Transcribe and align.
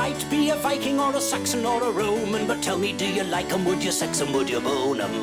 might 0.00 0.30
be 0.30 0.48
a 0.48 0.56
Viking 0.56 0.98
or 0.98 1.14
a 1.14 1.20
Saxon 1.20 1.66
or 1.66 1.82
a 1.82 1.90
Roman, 1.90 2.46
but 2.46 2.62
tell 2.62 2.78
me, 2.78 2.90
do 3.00 3.06
you 3.16 3.24
like 3.24 3.52
'em? 3.52 3.66
Would 3.66 3.84
you 3.86 3.92
sex 3.92 4.22
'em? 4.22 4.32
Would 4.32 4.48
you 4.48 4.60
bone 4.68 5.00
'em? 5.06 5.16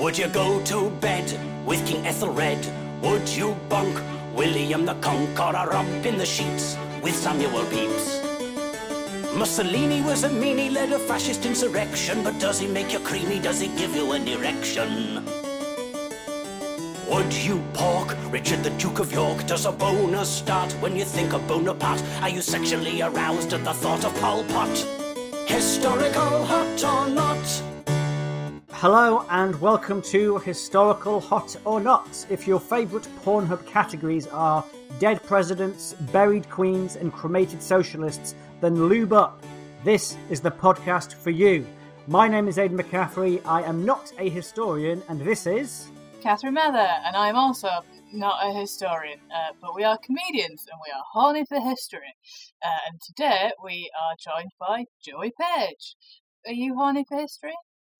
Would 0.00 0.18
you 0.20 0.28
go 0.42 0.48
to 0.70 0.78
bed 1.06 1.26
with 1.64 1.80
King 1.88 2.02
Ethelred? 2.12 2.62
Would 3.06 3.26
you 3.38 3.48
bunk 3.70 3.94
William 4.40 4.84
the 4.84 4.96
Conqueror 5.08 5.68
up 5.80 6.06
in 6.10 6.18
the 6.18 6.28
sheets 6.34 6.66
with 7.02 7.16
Samuel 7.24 7.64
Pepys? 7.72 8.06
Mussolini 9.40 10.00
was 10.10 10.20
a 10.24 10.30
meanie, 10.42 10.70
led 10.78 10.92
a 10.92 11.00
fascist 11.08 11.46
insurrection, 11.46 12.22
but 12.22 12.38
does 12.38 12.58
he 12.62 12.66
make 12.78 12.92
you 12.92 13.00
creamy? 13.10 13.38
Does 13.48 13.60
he 13.64 13.68
give 13.80 13.96
you 13.96 14.12
an 14.12 14.28
erection? 14.28 14.90
Would 17.10 17.34
you 17.34 17.60
pork 17.72 18.16
Richard 18.30 18.62
the 18.62 18.70
Duke 18.70 19.00
of 19.00 19.10
York? 19.10 19.44
Does 19.48 19.66
a 19.66 19.72
boner 19.72 20.24
start 20.24 20.70
when 20.74 20.94
you 20.94 21.04
think 21.04 21.32
of 21.32 21.44
Bonaparte? 21.48 22.00
Are 22.22 22.28
you 22.28 22.40
sexually 22.40 23.02
aroused 23.02 23.52
at 23.52 23.64
the 23.64 23.74
thought 23.74 24.04
of 24.04 24.14
Pol 24.20 24.44
Pot? 24.44 24.68
Historical 25.48 26.44
hot 26.46 26.84
or 26.84 27.10
not? 27.10 27.62
Hello 28.70 29.26
and 29.28 29.60
welcome 29.60 30.00
to 30.02 30.38
Historical 30.38 31.18
Hot 31.18 31.56
or 31.64 31.80
Not. 31.80 32.24
If 32.30 32.46
your 32.46 32.60
favourite 32.60 33.08
Pornhub 33.24 33.66
categories 33.66 34.28
are 34.28 34.64
dead 35.00 35.20
presidents, 35.24 35.94
buried 36.12 36.48
queens, 36.48 36.94
and 36.94 37.12
cremated 37.12 37.60
socialists, 37.60 38.36
then 38.60 38.86
lube 38.88 39.12
up. 39.12 39.42
This 39.82 40.16
is 40.28 40.40
the 40.40 40.52
podcast 40.52 41.14
for 41.14 41.30
you. 41.30 41.66
My 42.06 42.28
name 42.28 42.46
is 42.46 42.56
Aidan 42.56 42.78
McCaffrey. 42.78 43.44
I 43.44 43.62
am 43.62 43.84
not 43.84 44.12
a 44.16 44.28
historian, 44.28 45.02
and 45.08 45.20
this 45.20 45.48
is. 45.48 45.90
Catherine 46.20 46.54
Mather, 46.54 46.78
and 46.78 47.16
I'm 47.16 47.34
also 47.36 47.68
not 48.12 48.44
a 48.46 48.52
historian, 48.52 49.20
uh, 49.34 49.52
but 49.60 49.74
we 49.74 49.84
are 49.84 49.98
comedians 50.04 50.66
and 50.70 50.78
we 50.86 50.92
are 50.92 51.02
horny 51.12 51.44
for 51.48 51.58
history. 51.60 52.14
Uh, 52.62 52.68
and 52.88 53.00
today 53.00 53.50
we 53.64 53.90
are 53.98 54.16
joined 54.22 54.50
by 54.58 54.84
Joey 55.02 55.32
Page. 55.40 55.94
Are 56.46 56.52
you 56.52 56.74
horny 56.74 57.04
for 57.08 57.18
history? 57.18 57.54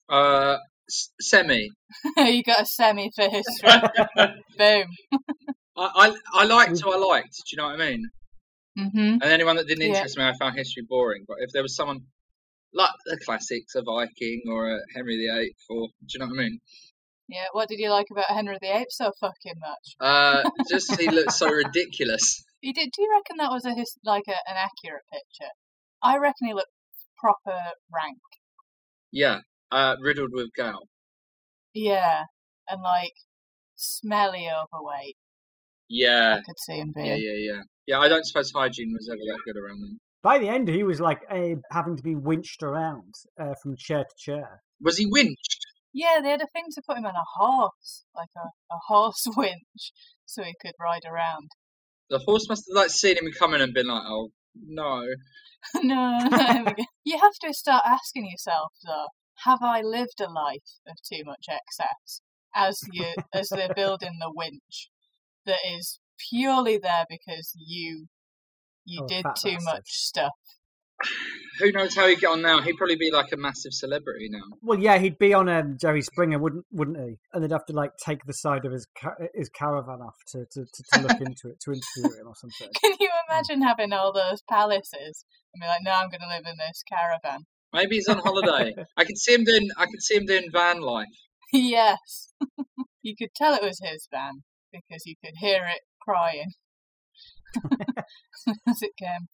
Uh, 0.08 0.58
s- 0.88 1.10
semi. 1.20 1.70
you 2.18 2.42
got 2.42 2.62
a 2.62 2.66
semi 2.66 3.10
for 3.16 3.28
history. 3.28 3.70
Boom. 4.58 4.86
I, 5.76 5.90
I 5.94 6.14
I 6.34 6.44
liked 6.44 6.78
who 6.80 6.92
I 6.92 6.98
liked. 6.98 7.32
Do 7.36 7.42
you 7.52 7.56
know 7.56 7.68
what 7.68 7.80
I 7.80 7.90
mean? 7.90 8.10
hmm 8.76 8.98
And 8.98 9.22
anyone 9.24 9.56
that 9.56 9.66
didn't 9.66 9.82
Yeah. 9.82 9.94
interest 9.94 10.18
me, 10.18 10.24
I 10.24 10.34
found 10.38 10.56
history 10.56 10.84
boring. 10.88 11.24
But 11.26 11.38
if 11.40 11.50
there 11.52 11.62
was 11.62 11.74
someone 11.74 12.00
like 12.74 12.90
the 13.06 13.18
classics, 13.24 13.74
a 13.76 13.82
Viking 13.82 14.42
or 14.48 14.68
a 14.68 14.78
Henry 14.94 15.16
VIII, 15.16 15.54
or 15.70 15.88
do 15.88 16.06
you 16.12 16.18
know 16.20 16.26
what 16.26 16.38
I 16.38 16.42
mean? 16.42 16.60
Yeah, 17.30 17.46
what 17.52 17.68
did 17.68 17.78
you 17.78 17.90
like 17.90 18.08
about 18.10 18.26
Henry 18.26 18.58
VIII 18.60 18.86
so 18.90 19.12
fucking 19.20 19.54
much? 19.60 19.94
Uh, 20.00 20.50
just 20.68 21.00
he 21.00 21.08
looked 21.08 21.32
so 21.32 21.48
ridiculous. 21.64 22.42
You 22.60 22.74
did? 22.74 22.90
Do 22.94 23.02
you 23.02 23.10
reckon 23.14 23.36
that 23.38 23.52
was 23.52 23.64
a 23.64 23.72
his, 23.72 23.96
like 24.04 24.24
a, 24.26 24.32
an 24.32 24.56
accurate 24.56 25.04
picture? 25.12 25.52
I 26.02 26.18
reckon 26.18 26.48
he 26.48 26.54
looked 26.54 26.72
proper 27.16 27.56
rank. 27.94 28.18
Yeah, 29.12 29.38
uh, 29.70 29.94
riddled 30.00 30.30
with 30.32 30.48
gout. 30.56 30.88
Yeah, 31.72 32.24
and 32.68 32.82
like 32.82 33.14
smelly 33.76 34.48
overweight. 34.48 35.16
Yeah, 35.88 36.38
I 36.38 36.42
could 36.44 36.58
see 36.58 36.78
him 36.80 36.92
being. 36.94 37.06
yeah, 37.06 37.14
yeah, 37.14 37.52
yeah. 37.52 37.62
Yeah, 37.86 37.98
I 38.00 38.08
don't 38.08 38.26
suppose 38.26 38.50
hygiene 38.52 38.92
was 38.92 39.08
ever 39.08 39.18
that 39.18 39.40
good 39.44 39.56
around 39.56 39.82
then. 39.82 39.98
By 40.22 40.38
the 40.38 40.48
end, 40.48 40.68
he 40.68 40.82
was 40.82 41.00
like 41.00 41.22
eh, 41.30 41.54
having 41.70 41.96
to 41.96 42.02
be 42.02 42.16
winched 42.16 42.64
around 42.64 43.14
uh, 43.40 43.54
from 43.62 43.76
chair 43.76 44.04
to 44.04 44.14
chair. 44.18 44.62
Was 44.80 44.98
he 44.98 45.06
winched? 45.06 45.66
Yeah, 45.92 46.20
they 46.22 46.30
had 46.30 46.42
a 46.42 46.46
thing 46.46 46.66
to 46.72 46.82
put 46.86 46.98
him 46.98 47.06
on 47.06 47.14
a 47.14 47.38
horse, 47.38 48.04
like 48.14 48.28
a, 48.36 48.74
a 48.74 48.78
horse 48.86 49.26
winch, 49.36 49.92
so 50.24 50.42
he 50.42 50.54
could 50.60 50.74
ride 50.80 51.04
around. 51.10 51.50
The 52.08 52.18
horse 52.18 52.48
must 52.48 52.64
have 52.68 52.76
like 52.76 52.90
seen 52.90 53.16
him 53.16 53.30
coming 53.38 53.60
and 53.60 53.74
been 53.74 53.86
like, 53.88 54.04
"Oh 54.06 54.30
no." 54.54 55.02
no, 55.82 56.28
there 56.30 56.64
we 56.64 56.74
go. 56.74 56.84
you 57.04 57.18
have 57.18 57.34
to 57.42 57.52
start 57.52 57.82
asking 57.86 58.28
yourself 58.30 58.72
though: 58.84 59.06
Have 59.44 59.62
I 59.62 59.82
lived 59.82 60.20
a 60.20 60.30
life 60.30 60.78
of 60.88 60.96
too 61.06 61.22
much 61.24 61.46
excess? 61.48 62.22
As 62.54 62.80
you, 62.92 63.06
as 63.32 63.48
they're 63.50 63.74
building 63.74 64.18
the 64.20 64.32
winch, 64.34 64.90
that 65.46 65.60
is 65.64 66.00
purely 66.30 66.78
there 66.78 67.04
because 67.08 67.52
you, 67.56 68.06
you 68.84 69.02
Oh, 69.02 69.06
did 69.06 69.24
too 69.36 69.52
bastard. 69.52 69.64
much 69.64 69.86
stuff. 69.86 70.32
Who 71.60 71.72
knows 71.72 71.94
how 71.94 72.06
he'd 72.06 72.20
get 72.20 72.30
on 72.30 72.42
now? 72.42 72.60
He'd 72.60 72.76
probably 72.76 72.96
be 72.96 73.10
like 73.10 73.32
a 73.32 73.36
massive 73.36 73.72
celebrity 73.72 74.28
now. 74.30 74.42
Well, 74.62 74.78
yeah, 74.78 74.98
he'd 74.98 75.18
be 75.18 75.34
on 75.34 75.48
um, 75.48 75.76
Jerry 75.78 76.02
Springer, 76.02 76.38
wouldn't 76.38 76.64
wouldn't 76.72 76.98
he? 76.98 77.18
And 77.32 77.42
they'd 77.42 77.50
have 77.50 77.66
to 77.66 77.72
like 77.72 77.92
take 78.04 78.24
the 78.24 78.32
side 78.32 78.64
of 78.64 78.72
his 78.72 78.86
ca- 78.98 79.16
his 79.34 79.48
caravan 79.48 80.00
off 80.00 80.16
to, 80.28 80.46
to, 80.52 80.64
to, 80.64 80.82
to 80.92 81.00
look 81.02 81.20
into 81.20 81.48
it, 81.48 81.60
to 81.60 81.72
interview 81.72 82.18
him 82.18 82.26
or 82.26 82.34
something. 82.34 82.68
Can 82.80 82.92
you 82.98 83.10
imagine 83.28 83.62
having 83.62 83.92
all 83.92 84.12
those 84.12 84.42
palaces 84.48 85.24
and 85.54 85.60
be 85.60 85.66
like, 85.66 85.82
"No, 85.82 85.92
I'm 85.92 86.08
going 86.08 86.20
to 86.20 86.28
live 86.28 86.46
in 86.46 86.56
this 86.56 86.82
caravan." 86.88 87.46
Maybe 87.72 87.96
he's 87.96 88.08
on 88.08 88.18
holiday. 88.18 88.74
I 88.96 89.04
could 89.04 89.18
see 89.18 89.34
him 89.34 89.44
doing. 89.44 89.68
I 89.76 89.86
could 89.86 90.02
see 90.02 90.16
him 90.16 90.26
doing 90.26 90.48
van 90.52 90.80
life. 90.80 91.06
yes. 91.52 92.32
you 93.02 93.14
could 93.16 93.34
tell 93.34 93.54
it 93.54 93.62
was 93.62 93.80
his 93.82 94.08
van 94.10 94.42
because 94.72 95.04
you 95.04 95.14
could 95.24 95.34
hear 95.38 95.66
it 95.66 95.82
crying 96.00 96.52
as 98.68 98.82
it 98.82 98.92
came. 98.98 99.28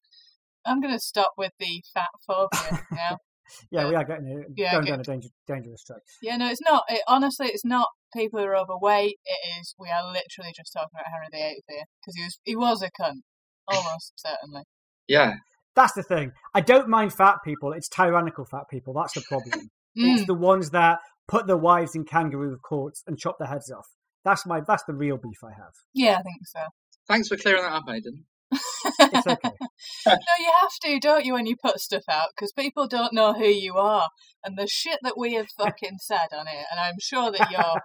I'm 0.66 0.81
going 0.81 0.93
to 0.94 1.00
stop 1.00 1.32
with 1.38 1.53
the 1.59 1.82
fat 1.94 2.09
phobia 2.27 2.81
now. 2.93 3.19
Yeah, 3.71 3.87
we 3.88 3.94
are 3.94 4.03
getting 4.03 4.44
Yeah, 4.56 4.72
going 4.72 4.87
down 4.87 4.99
a 4.99 5.03
danger, 5.04 5.28
dangerous 5.47 5.84
track. 5.84 6.00
yeah, 6.21 6.37
no, 6.37 6.49
it's 6.50 6.60
not. 6.62 6.82
It, 6.88 7.00
honestly, 7.06 7.47
it's 7.47 7.65
not 7.65 7.87
people 8.12 8.41
who 8.41 8.47
are 8.47 8.56
overweight. 8.56 9.19
It 9.25 9.60
is. 9.60 9.72
We 9.78 9.88
are 9.88 10.05
literally 10.05 10.53
just 10.53 10.72
talking 10.72 10.88
about 10.93 11.05
Henry 11.12 11.28
VIII 11.31 11.62
here 11.69 11.84
because 12.00 12.16
he 12.16 12.25
was 12.25 12.38
he 12.43 12.56
was 12.56 12.82
a 12.82 12.91
cunt, 13.00 13.21
almost 13.69 14.15
certainly. 14.16 14.62
Yeah, 15.06 15.34
That's 15.76 15.93
the 15.93 16.03
thing. 16.03 16.32
I 16.55 16.60
don't 16.60 16.88
mind 16.88 17.12
fat 17.12 17.37
people. 17.44 17.72
It's 17.72 17.88
tyrannical 17.88 18.44
fat 18.47 18.65
people. 18.69 18.93
That's 18.94 19.15
the 19.15 19.22
problem. 19.28 19.71
Mm. 19.97 20.15
It's 20.19 20.26
the 20.26 20.34
ones 20.34 20.71
that 20.72 20.99
put 21.26 21.47
their 21.47 21.56
wives 21.56 21.94
in 21.94 22.05
kangaroo 22.05 22.59
courts 22.59 23.03
and 23.06 23.16
chop 23.16 23.38
their 23.38 23.49
heads 23.49 23.71
off. 23.71 23.87
That's 24.26 24.44
my. 24.44 24.60
That's 24.60 24.82
the 24.88 24.93
real 24.93 25.16
beef 25.16 25.38
I 25.43 25.53
have. 25.56 25.72
Yeah, 25.94 26.19
I 26.19 26.22
think 26.22 26.37
so. 26.44 26.60
thanks 27.09 27.28
for 27.28 27.37
clearing 27.38 27.62
that 27.62 27.72
up, 27.72 27.84
Aidan. 27.88 28.25
It's 28.53 29.27
okay. 29.27 29.51
no, 30.07 30.12
you 30.39 30.53
have 30.61 30.71
to, 30.83 31.01
don't 31.01 31.25
you, 31.25 31.33
when 31.34 31.47
you 31.47 31.57
put 31.62 31.81
stuff 31.81 32.05
out, 32.09 32.29
because 32.34 32.53
people 32.53 32.87
don't 32.87 33.12
know 33.12 33.33
who 33.34 33.47
you 33.47 33.75
are. 33.77 34.09
And 34.45 34.57
the 34.57 34.67
shit 34.67 34.99
that 35.03 35.19
we 35.19 35.34
have 35.34 35.47
fucking 35.59 35.99
said 36.01 36.29
on 36.33 36.47
it, 36.47 36.67
and 36.71 36.81
I'm 36.81 36.97
sure 37.01 37.31
that 37.33 37.51
you're 37.51 37.81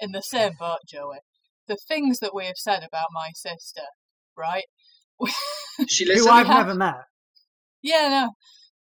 in 0.00 0.12
the 0.12 0.22
same 0.22 0.52
boat, 0.58 0.78
Joey. 0.88 1.18
The 1.68 1.76
things 1.88 2.18
that 2.18 2.34
we 2.34 2.44
have 2.46 2.56
said 2.56 2.78
about 2.84 3.08
my 3.12 3.30
sister, 3.34 3.82
right? 4.36 4.64
She 5.88 6.04
Who. 6.06 6.28
I've 6.28 6.46
have- 6.46 6.66
never 6.66 6.78
met. 6.78 6.94
Yeah, 7.82 8.08
no. 8.08 8.30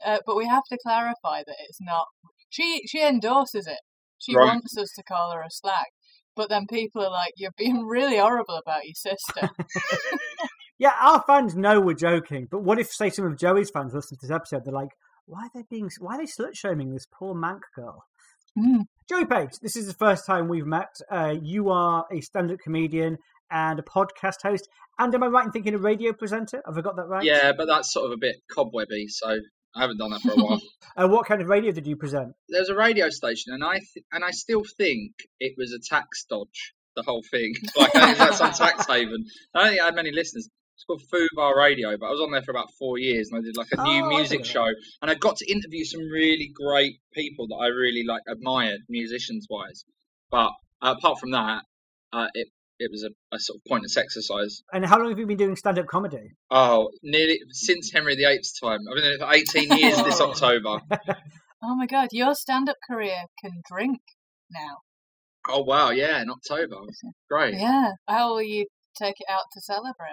Uh, 0.04 0.18
but 0.26 0.36
we 0.36 0.46
have 0.46 0.64
to 0.70 0.78
clarify 0.84 1.42
that 1.46 1.56
it's 1.68 1.78
not. 1.80 2.06
She 2.50 2.82
she 2.88 3.00
endorses 3.06 3.66
it. 3.68 3.78
She 4.18 4.34
Right. 4.36 4.46
wants 4.46 4.76
us 4.76 4.90
to 4.96 5.02
call 5.04 5.32
her 5.32 5.40
a 5.42 5.50
slag. 5.50 5.86
But 6.34 6.48
then 6.48 6.66
people 6.68 7.04
are 7.04 7.10
like, 7.10 7.34
"You're 7.36 7.52
being 7.56 7.86
really 7.86 8.16
horrible 8.18 8.56
about 8.56 8.84
your 8.84 8.94
sister." 8.96 9.48
Yeah, 10.82 10.94
our 11.00 11.22
fans 11.28 11.54
know 11.54 11.80
we're 11.80 11.94
joking, 11.94 12.48
but 12.50 12.64
what 12.64 12.80
if, 12.80 12.90
say, 12.90 13.08
some 13.08 13.24
of 13.24 13.38
Joey's 13.38 13.70
fans 13.70 13.94
listen 13.94 14.18
to 14.18 14.26
this 14.26 14.34
episode? 14.34 14.64
They're 14.64 14.74
like, 14.74 14.88
"Why 15.26 15.42
are 15.42 15.50
they 15.54 15.62
being? 15.70 15.88
Why 16.00 16.16
are 16.16 16.18
they 16.18 16.24
slut 16.24 16.56
shaming 16.56 16.92
this 16.92 17.06
poor 17.06 17.36
mank 17.36 17.60
girl?" 17.76 18.02
Mm. 18.58 18.86
Joey 19.08 19.26
Page, 19.26 19.50
this 19.62 19.76
is 19.76 19.86
the 19.86 19.94
first 19.94 20.26
time 20.26 20.48
we've 20.48 20.66
met. 20.66 20.92
Uh, 21.08 21.36
you 21.40 21.70
are 21.70 22.04
a 22.10 22.20
stand-up 22.20 22.58
comedian 22.64 23.18
and 23.48 23.78
a 23.78 23.82
podcast 23.82 24.42
host, 24.42 24.68
and 24.98 25.14
am 25.14 25.22
I 25.22 25.28
right 25.28 25.46
in 25.46 25.52
thinking 25.52 25.72
a 25.74 25.78
radio 25.78 26.12
presenter? 26.12 26.60
Have 26.66 26.76
I 26.76 26.80
got 26.80 26.96
that 26.96 27.06
right? 27.06 27.22
Yeah, 27.22 27.52
but 27.56 27.66
that's 27.66 27.92
sort 27.92 28.06
of 28.06 28.12
a 28.14 28.18
bit 28.18 28.38
cobwebby, 28.50 29.06
so 29.06 29.38
I 29.76 29.80
haven't 29.80 29.98
done 29.98 30.10
that 30.10 30.22
for 30.22 30.32
a 30.32 30.34
while. 30.34 30.60
Uh, 30.94 31.06
what 31.06 31.26
kind 31.26 31.40
of 31.40 31.46
radio 31.46 31.70
did 31.70 31.86
you 31.86 31.96
present? 31.96 32.34
There's 32.48 32.68
a 32.70 32.74
radio 32.74 33.08
station, 33.08 33.54
and 33.54 33.62
I 33.64 33.78
th- 33.78 34.04
and 34.10 34.24
I 34.24 34.32
still 34.32 34.64
think 34.76 35.12
it 35.38 35.54
was 35.56 35.72
a 35.72 35.78
tax 35.78 36.26
dodge. 36.28 36.74
The 36.96 37.02
whole 37.02 37.22
thing, 37.30 37.54
like 37.76 37.94
I 37.94 38.06
think 38.06 38.18
that's 38.18 38.38
some 38.38 38.52
tax 38.52 38.86
haven. 38.86 39.24
I 39.54 39.60
don't 39.60 39.68
think 39.70 39.80
I 39.80 39.84
had 39.86 39.94
many 39.94 40.10
listeners. 40.10 40.50
It's 40.82 40.86
called 41.10 41.22
Fubar 41.36 41.56
Radio, 41.56 41.96
but 41.96 42.06
I 42.06 42.10
was 42.10 42.20
on 42.20 42.32
there 42.32 42.42
for 42.42 42.50
about 42.50 42.72
four 42.76 42.98
years, 42.98 43.28
and 43.30 43.38
I 43.38 43.42
did 43.42 43.56
like 43.56 43.68
a 43.72 43.84
new 43.84 44.04
Oh, 44.04 44.08
music 44.08 44.44
show, 44.44 44.66
and 45.00 45.10
I 45.10 45.14
got 45.14 45.36
to 45.36 45.48
interview 45.50 45.84
some 45.84 46.00
really 46.00 46.50
great 46.52 46.96
people 47.12 47.46
that 47.48 47.54
I 47.54 47.66
really 47.68 48.02
like 48.04 48.22
admired, 48.28 48.80
musicians 48.88 49.46
wise. 49.48 49.84
But 50.30 50.50
uh, 50.80 50.94
apart 50.98 51.20
from 51.20 51.30
that, 51.32 51.62
uh, 52.12 52.26
it 52.34 52.48
it 52.80 52.90
was 52.90 53.04
a, 53.04 53.10
a 53.32 53.38
sort 53.38 53.58
of 53.58 53.64
pointless 53.68 53.96
exercise. 53.96 54.62
And 54.72 54.84
how 54.84 54.98
long 54.98 55.10
have 55.10 55.18
you 55.20 55.26
been 55.26 55.36
doing 55.36 55.54
stand-up 55.54 55.86
comedy? 55.86 56.32
Oh, 56.50 56.90
nearly 57.04 57.38
since 57.50 57.92
Henry 57.92 58.16
VIII's 58.16 58.52
time. 58.60 58.80
I've 58.90 58.96
been 58.96 59.04
doing 59.04 59.14
it 59.14 59.20
for 59.20 59.32
18 59.32 59.78
years 59.78 59.96
this. 60.02 60.20
October. 60.20 60.80
oh 61.62 61.76
my 61.76 61.86
god, 61.86 62.08
your 62.10 62.34
stand-up 62.34 62.78
career 62.90 63.26
can 63.40 63.62
drink 63.70 64.00
now. 64.50 64.78
Oh 65.48 65.62
wow, 65.62 65.90
yeah, 65.90 66.20
in 66.22 66.28
October. 66.28 66.78
Great. 67.30 67.54
Yeah. 67.54 67.92
How 68.08 68.30
will 68.30 68.42
you 68.42 68.66
take 68.98 69.20
it 69.20 69.26
out 69.30 69.44
to 69.52 69.60
celebrate? 69.60 70.10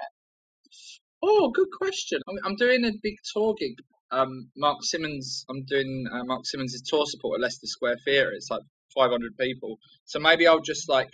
Oh, 1.22 1.52
good 1.54 1.68
question. 1.78 2.22
I'm, 2.28 2.38
I'm 2.46 2.56
doing 2.56 2.86
a 2.86 2.92
big 3.02 3.16
tour 3.34 3.56
gig. 3.60 3.76
Um, 4.12 4.50
Mark 4.56 4.78
Simmons. 4.82 5.46
I'm 5.50 5.66
doing 5.66 6.06
uh, 6.12 6.24
Mark 6.24 6.46
Simmons' 6.46 6.82
tour 6.82 7.06
support 7.06 7.40
at 7.40 7.42
Leicester 7.42 7.68
Square 7.68 7.98
Theatre. 8.06 8.32
It's 8.32 8.50
like 8.50 8.62
500 8.96 9.38
people. 9.38 9.78
So 10.06 10.20
maybe 10.20 10.48
I'll 10.48 10.62
just 10.62 10.90
like 10.90 11.10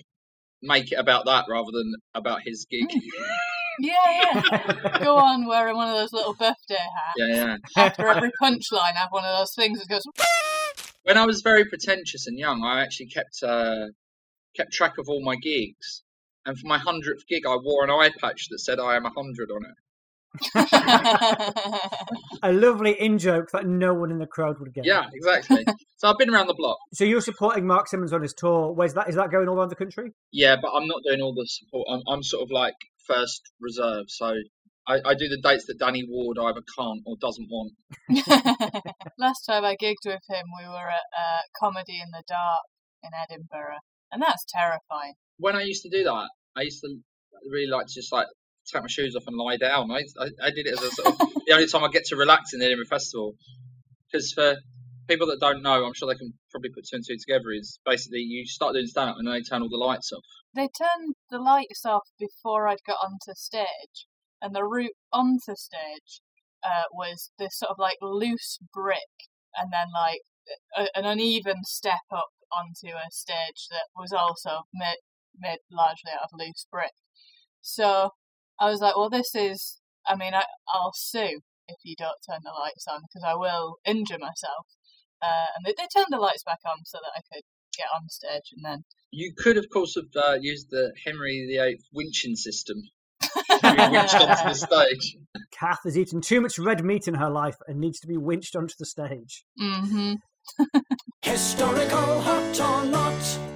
make 0.62 0.92
it 0.92 0.96
about 0.96 1.26
that 1.26 1.46
rather 1.50 1.72
than 1.72 1.94
about 2.14 2.42
his 2.46 2.66
gig. 2.70 2.90
Yeah, 3.78 3.92
yeah. 4.34 5.00
Go 5.00 5.18
on 5.18 5.46
wearing 5.46 5.76
one 5.76 5.90
of 5.90 5.96
those 5.96 6.14
little 6.14 6.34
birthday 6.34 6.76
hats. 6.76 7.14
Yeah, 7.18 7.28
yeah. 7.28 7.58
After 7.84 8.08
every 8.08 8.32
punchline, 8.42 8.94
have 8.96 9.12
one 9.12 9.26
of 9.26 9.38
those 9.38 9.54
things 9.54 9.80
that 9.80 9.90
goes. 9.90 10.04
When 11.04 11.18
I 11.18 11.26
was 11.26 11.42
very 11.42 11.66
pretentious 11.66 12.26
and 12.26 12.40
young, 12.40 12.64
I 12.64 12.82
actually 12.82 13.08
kept 13.08 13.44
uh, 13.44 13.88
kept 14.56 14.72
track 14.72 14.98
of 14.98 15.10
all 15.10 15.22
my 15.22 15.36
gigs. 15.36 16.04
And 16.46 16.58
for 16.58 16.68
my 16.68 16.78
hundredth 16.78 17.28
gig, 17.28 17.44
I 17.48 17.56
wore 17.56 17.84
an 17.84 17.90
eye 17.90 18.12
patch 18.20 18.48
that 18.50 18.60
said 18.60 18.80
"I 18.80 18.96
am 18.96 19.06
a 19.06 19.10
hundred 19.10 19.50
on 19.52 19.66
it. 19.66 19.76
A 22.44 22.52
lovely 22.52 22.92
in 23.00 23.18
joke 23.18 23.52
that 23.52 23.66
no 23.66 23.94
one 23.94 24.12
in 24.12 24.20
the 24.20 24.28
crowd 24.28 24.60
would 24.60 24.74
get. 24.74 24.86
Yeah, 24.86 25.06
exactly. 25.14 25.66
so 25.98 26.10
I've 26.10 26.18
been 26.18 26.30
around 26.30 26.48
the 26.48 26.54
block. 26.54 26.78
So 26.94 27.04
you're 27.04 27.22
supporting 27.22 27.66
Mark 27.66 27.88
Simmons 27.88 28.14
on 28.14 28.22
his 28.22 28.34
tour. 28.34 28.74
Where's 28.74 28.94
that? 28.96 29.10
Is 29.10 29.16
that 29.16 29.32
going 29.32 29.48
all 29.48 29.58
around 29.58 29.70
the 29.70 29.76
country? 29.76 30.12
Yeah, 30.32 30.58
but 30.62 30.72
I'm 30.72 30.88
not 30.88 31.02
doing 31.08 31.22
all 31.22 31.34
the 31.34 31.46
support. 31.48 31.88
I'm, 31.90 32.02
I'm 32.08 32.24
sort 32.24 32.44
of 32.44 32.52
like 32.52 32.76
first 33.08 33.42
reserve. 33.62 34.06
So 34.08 34.36
I, 34.88 35.00
I 35.06 35.14
do 35.16 35.28
the 35.28 35.42
dates 35.42 35.66
that 35.68 35.80
Danny 35.80 36.04
Ward 36.08 36.38
either 36.40 36.62
can't 36.78 37.02
or 37.06 37.16
doesn't 37.20 37.50
want. 37.50 37.74
Last 39.18 39.46
time 39.46 39.64
I 39.64 39.76
gigged 39.76 40.06
with 40.06 40.22
him, 40.30 40.46
we 40.60 40.68
were 40.68 40.90
at 40.90 41.08
uh, 41.18 41.42
Comedy 41.60 42.02
in 42.02 42.12
the 42.12 42.24
Dark 42.28 42.62
in 43.04 43.12
Edinburgh, 43.14 43.80
and 44.12 44.22
that's 44.22 44.46
terrifying. 44.48 45.14
When 45.38 45.56
I 45.56 45.64
used 45.64 45.84
to 45.84 45.90
do 45.90 46.04
that, 46.04 46.30
I 46.56 46.62
used 46.62 46.82
to 46.82 46.98
really 47.50 47.68
like 47.70 47.88
to 47.88 47.94
just 47.94 48.12
like 48.12 48.28
take 48.72 48.82
my 48.82 48.88
shoes 48.88 49.16
off 49.16 49.28
and 49.28 49.36
lie 49.38 49.58
down. 49.58 49.92
I, 49.92 50.04
I, 50.20 50.30
I 50.44 50.50
did 50.50 50.68
it 50.68 50.74
as 50.74 50.82
a 50.82 50.92
sort 50.92 51.08
of 51.10 51.18
the 51.46 51.54
only 51.54 51.68
time 51.68 51.84
I 51.84 51.90
get 51.90 52.06
to 52.06 52.16
relax 52.16 52.54
in 52.54 52.60
the 52.60 52.66
Edinburgh 52.66 52.88
Festival. 52.88 53.36
Because 54.12 54.32
for 54.34 54.56
people 55.08 55.28
that 55.28 55.40
don't 55.40 55.62
know, 55.62 55.86
I'm 55.86 55.94
sure 55.94 56.08
they 56.12 56.18
can 56.18 56.34
probably 56.52 56.70
put 56.70 56.86
two 56.86 56.96
and 56.96 57.06
two 57.06 57.18
together. 57.18 57.52
Is 57.52 57.80
basically 57.86 58.20
you 58.20 58.46
start 58.46 58.74
doing 58.74 58.88
stand 58.88 59.10
up 59.10 59.18
and 59.18 59.28
then 59.28 59.34
they 59.34 59.42
turn 59.42 59.62
all 59.62 59.70
the 59.70 59.78
lights 59.78 60.12
off. 60.12 60.24
They 60.56 60.70
turned 60.70 61.16
the 61.30 61.40
lights 61.40 61.86
off 61.86 62.08
before 62.20 62.68
I'd 62.68 62.84
got 62.88 62.98
onto 63.04 63.36
stage, 63.36 64.08
and 64.42 64.56
the 64.56 64.64
route 64.64 64.96
onto 65.12 65.56
stage 65.56 66.22
uh, 66.64 66.88
was 66.92 67.32
this 67.38 67.60
sort 67.60 67.72
of 67.72 67.78
like 67.78 67.98
loose 68.02 68.60
brick, 68.74 69.30
and 69.56 69.72
then 69.72 69.88
like 69.94 70.22
a, 70.78 70.88
an 70.98 71.06
uneven 71.06 71.64
step 71.64 72.08
up 72.12 72.30
onto 72.56 72.96
a 72.96 73.12
stage 73.12 73.68
that 73.70 73.88
was 73.98 74.14
also 74.14 74.62
made 74.74 74.98
made 75.40 75.60
largely 75.72 76.12
out 76.14 76.24
of 76.24 76.38
loose 76.38 76.68
brick. 76.72 76.94
So 77.62 78.12
I 78.60 78.70
was 78.70 78.80
like, 78.80 78.96
well, 78.96 79.10
this 79.10 79.34
is. 79.36 79.80
I 80.08 80.16
mean, 80.16 80.34
I, 80.36 80.44
I'll 80.72 80.94
sue 80.94 81.42
if 81.68 81.78
you 81.84 81.96
don't 81.98 82.22
turn 82.30 82.42
the 82.44 82.52
lights 82.52 82.86
on 82.88 83.02
because 83.02 83.26
I 83.26 83.34
will 83.36 83.78
injure 83.86 84.20
myself. 84.20 84.68
Uh, 85.22 85.48
and 85.56 85.66
they, 85.66 85.74
they 85.76 85.88
turned 85.94 86.12
the 86.12 86.20
lights 86.20 86.44
back 86.44 86.60
on 86.66 86.86
so 86.86 87.00
that 87.02 87.12
I 87.16 87.22
could 87.34 87.44
get 87.76 87.88
on 87.96 88.08
stage, 88.10 88.52
and 88.56 88.64
then 88.64 88.84
You 89.12 89.34
could, 89.36 89.58
of 89.58 89.66
course, 89.72 89.96
have 89.96 90.24
uh, 90.24 90.38
used 90.40 90.68
the 90.70 90.94
Henry 91.06 91.46
VIII 91.48 91.80
winching 91.96 92.36
system. 92.36 92.78
You 93.64 93.92
winched 93.92 94.16
onto 94.16 94.50
the 94.50 94.54
stage. 94.54 95.18
Kath 95.52 95.80
has 95.86 95.98
eaten 95.98 96.22
too 96.22 96.42
much 96.42 96.60
red 96.60 96.84
meat 96.84 97.08
in 97.08 97.16
her 97.16 97.30
life 97.30 97.56
and 97.68 97.80
needs 97.80 98.00
to 98.02 98.08
be 98.08 98.18
winched 98.18 98.56
onto 98.56 98.76
the 98.78 98.86
stage. 98.86 99.44
Mm-hmm. 99.60 100.14
Historical 101.22 102.22
hot 102.22 102.60
or 102.60 102.86
not? 102.86 103.55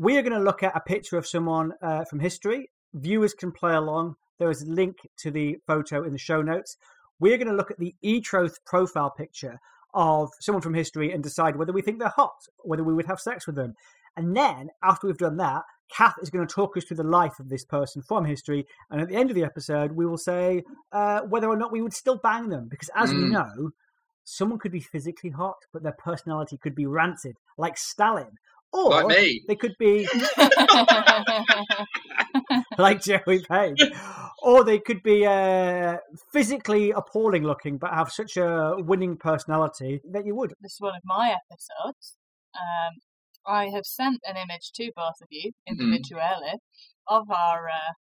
We 0.00 0.16
are 0.16 0.22
going 0.22 0.32
to 0.32 0.42
look 0.42 0.62
at 0.62 0.74
a 0.74 0.80
picture 0.80 1.18
of 1.18 1.26
someone 1.26 1.74
uh, 1.82 2.06
from 2.06 2.20
history. 2.20 2.70
Viewers 2.94 3.34
can 3.34 3.52
play 3.52 3.74
along. 3.74 4.14
There 4.38 4.50
is 4.50 4.62
a 4.62 4.66
link 4.66 4.96
to 5.18 5.30
the 5.30 5.58
photo 5.66 6.04
in 6.04 6.14
the 6.14 6.18
show 6.18 6.40
notes. 6.40 6.78
We're 7.18 7.36
going 7.36 7.48
to 7.48 7.54
look 7.54 7.70
at 7.70 7.78
the 7.78 7.94
eTrothed 8.02 8.64
profile 8.64 9.10
picture 9.10 9.60
of 9.92 10.30
someone 10.40 10.62
from 10.62 10.72
history 10.72 11.12
and 11.12 11.22
decide 11.22 11.56
whether 11.56 11.74
we 11.74 11.82
think 11.82 11.98
they're 11.98 12.08
hot, 12.08 12.32
whether 12.60 12.82
we 12.82 12.94
would 12.94 13.08
have 13.08 13.20
sex 13.20 13.46
with 13.46 13.56
them. 13.56 13.74
And 14.16 14.34
then, 14.34 14.70
after 14.82 15.06
we've 15.06 15.18
done 15.18 15.36
that, 15.36 15.64
Kath 15.94 16.14
is 16.22 16.30
going 16.30 16.48
to 16.48 16.54
talk 16.54 16.78
us 16.78 16.84
through 16.84 16.96
the 16.96 17.02
life 17.02 17.38
of 17.38 17.50
this 17.50 17.66
person 17.66 18.00
from 18.00 18.24
history. 18.24 18.64
And 18.90 19.02
at 19.02 19.08
the 19.10 19.16
end 19.16 19.28
of 19.28 19.36
the 19.36 19.44
episode, 19.44 19.92
we 19.92 20.06
will 20.06 20.16
say 20.16 20.62
uh, 20.92 21.20
whether 21.28 21.46
or 21.46 21.58
not 21.58 21.72
we 21.72 21.82
would 21.82 21.92
still 21.92 22.16
bang 22.16 22.48
them. 22.48 22.68
Because 22.70 22.88
as 22.96 23.12
we 23.12 23.24
Mm. 23.24 23.32
know, 23.32 23.70
someone 24.24 24.58
could 24.58 24.72
be 24.72 24.80
physically 24.80 25.28
hot, 25.28 25.58
but 25.74 25.82
their 25.82 25.92
personality 25.98 26.56
could 26.56 26.74
be 26.74 26.86
rancid, 26.86 27.36
like 27.58 27.76
Stalin. 27.76 28.38
Or 28.72 28.90
Like 28.90 29.06
me. 29.08 29.42
they 29.48 29.56
could 29.56 29.74
be 29.78 30.08
like 32.78 33.02
Joey 33.02 33.42
Page. 33.50 33.78
Or 34.42 34.64
they 34.64 34.78
could 34.78 35.02
be 35.02 35.26
uh, 35.26 35.96
physically 36.32 36.92
appalling 36.92 37.42
looking, 37.42 37.78
but 37.78 37.92
have 37.92 38.10
such 38.10 38.36
a 38.36 38.74
winning 38.78 39.16
personality 39.16 40.00
that 40.10 40.24
you 40.24 40.34
would. 40.34 40.54
this 40.60 40.72
is 40.74 40.80
one 40.80 40.94
of 40.94 41.02
my 41.04 41.30
episodes. 41.50 42.16
Um, 42.54 42.98
I 43.46 43.66
have 43.70 43.84
sent 43.86 44.20
an 44.26 44.36
image 44.36 44.70
to 44.76 44.92
both 44.94 45.20
of 45.20 45.28
you 45.30 45.52
individually 45.66 46.54
of 47.08 47.30
our 47.30 47.68
uh, 47.68 47.92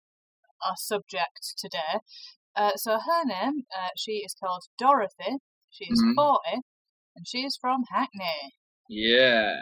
our 0.68 0.75
subject 0.77 1.56
today. 1.57 2.00
Uh, 2.56 2.72
so 2.75 3.00
her 3.00 3.24
name, 3.25 3.63
uh, 3.75 3.89
she 3.98 4.22
is 4.25 4.36
called 4.42 4.63
Dorothy. 4.77 5.38
She 5.69 5.86
is 5.86 6.04
Mhm. 6.04 6.15
forty, 6.15 6.62
and 7.15 7.27
she 7.27 7.39
is 7.45 7.57
from 7.60 7.83
Hackney. 7.92 8.54
Yeah. 8.89 9.56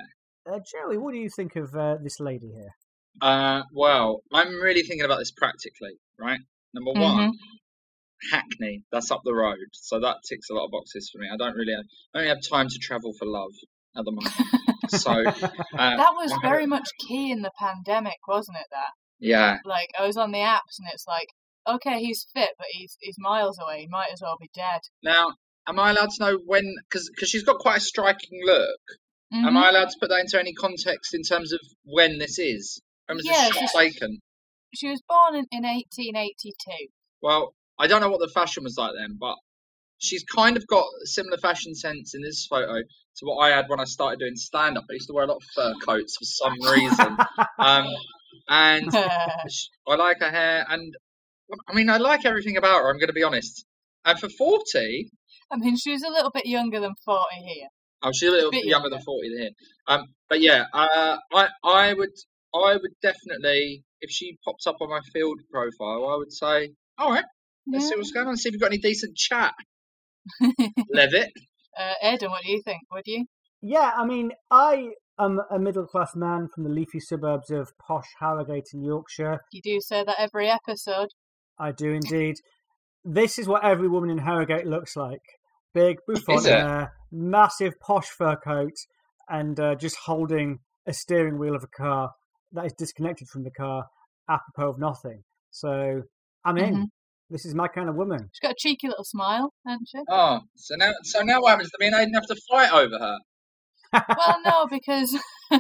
Uh, 0.50 0.60
Joey, 0.60 0.98
what 0.98 1.14
do 1.14 1.20
you 1.20 1.30
think 1.30 1.56
of 1.56 1.76
uh, 1.76 1.98
this 2.02 2.20
lady 2.20 2.48
here? 2.54 2.72
Uh, 3.22 3.64
well, 3.74 4.22
I'm 4.32 4.54
really 4.62 4.84
thinking 4.84 5.04
about 5.04 5.18
this 5.20 5.32
practically, 5.32 5.98
right? 6.20 6.40
Number 6.74 6.92
Mhm. 6.92 7.02
one, 7.02 7.32
Hackney. 8.32 8.84
That's 8.92 9.12
up 9.12 9.22
the 9.26 9.34
road, 9.34 9.58
so 9.74 10.00
that 10.00 10.18
ticks 10.30 10.50
a 10.50 10.54
lot 10.54 10.66
of 10.66 10.72
boxes 10.72 11.10
for 11.12 11.20
me. 11.20 11.28
I 11.32 11.38
don't 11.38 11.56
really, 11.56 11.74
have, 11.74 11.86
I 12.14 12.18
only 12.20 12.30
have 12.30 12.40
time 12.50 12.68
to 12.70 12.78
travel 12.80 13.14
for 13.18 13.26
love 13.26 13.52
at 13.96 14.06
the 14.06 14.12
moment. 14.12 14.34
so 14.90 15.12
uh, 15.78 15.98
That 15.98 16.14
was 16.16 16.34
very 16.42 16.66
much 16.66 16.88
key 17.08 17.32
in 17.32 17.42
the 17.42 17.52
pandemic, 17.60 18.20
wasn't 18.28 18.58
it? 18.58 18.68
That 18.72 18.92
yeah. 19.20 19.58
like 19.66 19.90
I 20.00 20.06
was 20.06 20.18
on 20.18 20.32
the 20.32 20.40
apps, 20.40 20.80
and 20.80 20.88
it's 20.94 21.08
like, 21.08 21.28
okay, 21.68 22.00
he's 22.00 22.28
fit, 22.34 22.52
but 22.58 22.68
he's 22.72 22.96
he's 23.02 23.16
miles 23.20 23.60
away. 23.60 23.82
He 23.82 23.88
might 23.88 24.12
as 24.14 24.22
well 24.22 24.38
be 24.40 24.50
dead. 24.54 24.82
Now, 25.04 25.34
am 25.68 25.80
I 25.80 25.92
allowed 25.92 26.12
to 26.12 26.24
know 26.24 26.40
when? 26.46 26.76
Because 26.90 27.10
she's 27.26 27.44
got 27.44 27.60
quite 27.60 27.78
a 27.78 27.82
striking 27.82 28.40
look. 28.46 28.80
Am 29.34 29.54
Mhm. 29.54 29.58
I 29.58 29.70
allowed 29.70 29.90
to 29.90 29.98
put 30.00 30.10
that 30.10 30.20
into 30.22 30.40
any 30.40 30.54
context 30.54 31.14
in 31.14 31.22
terms 31.22 31.52
of 31.52 31.60
when 31.84 32.18
this 32.18 32.40
is? 32.40 32.82
When 33.08 33.18
was 33.18 33.26
Yeah, 33.26 33.50
this 33.50 33.58
shot 33.58 33.70
taken? 33.82 34.20
She 34.74 34.90
was 34.90 35.02
born 35.08 35.36
in, 35.36 35.46
in 35.52 35.66
1882. 35.66 36.88
Well, 37.22 37.54
I 37.78 37.88
don't 37.88 38.02
know 38.02 38.10
what 38.10 38.20
the 38.22 38.30
fashion 38.30 38.64
was 38.64 38.78
like 38.78 38.94
then, 38.98 39.18
but 39.20 39.36
she's 39.98 40.24
kind 40.24 40.56
of 40.56 40.66
got 40.68 40.86
a 41.04 41.08
similar 41.08 41.38
fashion 41.38 41.76
sense 41.76 42.16
in 42.16 42.22
this 42.22 42.46
photo 42.48 42.82
to 42.82 43.26
what 43.26 43.38
I 43.38 43.50
had 43.56 43.68
when 43.70 43.80
I 43.80 43.86
started 43.86 44.20
doing 44.20 44.36
stand 44.36 44.78
up. 44.78 44.86
I 44.90 44.94
used 44.94 45.08
to 45.08 45.14
wear 45.14 45.26
a 45.26 45.28
lot 45.28 45.38
of 45.38 45.44
fur 45.56 45.74
coats 45.86 46.16
for 46.18 46.26
some 46.26 46.54
reason. 46.72 47.18
um, 47.60 47.88
and 48.48 48.94
I 49.88 49.96
like 49.96 50.20
her 50.20 50.32
hair, 50.32 50.66
and 50.70 50.96
I 51.68 51.74
mean, 51.74 51.90
I 51.90 51.98
like 51.98 52.26
everything 52.26 52.58
about 52.58 52.82
her, 52.82 52.90
I'm 52.90 52.98
going 52.98 53.08
to 53.08 53.14
be 53.14 53.24
honest. 53.24 53.66
And 54.06 54.18
for 54.20 54.30
40, 54.30 55.10
I 55.52 55.58
mean, 55.58 55.76
she 55.78 55.92
was 55.92 56.04
a 56.04 56.10
little 56.10 56.32
bit 56.32 56.46
younger 56.46 56.80
than 56.80 56.94
40 57.04 57.26
here. 57.46 57.68
Oh, 58.04 58.12
she's 58.14 58.30
a 58.30 58.32
little 58.32 58.52
Bit 58.52 58.64
bit 58.64 58.70
younger 58.70 58.90
than 58.90 59.00
younger. 59.00 59.06
40 59.06 59.30
here. 59.30 59.50
Um, 59.88 60.06
but 60.30 60.42
yeah, 60.42 60.66
uh, 60.74 61.18
I, 61.34 61.48
I 61.64 61.94
would, 61.94 62.12
I 62.54 62.74
would 62.74 62.92
definitely, 63.02 63.84
if 64.02 64.12
she 64.12 64.38
pops 64.46 64.68
up 64.68 64.78
on 64.82 64.90
my 64.90 65.00
Feeld 65.16 65.38
profile, 65.52 66.10
I 66.10 66.18
would 66.18 66.32
say, 66.32 66.72
all 66.98 67.12
right, 67.12 67.26
let's 67.72 67.88
see 67.90 67.96
what's 67.96 68.12
going 68.12 68.28
on, 68.28 68.38
see 68.38 68.50
if 68.50 68.54
you've 68.54 68.62
got 68.62 68.72
any 68.72 68.78
decent 68.78 69.16
chat. 69.16 69.54
Levitt. 70.94 71.32
Uh, 71.78 71.94
Aidan, 72.04 72.30
what 72.30 72.44
do 72.44 72.52
you 72.52 72.62
think? 72.64 72.82
Would 72.92 73.04
you? 73.06 73.26
Yeah, 73.62 73.92
I 73.96 74.06
mean, 74.06 74.32
I 74.52 74.90
am 75.20 75.40
a 75.50 75.58
middle 75.58 75.86
class 75.86 76.16
man 76.16 76.48
from 76.54 76.64
the 76.64 76.70
leafy 76.70 77.00
suburbs 77.00 77.50
of 77.50 77.72
posh 77.80 78.08
Harrogate 78.20 78.70
in 78.74 78.84
Yorkshire. 78.84 79.42
You 79.52 79.62
do 79.64 79.80
say 79.82 80.04
that 80.04 80.16
every 80.20 80.50
episode. 80.50 81.10
I 81.58 81.72
do 81.72 81.92
indeed. 81.94 82.36
This 83.04 83.40
is 83.40 83.48
what 83.48 83.64
every 83.64 83.88
woman 83.88 84.10
in 84.10 84.18
Harrogate 84.20 84.68
looks 84.68 84.96
like 84.96 85.22
big 85.74 85.98
bouffant 86.08 86.40
Is 86.40 86.46
hair, 86.46 86.94
massive 87.12 87.74
posh 87.80 88.08
fur 88.08 88.36
coat, 88.36 88.74
and 89.30 89.60
uh, 89.60 89.76
just 89.76 89.98
holding 90.06 90.60
a 90.86 90.94
steering 90.94 91.38
wheel 91.38 91.56
of 91.56 91.64
a 91.64 91.68
car 91.68 92.12
that 92.54 92.66
is 92.66 92.74
disconnected 92.78 93.28
from 93.28 93.44
the 93.44 93.52
car, 93.52 93.86
apropos 94.30 94.70
of 94.72 94.80
nothing. 94.80 95.24
So 95.52 96.04
I'm 96.46 96.58
in. 96.58 96.76
Mhm. 96.76 96.84
This 97.30 97.46
is 97.46 97.54
my 97.54 97.68
kind 97.68 97.90
of 97.90 97.96
woman. 97.96 98.30
She's 98.32 98.40
got 98.40 98.52
a 98.52 98.56
cheeky 98.58 98.88
little 98.88 99.04
smile, 99.04 99.54
hasn't 99.66 99.90
she? 99.90 100.00
Oh, 100.08 100.40
so 100.56 100.76
now, 100.76 100.94
so 101.04 101.22
now 101.24 101.42
what 101.42 101.50
happens? 101.52 101.70
To 101.72 101.78
me 101.80 101.88
and 101.88 101.96
Aidan 101.96 102.14
have 102.14 102.26
to 102.28 102.38
fight 102.50 102.72
over 102.72 102.98
her. 102.98 103.18
well, 103.94 104.38
no, 104.46 104.66
because 104.72 105.18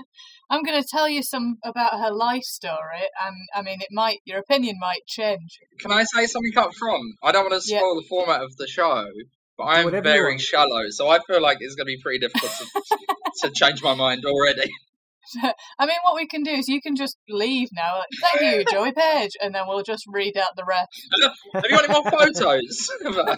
I'm 0.49 0.63
going 0.63 0.81
to 0.81 0.87
tell 0.89 1.09
you 1.09 1.23
some 1.23 1.57
about 1.65 1.99
her 1.99 2.11
life 2.13 2.43
story, 2.43 3.03
and 3.25 3.35
I 3.53 3.61
mean, 3.63 3.81
it 3.81 3.89
might 3.91 4.19
your 4.23 4.39
opinion 4.39 4.77
might 4.79 5.01
change. 5.07 5.59
Can 5.79 5.91
I 5.91 6.03
say 6.05 6.25
something 6.25 6.57
up 6.57 6.73
front? 6.73 7.03
I 7.21 7.33
don't 7.33 7.49
want 7.49 7.61
to 7.61 7.69
Yeah. 7.69 7.79
spoil 7.79 7.95
the 7.95 8.05
format 8.07 8.41
of 8.41 8.55
the 8.55 8.67
show, 8.67 9.05
but 9.57 9.65
I'm 9.65 9.91
very 10.03 10.37
shallow, 10.37 10.83
so 10.89 11.09
I 11.09 11.19
feel 11.19 11.41
like 11.41 11.57
it's 11.61 11.75
going 11.75 11.85
to 11.87 11.95
be 11.95 12.01
pretty 12.01 12.19
difficult 12.19 12.51
to, 12.51 13.47
to 13.47 13.51
change 13.53 13.81
my 13.83 13.95
mind 13.95 14.25
already. 14.25 14.69
I 15.79 15.85
mean, 15.85 15.97
what 16.05 16.15
we 16.15 16.25
can 16.27 16.43
do 16.43 16.51
is 16.51 16.67
you 16.69 16.81
can 16.81 16.95
just 16.95 17.17
leave 17.27 17.67
now. 17.73 17.97
Like, 17.97 18.07
Thank 18.39 18.55
you, 18.55 18.65
Joey 18.71 18.93
Page, 18.93 19.31
and 19.41 19.53
then 19.53 19.63
we'll 19.67 19.83
just 19.83 20.05
read 20.07 20.37
out 20.37 20.55
the 20.55 20.63
rest. 20.65 20.87
Have 21.53 21.63
you 21.65 21.69
got 21.69 21.83
any 21.83 21.93
more 21.93 22.09
photos? 22.09 22.89
of 23.05 23.15
her? 23.15 23.35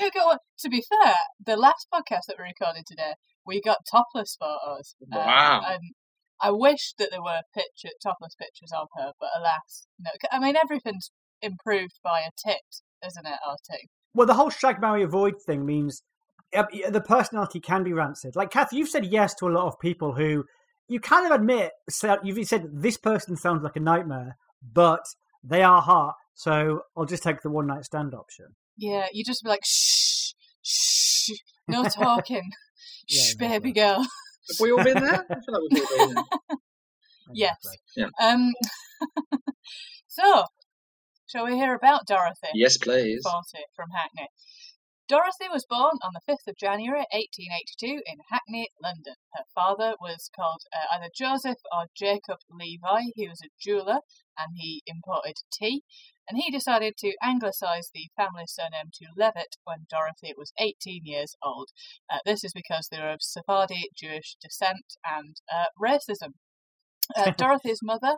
Yeah, 0.00 0.08
go 0.14 0.20
on. 0.30 0.38
To 0.60 0.68
be 0.68 0.82
fair, 0.88 1.14
the 1.44 1.56
last 1.56 1.86
podcast 1.92 2.26
that 2.28 2.36
we 2.38 2.44
recorded 2.44 2.84
today, 2.86 3.14
we 3.46 3.60
got 3.60 3.78
topless 3.90 4.36
photos. 4.38 4.94
Um, 5.12 5.18
Wow. 5.18 5.62
and 5.68 5.80
I 6.40 6.50
wish 6.50 6.94
that 6.98 7.10
there 7.10 7.22
were 7.22 7.42
picture, 7.54 7.90
topless 8.02 8.34
pictures 8.34 8.70
of 8.74 8.88
her, 8.96 9.12
but 9.20 9.30
alas, 9.36 9.86
no. 9.98 10.10
I 10.32 10.38
mean, 10.38 10.56
everything's 10.56 11.10
improved 11.42 11.98
by 12.02 12.20
a 12.20 12.30
tit, 12.42 12.62
isn't 13.06 13.26
it, 13.26 13.38
RT? 13.50 13.88
Well, 14.14 14.26
the 14.26 14.34
whole 14.34 14.50
shag, 14.50 14.80
marry, 14.80 15.02
avoid 15.02 15.34
thing 15.42 15.66
means 15.66 16.02
uh, 16.54 16.64
the 16.88 17.00
personality 17.00 17.60
can 17.60 17.82
be 17.82 17.92
rancid. 17.92 18.36
Like, 18.36 18.50
Kath, 18.50 18.72
you've 18.72 18.88
said 18.88 19.04
yes 19.06 19.34
to 19.36 19.48
a 19.48 19.50
lot 19.50 19.66
of 19.66 19.78
people 19.80 20.14
who 20.14 20.44
you 20.88 21.00
kind 21.00 21.26
of 21.26 21.32
admit, 21.32 21.72
you've 22.22 22.46
said 22.46 22.68
this 22.72 22.96
person 22.96 23.36
sounds 23.36 23.62
like 23.62 23.76
a 23.76 23.80
nightmare, 23.80 24.36
but 24.72 25.04
they 25.42 25.62
are 25.62 25.80
hot, 25.82 26.14
so 26.34 26.82
I'll 26.96 27.06
just 27.06 27.22
take 27.22 27.42
the 27.42 27.50
one 27.50 27.66
night 27.66 27.84
stand 27.84 28.14
option. 28.14 28.46
Yeah, 28.76 29.06
you 29.12 29.24
just 29.24 29.42
be 29.42 29.48
like, 29.48 29.64
shh, 29.64 30.32
shh, 30.62 31.30
no 31.68 31.84
talking, 31.88 32.50
Yeah, 33.08 33.22
shh, 33.22 33.32
exactly. 33.32 33.48
baby 33.48 33.72
girl. 33.72 33.98
Have 33.98 34.60
we 34.60 34.72
all 34.72 34.84
been 34.84 35.02
there? 35.02 35.24
I 35.30 35.34
feel 35.34 35.54
like 35.54 35.62
we've 35.70 35.82
all 35.82 36.06
been 36.06 36.14
there. 36.14 36.58
Yes. 37.32 37.56
Exactly. 37.96 38.12
Um, 38.20 38.52
so, 40.06 40.44
shall 41.34 41.46
we 41.46 41.56
hear 41.56 41.74
about 41.74 42.06
Dorothy? 42.06 42.54
Yes, 42.54 42.78
please. 42.78 43.20
40 43.24 43.64
from 43.74 43.90
Hackney. 43.90 44.28
Dorothy 45.06 45.48
was 45.52 45.66
born 45.68 45.98
on 46.02 46.12
the 46.14 46.32
5th 46.32 46.46
of 46.48 46.56
January 46.56 47.04
1882 47.12 48.02
in 48.06 48.18
Hackney, 48.30 48.68
London. 48.82 49.16
Her 49.34 49.44
father 49.54 49.94
was 50.00 50.30
called 50.34 50.62
uh, 50.72 50.94
either 50.94 51.10
Joseph 51.14 51.58
or 51.72 51.86
Jacob 51.94 52.38
Levi. 52.48 53.10
He 53.14 53.28
was 53.28 53.40
a 53.44 53.50
jeweller 53.60 54.00
and 54.38 54.52
he 54.54 54.82
imported 54.86 55.34
tea. 55.52 55.82
And 56.26 56.40
he 56.40 56.50
decided 56.50 56.94
to 56.98 57.16
anglicise 57.22 57.90
the 57.92 58.08
family 58.16 58.44
surname 58.46 58.90
to 58.94 59.06
Levitt 59.14 59.56
when 59.64 59.86
Dorothy 59.90 60.32
was 60.38 60.54
18 60.58 61.02
years 61.04 61.34
old. 61.42 61.68
Uh, 62.10 62.20
this 62.24 62.42
is 62.42 62.52
because 62.54 62.88
they 62.90 62.98
were 62.98 63.12
of 63.12 63.20
Sephardi 63.20 63.90
Jewish 63.94 64.36
descent 64.40 64.96
and 65.04 65.36
uh, 65.52 65.66
racism. 65.78 66.32
Uh, 67.16 67.30
Dorothy's 67.36 67.80
mother 67.82 68.16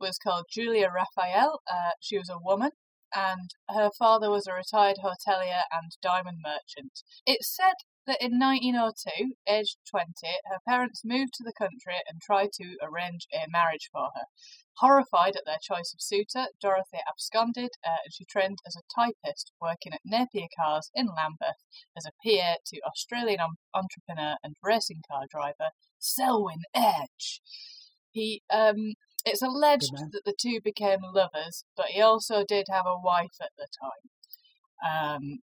was 0.00 0.18
called 0.18 0.46
Julia 0.50 0.90
Raphael. 0.94 1.60
Uh, 1.70 1.90
she 2.00 2.18
was 2.18 2.28
a 2.28 2.38
woman 2.42 2.70
and 3.14 3.50
her 3.70 3.90
father 3.98 4.30
was 4.30 4.46
a 4.46 4.52
retired 4.52 4.98
hotelier 5.02 5.62
and 5.72 5.96
diamond 6.02 6.38
merchant. 6.44 7.02
It's 7.24 7.54
said 7.54 7.74
that 8.06 8.22
in 8.22 8.38
1902, 8.38 9.34
aged 9.48 9.78
20, 9.90 10.12
her 10.46 10.58
parents 10.66 11.02
moved 11.04 11.32
to 11.34 11.44
the 11.44 11.52
country 11.56 12.02
and 12.08 12.20
tried 12.20 12.52
to 12.54 12.76
arrange 12.82 13.26
a 13.32 13.50
marriage 13.50 13.88
for 13.92 14.10
her. 14.14 14.24
Horrified 14.78 15.36
at 15.36 15.44
their 15.46 15.58
choice 15.62 15.94
of 15.94 16.02
suitor, 16.02 16.48
Dorothy 16.60 16.98
absconded 17.08 17.70
uh, 17.84 18.04
and 18.04 18.12
she 18.12 18.26
trained 18.26 18.58
as 18.66 18.76
a 18.76 18.86
typist 18.94 19.52
working 19.60 19.94
at 19.94 20.04
Napier 20.04 20.48
Cars 20.54 20.90
in 20.94 21.06
Lambeth 21.06 21.64
as 21.96 22.04
a 22.04 22.12
PA 22.22 22.56
to 22.66 22.80
Australian 22.86 23.40
entrepreneur 23.74 24.36
and 24.44 24.56
racing 24.62 25.02
car 25.10 25.24
driver 25.30 25.70
Selwyn 25.98 26.60
Edge. 26.74 27.40
He 28.16 28.42
um, 28.50 28.94
it's 29.26 29.42
alleged 29.42 29.92
that 30.12 30.22
the 30.24 30.32
two 30.40 30.58
became 30.64 31.00
lovers, 31.14 31.64
but 31.76 31.86
he 31.88 32.00
also 32.00 32.44
did 32.48 32.66
have 32.70 32.86
a 32.86 32.98
wife 32.98 33.36
at 33.42 33.50
the 33.58 33.66
time. 33.84 35.20
Um, 35.20 35.38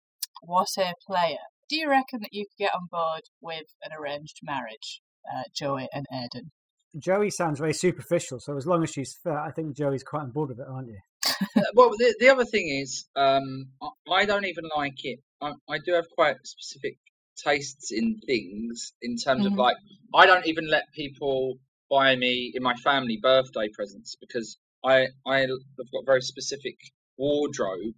what 0.42 0.68
a 0.78 0.94
player. 1.04 1.38
Do 1.68 1.76
you 1.76 1.88
reckon 1.88 2.20
that 2.20 2.32
you 2.32 2.44
could 2.46 2.64
get 2.66 2.74
on 2.74 2.86
board 2.90 3.22
with 3.40 3.66
an 3.82 3.90
arranged 3.98 4.38
marriage, 4.42 5.00
uh, 5.28 5.42
Joey 5.52 5.88
and 5.92 6.06
Aidan? 6.12 6.52
Joey 6.96 7.30
sounds 7.30 7.58
very 7.58 7.74
superficial, 7.74 8.38
so 8.38 8.56
as 8.56 8.66
long 8.66 8.82
as 8.84 8.90
she's 8.90 9.16
fair, 9.22 9.38
I 9.40 9.50
think 9.50 9.76
Joey's 9.76 10.02
quite 10.04 10.22
on 10.22 10.30
board 10.30 10.50
with 10.50 10.60
it, 10.60 10.66
aren't 10.70 10.88
you? 10.88 11.00
Well, 11.74 11.90
the, 11.90 12.14
the 12.20 12.28
other 12.28 12.44
thing 12.44 12.68
is, 12.68 13.06
um, 13.16 13.66
I, 13.82 13.88
I 14.20 14.24
don't 14.26 14.46
even 14.46 14.64
like 14.76 15.04
it. 15.04 15.18
I, 15.40 15.52
I 15.68 15.78
do 15.84 15.92
have 15.94 16.08
quite 16.10 16.36
specific 16.44 16.98
tastes 17.36 17.90
in 17.90 18.20
things 18.26 18.92
in 19.02 19.16
terms 19.16 19.46
of 19.46 19.52
Mhm. 19.52 19.58
like, 19.58 19.76
I 20.14 20.26
don't 20.26 20.46
even 20.46 20.68
let 20.68 20.84
people 20.94 21.58
buy 21.90 22.16
me 22.16 22.52
in 22.54 22.62
my 22.62 22.74
family 22.74 23.18
birthday 23.22 23.68
presents 23.72 24.16
because 24.20 24.58
I 24.84 25.08
I 25.26 25.40
have 25.40 25.48
got 25.92 26.02
a 26.02 26.06
very 26.06 26.22
specific 26.22 26.76
wardrobe, 27.18 27.94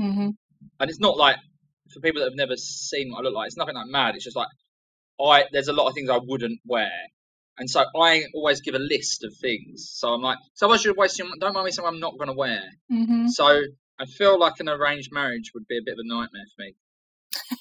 Mm-hmm. 0.00 0.30
and 0.80 0.90
it's 0.90 1.00
not 1.00 1.16
like 1.16 1.36
for 1.92 2.00
people 2.00 2.20
that 2.20 2.30
have 2.30 2.36
never 2.36 2.56
seen 2.56 3.12
what 3.12 3.20
I 3.20 3.22
look 3.22 3.34
like. 3.34 3.46
It's 3.48 3.56
nothing 3.56 3.76
like 3.76 3.86
mad. 3.86 4.16
It's 4.16 4.24
just 4.24 4.36
like 4.36 4.48
I 5.20 5.44
there's 5.52 5.68
a 5.68 5.72
lot 5.72 5.88
of 5.88 5.94
things 5.94 6.10
I 6.10 6.18
wouldn't 6.22 6.60
wear. 6.64 6.90
And 7.58 7.70
so 7.70 7.84
I 7.96 8.24
always 8.34 8.60
give 8.62 8.74
a 8.74 8.80
list 8.80 9.22
of 9.24 9.32
things. 9.40 9.88
So 9.92 10.08
I'm 10.12 10.22
like, 10.22 10.38
so 10.54 10.70
I 10.70 10.76
should 10.76 10.86
you 10.86 10.94
waste 10.98 11.18
your 11.18 11.28
don't 11.38 11.54
mind 11.54 11.66
me 11.66 11.70
something 11.70 11.94
I'm 11.94 12.00
not 12.00 12.18
going 12.18 12.28
to 12.28 12.34
wear. 12.34 12.62
Mm-hmm. 12.90 13.28
So 13.28 13.46
I 14.00 14.06
feel 14.06 14.38
like 14.38 14.54
an 14.58 14.68
arranged 14.68 15.12
marriage 15.12 15.52
would 15.54 15.66
be 15.68 15.78
a 15.78 15.82
bit 15.84 15.92
of 15.92 15.98
a 16.00 16.08
nightmare 16.08 16.46
for 16.56 16.62
me. 16.62 16.74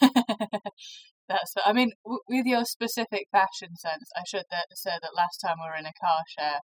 That's. 1.30 1.53
I 1.65 1.74
mean, 1.74 1.92
w- 2.03 2.20
with 2.27 2.46
your 2.46 2.65
specific 2.65 3.27
fashion 3.32 3.75
sense, 3.75 4.10
I 4.15 4.24
should 4.27 4.44
that, 4.51 4.65
say 4.74 4.92
that 5.01 5.12
last 5.15 5.38
time 5.38 5.56
we 5.62 5.70
were 5.70 5.77
in 5.77 5.86
a 5.86 5.94
car 6.00 6.20
share, 6.38 6.60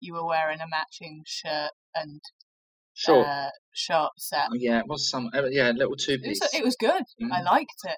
you 0.00 0.14
were 0.14 0.24
wearing 0.26 0.60
a 0.60 0.66
matching 0.68 1.22
shirt 1.26 1.70
and 1.94 2.20
Sure. 2.92 3.24
uh, 3.24 3.50
short 3.72 4.10
set. 4.18 4.48
Oh, 4.50 4.54
yeah, 4.56 4.80
it 4.80 4.88
was 4.88 5.08
some. 5.08 5.30
uh, 5.32 5.44
Yeah, 5.50 5.70
little 5.70 5.96
two 5.96 6.14
It 6.14 6.26
was, 6.28 6.40
piece. 6.40 6.54
it 6.54 6.64
was 6.64 6.76
good. 6.78 7.02
I 7.32 7.40
Mm. 7.40 7.44
liked 7.44 7.80
it. 7.84 7.96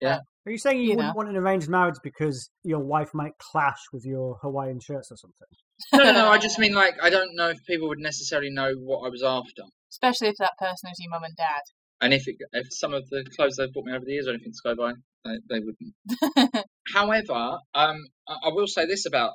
Yeah. 0.00 0.18
Are 0.44 0.50
you 0.50 0.58
saying 0.58 0.78
you, 0.78 0.82
You 0.82 0.96
wouldn't 0.96 1.14
know. 1.14 1.16
want 1.16 1.28
an 1.28 1.36
arranged 1.36 1.68
marriage 1.68 1.94
because 2.02 2.50
your 2.64 2.80
wife 2.80 3.10
might 3.14 3.38
clash 3.38 3.78
with 3.92 4.04
your 4.04 4.38
Hawaiian 4.42 4.80
shirts 4.80 5.12
or 5.12 5.16
something? 5.16 5.46
No, 5.92 5.98
no, 6.04 6.12
no. 6.12 6.28
I 6.32 6.38
just 6.38 6.58
mean 6.58 6.74
like 6.74 6.94
I 7.00 7.10
don't 7.10 7.34
know 7.36 7.48
if 7.50 7.64
people 7.64 7.86
would 7.88 8.00
necessarily 8.00 8.50
know 8.50 8.72
what 8.74 9.06
I 9.06 9.08
was 9.08 9.22
after, 9.22 9.62
Especially 9.90 10.28
if 10.28 10.36
that 10.38 10.52
person 10.58 10.90
is 10.90 10.98
your 10.98 11.10
mum 11.10 11.22
and 11.24 11.36
dad. 11.36 11.62
And 12.02 12.12
if 12.12 12.26
it, 12.26 12.36
if 12.52 12.72
some 12.72 12.92
of 12.92 13.08
the 13.08 13.24
clothes 13.36 13.56
they've 13.56 13.72
bought 13.72 13.86
me 13.86 13.92
over 13.92 14.04
the 14.04 14.12
years 14.12 14.26
or 14.26 14.30
anything 14.30 14.52
to 14.52 14.74
go 14.74 14.74
by, 14.74 14.92
they, 15.24 15.38
they 15.48 15.60
wouldn't. 15.60 16.66
However, 16.92 17.58
um, 17.74 18.06
I, 18.28 18.36
I 18.44 18.48
will 18.48 18.66
say 18.66 18.86
this 18.86 19.06
about 19.06 19.30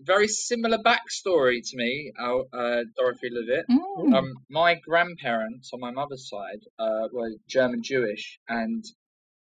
very 0.00 0.26
similar 0.26 0.78
backstory 0.78 1.60
to 1.62 1.76
me, 1.76 2.12
uh, 2.18 2.38
uh, 2.56 2.84
Dorothy 2.96 3.28
Levitt. 3.30 3.66
Mm. 3.70 4.14
Um, 4.14 4.34
my 4.48 4.76
grandparents 4.76 5.70
on 5.74 5.80
my 5.80 5.90
mother's 5.90 6.28
side 6.28 6.60
uh, 6.78 7.08
were 7.12 7.32
German 7.48 7.82
Jewish, 7.82 8.38
and 8.48 8.82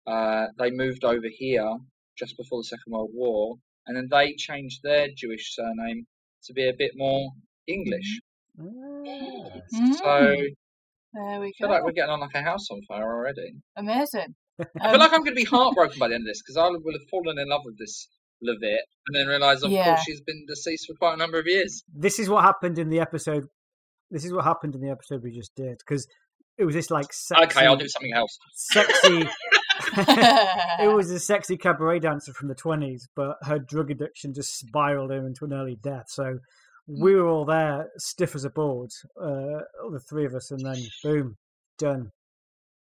uh, 0.06 0.48
they 0.60 0.70
moved 0.70 1.06
over 1.06 1.28
here 1.30 1.78
just 2.20 2.36
before 2.38 2.60
the 2.60 2.66
Second 2.66 2.92
World 2.92 3.12
War, 3.14 3.56
and 3.88 3.96
then 3.96 4.10
they 4.12 4.36
changed 4.36 4.82
their 4.84 5.08
Jewish 5.16 5.56
surname 5.56 6.06
to 6.44 6.54
be 6.54 6.68
a 6.68 6.74
bit 6.78 6.92
more 6.96 7.32
English. 7.68 8.20
Ah. 8.60 8.64
Mm. 9.74 9.94
So 9.96 10.36
there 11.16 11.40
we 11.40 11.48
I 11.48 11.52
feel 11.58 11.68
go. 11.68 11.74
like 11.74 11.84
we're 11.84 11.92
getting 11.94 12.12
on 12.12 12.20
like 12.20 12.36
a 12.36 12.42
house 12.44 12.70
on 12.72 12.82
fire 12.88 13.04
already. 13.04 13.54
Amazing. 13.78 14.36
I 14.60 14.64
feel 14.64 14.94
Um, 14.94 15.00
like 15.00 15.12
I'm 15.14 15.20
going 15.24 15.36
to 15.36 15.44
be 15.44 15.46
heartbroken 15.46 15.98
by 16.00 16.08
the 16.10 16.16
end 16.16 16.24
of 16.24 16.28
this 16.28 16.42
because 16.42 16.58
I 16.58 16.68
will 16.70 16.94
have 16.94 17.08
fallen 17.10 17.38
in 17.40 17.50
love 17.50 17.62
with 17.66 17.78
this 17.80 18.08
Levitt 18.42 18.82
and 19.08 19.16
then 19.16 19.28
realise, 19.28 19.64
of 19.64 19.72
Yeah. 19.72 19.86
course, 19.86 20.04
she's 20.06 20.22
been 20.22 20.46
deceased 20.48 20.88
for 20.88 20.94
quite 20.96 21.14
a 21.14 21.18
number 21.18 21.40
of 21.40 21.46
years. 21.48 21.84
This 21.94 22.20
is 22.20 22.30
what 22.30 22.44
happened 22.44 22.78
in 22.78 22.90
the 22.90 23.00
episode. 23.00 23.46
This 24.12 24.24
is 24.26 24.32
what 24.34 24.44
happened 24.46 24.76
in 24.76 24.82
the 24.82 24.90
episode 24.92 25.24
we 25.24 25.32
just 25.32 25.56
did 25.56 25.78
because 25.80 26.08
it 26.58 26.64
was 26.66 26.76
this 26.76 26.90
like 26.92 27.12
sexy, 27.12 27.44
Okay, 27.58 27.66
I'll 27.66 27.76
do 27.76 27.88
something 27.88 28.14
else. 28.14 28.38
sexy. 28.54 29.28
it 29.98 30.94
was 30.94 31.10
a 31.12 31.20
sexy 31.20 31.58
cabaret 31.58 32.00
dancer 32.00 32.34
from 32.34 32.48
the 32.48 32.56
twenties, 32.56 33.08
but 33.16 33.38
her 33.44 33.60
drug 33.60 33.92
addiction 33.92 34.34
just 34.34 34.58
spiraled 34.58 35.12
her 35.12 35.26
into 35.26 35.46
an 35.46 35.54
early 35.54 35.76
death. 35.82 36.06
So 36.08 36.40
we 36.88 37.16
were 37.16 37.28
all 37.28 37.46
there, 37.46 37.90
stiff 37.98 38.36
as 38.36 38.46
a 38.46 38.50
board, 38.50 38.90
uh, 39.20 39.60
the 39.92 40.02
three 40.10 40.26
of 40.26 40.34
us, 40.36 40.52
and 40.52 40.66
then 40.66 40.82
boom, 41.04 41.36
done. 41.78 42.12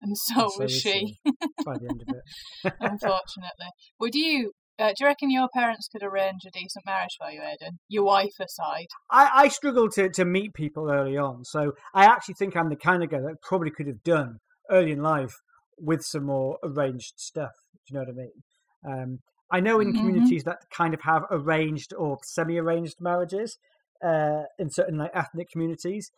and 0.01 0.15
so 0.17 0.49
And 0.59 0.63
was 0.63 0.73
she, 0.73 1.17
by 1.65 1.77
the 1.77 1.87
end 1.87 2.01
of 2.01 2.07
it. 2.13 2.73
unfortunately. 2.79 3.69
Would 3.99 4.15
you? 4.15 4.51
Uh, 4.77 4.89
do 4.89 4.95
you 4.99 5.05
reckon 5.05 5.31
your 5.31 5.47
parents 5.53 5.87
could 5.89 6.03
arrange 6.03 6.41
a 6.45 6.51
decent 6.51 6.85
marriage 6.85 7.15
for 7.17 7.31
you, 7.31 7.41
Aidan? 7.41 7.79
Your 7.87 8.03
wife 8.03 8.33
aside. 8.41 8.87
I, 9.09 9.29
I 9.33 9.47
struggle 9.47 9.89
to, 9.91 10.09
to 10.09 10.25
meet 10.25 10.53
people 10.53 10.91
early 10.91 11.17
on, 11.17 11.45
so 11.45 11.71
I 11.93 12.03
actually 12.05 12.35
think 12.37 12.57
I'm 12.57 12.67
the 12.69 12.75
kind 12.75 13.01
of 13.01 13.09
guy 13.09 13.21
that 13.21 13.41
probably 13.41 13.71
could 13.71 13.87
have 13.87 14.03
done 14.03 14.39
early 14.69 14.91
in 14.91 15.01
life 15.01 15.33
with 15.77 16.03
some 16.03 16.25
more 16.25 16.57
arranged 16.61 17.13
stuff. 17.15 17.51
Do 17.87 17.93
you 17.93 17.99
know 17.99 18.05
what 18.05 18.09
I 18.09 18.91
mean? 18.97 19.01
Um, 19.03 19.19
I 19.49 19.61
know 19.61 19.79
in 19.79 19.93
Mhm. 19.93 19.99
communities 19.99 20.43
that 20.43 20.57
kind 20.75 20.93
of 20.93 21.01
have 21.01 21.23
arranged 21.31 21.93
or 21.93 22.17
semi-arranged 22.23 22.97
marriages 22.99 23.57
uh, 24.05 24.43
in 24.59 24.69
certain 24.69 24.97
like 24.97 25.11
ethnic 25.13 25.49
communities. 25.49 26.11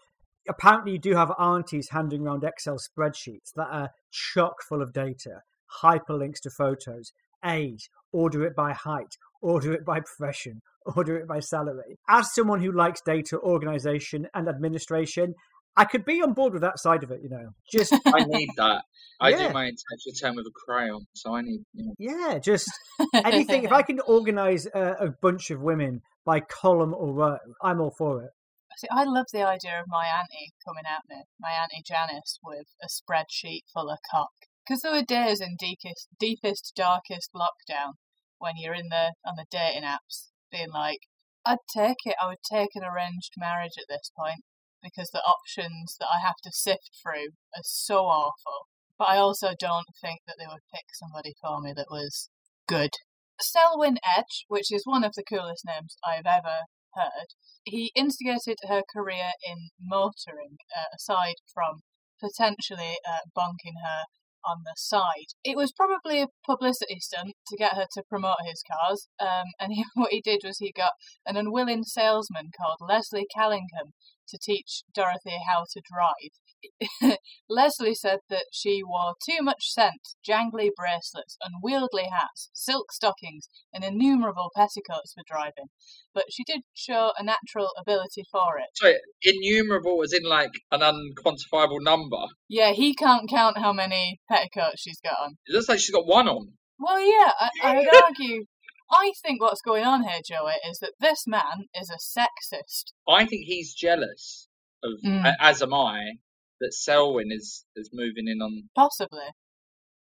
Apparently, 0.50 0.94
you 0.94 1.00
do 1.00 1.14
have 1.16 1.32
aunties 1.40 1.90
handing 1.92 2.26
around 2.26 2.44
Excel 2.44 2.78
spreadsheets 2.78 3.54
that 3.56 3.68
are 3.70 3.90
chock 4.12 4.56
full 4.68 4.82
of 4.82 4.94
data, 4.94 5.42
hyperlinks 5.84 6.40
to 6.44 6.50
photos, 6.50 7.12
age, 7.46 7.90
order 8.12 8.46
it 8.46 8.56
by 8.56 8.74
height, 8.74 9.18
order 9.42 9.74
it 9.74 9.86
by 9.86 10.00
profession, 10.00 10.62
order 10.96 11.18
it 11.18 11.28
by 11.28 11.40
salary. 11.40 11.98
As 12.10 12.34
someone 12.34 12.62
who 12.62 12.72
likes 12.72 13.02
data 13.06 13.38
organization 13.40 14.28
and 14.34 14.48
administration, 14.48 15.34
I 15.78 15.86
could 15.86 16.06
be 16.06 16.22
on 16.24 16.34
board 16.34 16.54
with 16.54 16.64
that 16.64 16.80
side 16.80 17.04
of 17.04 17.12
it, 17.12 17.22
you 17.22 17.30
know. 17.30 17.50
Just 17.72 17.94
I 18.06 18.24
need 18.26 18.50
that. 18.58 18.82
I 19.22 19.30
Yeah. 19.30 19.48
do 19.48 19.54
my 19.54 19.66
tax 19.66 20.04
return 20.08 20.36
with 20.36 20.46
a 20.48 20.52
crayon, 20.66 21.06
so 21.14 21.36
I 21.36 21.42
need. 21.42 21.62
You 21.74 21.86
know, 21.86 21.94
yeah, 22.00 22.40
just 22.40 22.68
anything. 23.14 23.64
if 23.64 23.72
I 23.72 23.82
can 23.90 24.00
organize 24.02 24.66
a, 24.74 24.96
a 25.00 25.10
bunch 25.22 25.52
of 25.52 25.62
women 25.62 26.02
by 26.26 26.40
column 26.40 26.94
or 26.94 27.14
row, 27.14 27.38
I'm 27.62 27.80
all 27.80 27.94
for 27.98 28.24
it. 28.24 28.32
See, 28.78 28.88
I 28.92 29.06
love 29.06 29.26
the 29.34 29.42
idea 29.48 29.80
of 29.80 29.86
my 29.88 30.06
auntie 30.06 30.52
coming 30.68 30.84
at 30.86 31.02
me, 31.10 31.24
my 31.40 31.50
auntie 31.52 31.82
Janice, 31.86 32.40
with 32.44 32.68
a 32.84 32.88
spreadsheet 32.88 33.62
full 33.74 33.90
of 33.90 33.98
cock. 34.12 34.30
Because 34.68 34.82
there 34.82 34.92
were 34.92 35.02
days 35.02 35.40
in 35.42 35.56
deepest, 35.58 36.10
deepest, 36.20 36.74
darkest 36.76 37.32
lockdown 37.34 37.94
when 38.40 38.54
you're 38.58 38.76
in 38.76 38.90
the 38.90 39.14
on 39.26 39.36
the 39.36 39.46
dating 39.50 39.84
apps, 39.84 40.30
being 40.52 40.70
like, 40.72 41.00
I'd 41.46 41.58
take 41.74 41.98
it. 42.06 42.16
I 42.22 42.28
would 42.28 42.44
take 42.48 42.72
an 42.76 42.84
arranged 42.84 43.34
marriage 43.38 43.78
at 43.80 43.86
this 43.88 44.12
point 44.18 44.42
because 44.88 45.10
the 45.12 45.24
options 45.24 45.96
that 46.00 46.08
I 46.12 46.26
have 46.26 46.38
to 46.44 46.52
sift 46.52 46.92
through 47.02 47.36
are 47.56 47.64
so 47.64 48.06
awful. 48.06 48.68
But 48.98 49.10
I 49.10 49.18
also 49.18 49.54
don't 49.58 49.88
think 50.02 50.22
that 50.26 50.38
they 50.40 50.48
would 50.48 50.66
pick 50.74 50.86
somebody 50.94 51.34
for 51.42 51.62
me 51.62 51.74
that 51.76 51.92
was 51.92 52.30
good. 52.68 52.92
Selwyn 53.40 53.98
Edge, 54.04 54.46
which 54.48 54.72
is 54.72 54.82
one 54.86 55.04
of 55.04 55.14
the 55.16 55.24
coolest 55.24 55.64
names 55.66 55.98
I've 56.04 56.26
ever 56.26 56.66
heard, 56.96 57.28
he 57.64 57.92
instigated 57.96 58.58
her 58.68 58.82
career 58.92 59.32
in 59.48 59.70
motoring, 59.80 60.58
uh, 60.76 60.96
aside 60.96 61.36
from 61.54 61.82
potentially 62.20 62.98
uh, 63.08 63.30
bonking 63.38 63.78
her 63.84 64.06
on 64.46 64.64
the 64.64 64.74
side. 64.78 65.36
It 65.44 65.58
was 65.58 65.72
probably 65.72 66.22
a 66.22 66.30
publicity 66.46 67.00
stunt 67.00 67.34
to 67.48 67.58
get 67.58 67.74
her 67.74 67.86
to 67.94 68.04
promote 68.10 68.38
his 68.46 68.64
cars, 68.64 69.08
um, 69.20 69.46
and 69.60 69.74
he, 69.74 69.86
what 69.94 70.12
he 70.12 70.22
did 70.22 70.42
was 70.44 70.58
he 70.58 70.72
got 70.72 70.94
an 71.26 71.38
unwilling 71.38 71.84
salesman 71.84 72.50
called 72.58 72.78
Leslie 72.80 73.28
Callingham 73.34 73.94
to 74.30 74.38
teach 74.38 74.84
Dorothy 74.94 75.38
how 75.48 75.66
to 75.72 75.82
drive. 75.82 77.18
Leslie 77.50 77.94
said 77.94 78.20
that 78.30 78.46
she 78.52 78.82
wore 78.84 79.14
too 79.24 79.42
much 79.42 79.72
scent, 79.72 80.16
jangly 80.28 80.70
bracelets, 80.76 81.38
unwieldy 81.42 82.10
hats, 82.10 82.50
silk 82.54 82.92
stockings, 82.92 83.50
and 83.74 83.84
innumerable 83.84 84.52
petticoats 84.56 85.14
for 85.14 85.24
driving. 85.28 85.70
But 86.14 86.26
she 86.32 86.44
did 86.44 86.62
show 86.74 87.12
a 87.18 87.24
natural 87.24 87.70
ability 87.80 88.24
for 88.32 88.58
it. 88.58 88.70
So 88.74 88.94
innumerable 89.22 90.02
as 90.04 90.14
in 90.14 90.24
like 90.24 90.52
an 90.72 90.82
unquantifiable 90.82 91.82
number. 91.82 92.26
Yeah, 92.48 92.72
he 92.72 92.94
can't 92.94 93.30
count 93.30 93.58
how 93.58 93.74
many 93.74 94.20
petticoats 94.30 94.82
she's 94.82 95.00
got 95.00 95.18
on. 95.22 95.36
It 95.46 95.54
looks 95.54 95.70
like 95.70 95.80
she's 95.80 95.92
got 95.92 96.08
one 96.08 96.28
on. 96.28 96.54
Well, 96.80 97.00
yeah, 97.00 97.32
I, 97.40 97.50
I 97.64 97.76
would 97.78 98.04
argue. 98.04 98.46
I 98.92 99.12
think 99.22 99.42
what's 99.42 99.62
going 99.62 99.84
on 99.84 100.04
here, 100.04 100.22
Joey, 100.26 100.54
is 100.70 100.80
that 100.80 100.94
this 101.00 101.26
man 101.28 101.68
is 101.80 101.90
a 101.90 101.98
sexist. 102.20 102.94
I 103.08 103.26
think 103.26 103.46
he's 103.46 103.74
jealous 103.74 104.48
of, 104.84 104.92
Mm. 105.06 105.34
as 105.40 105.62
am 105.62 105.74
I, 105.74 106.20
that 106.60 106.74
Selwyn 106.74 107.32
is 107.32 107.66
is 107.76 107.90
moving 107.94 108.28
in 108.28 108.42
on. 108.42 108.70
Possibly. 108.76 109.30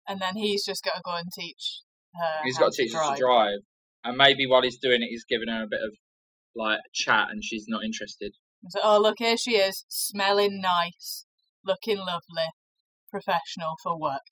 And 0.06 0.20
then 0.20 0.36
he's 0.36 0.64
just 0.64 0.82
got 0.84 0.94
to 0.94 1.02
go 1.04 1.14
and 1.16 1.30
teach 1.32 1.82
her. 2.14 2.40
He's 2.44 2.58
got 2.58 2.72
to 2.72 2.82
teach 2.82 2.92
her 2.94 3.14
to 3.14 3.18
drive, 3.20 3.58
and 4.04 4.16
maybe 4.16 4.46
while 4.46 4.62
he's 4.62 4.78
doing 4.78 5.02
it, 5.02 5.08
he's 5.08 5.24
giving 5.24 5.48
her 5.48 5.64
a 5.64 5.68
bit 5.68 5.80
of 5.82 5.94
like 6.54 6.80
chat, 6.94 7.28
and 7.30 7.44
she's 7.44 7.66
not 7.68 7.84
interested. 7.84 8.32
So, 8.68 8.80
oh, 8.82 8.98
look, 9.00 9.16
here 9.18 9.36
she 9.36 9.56
is, 9.56 9.84
smelling 9.88 10.60
nice, 10.60 11.26
looking 11.64 11.98
lovely, 11.98 12.50
professional 13.10 13.74
for 13.82 13.98
work. 13.98 14.22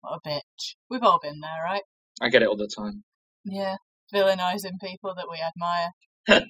What 0.00 0.20
a 0.24 0.28
bitch. 0.28 0.74
We've 0.90 1.02
all 1.02 1.18
been 1.22 1.40
there, 1.40 1.62
right? 1.64 1.82
I 2.20 2.28
get 2.28 2.42
it 2.42 2.48
all 2.48 2.56
the 2.56 2.68
time. 2.68 3.04
Yeah, 3.44 3.76
villainizing 4.12 4.80
people 4.80 5.14
that 5.14 5.28
we 5.30 5.40
admire. 5.40 5.90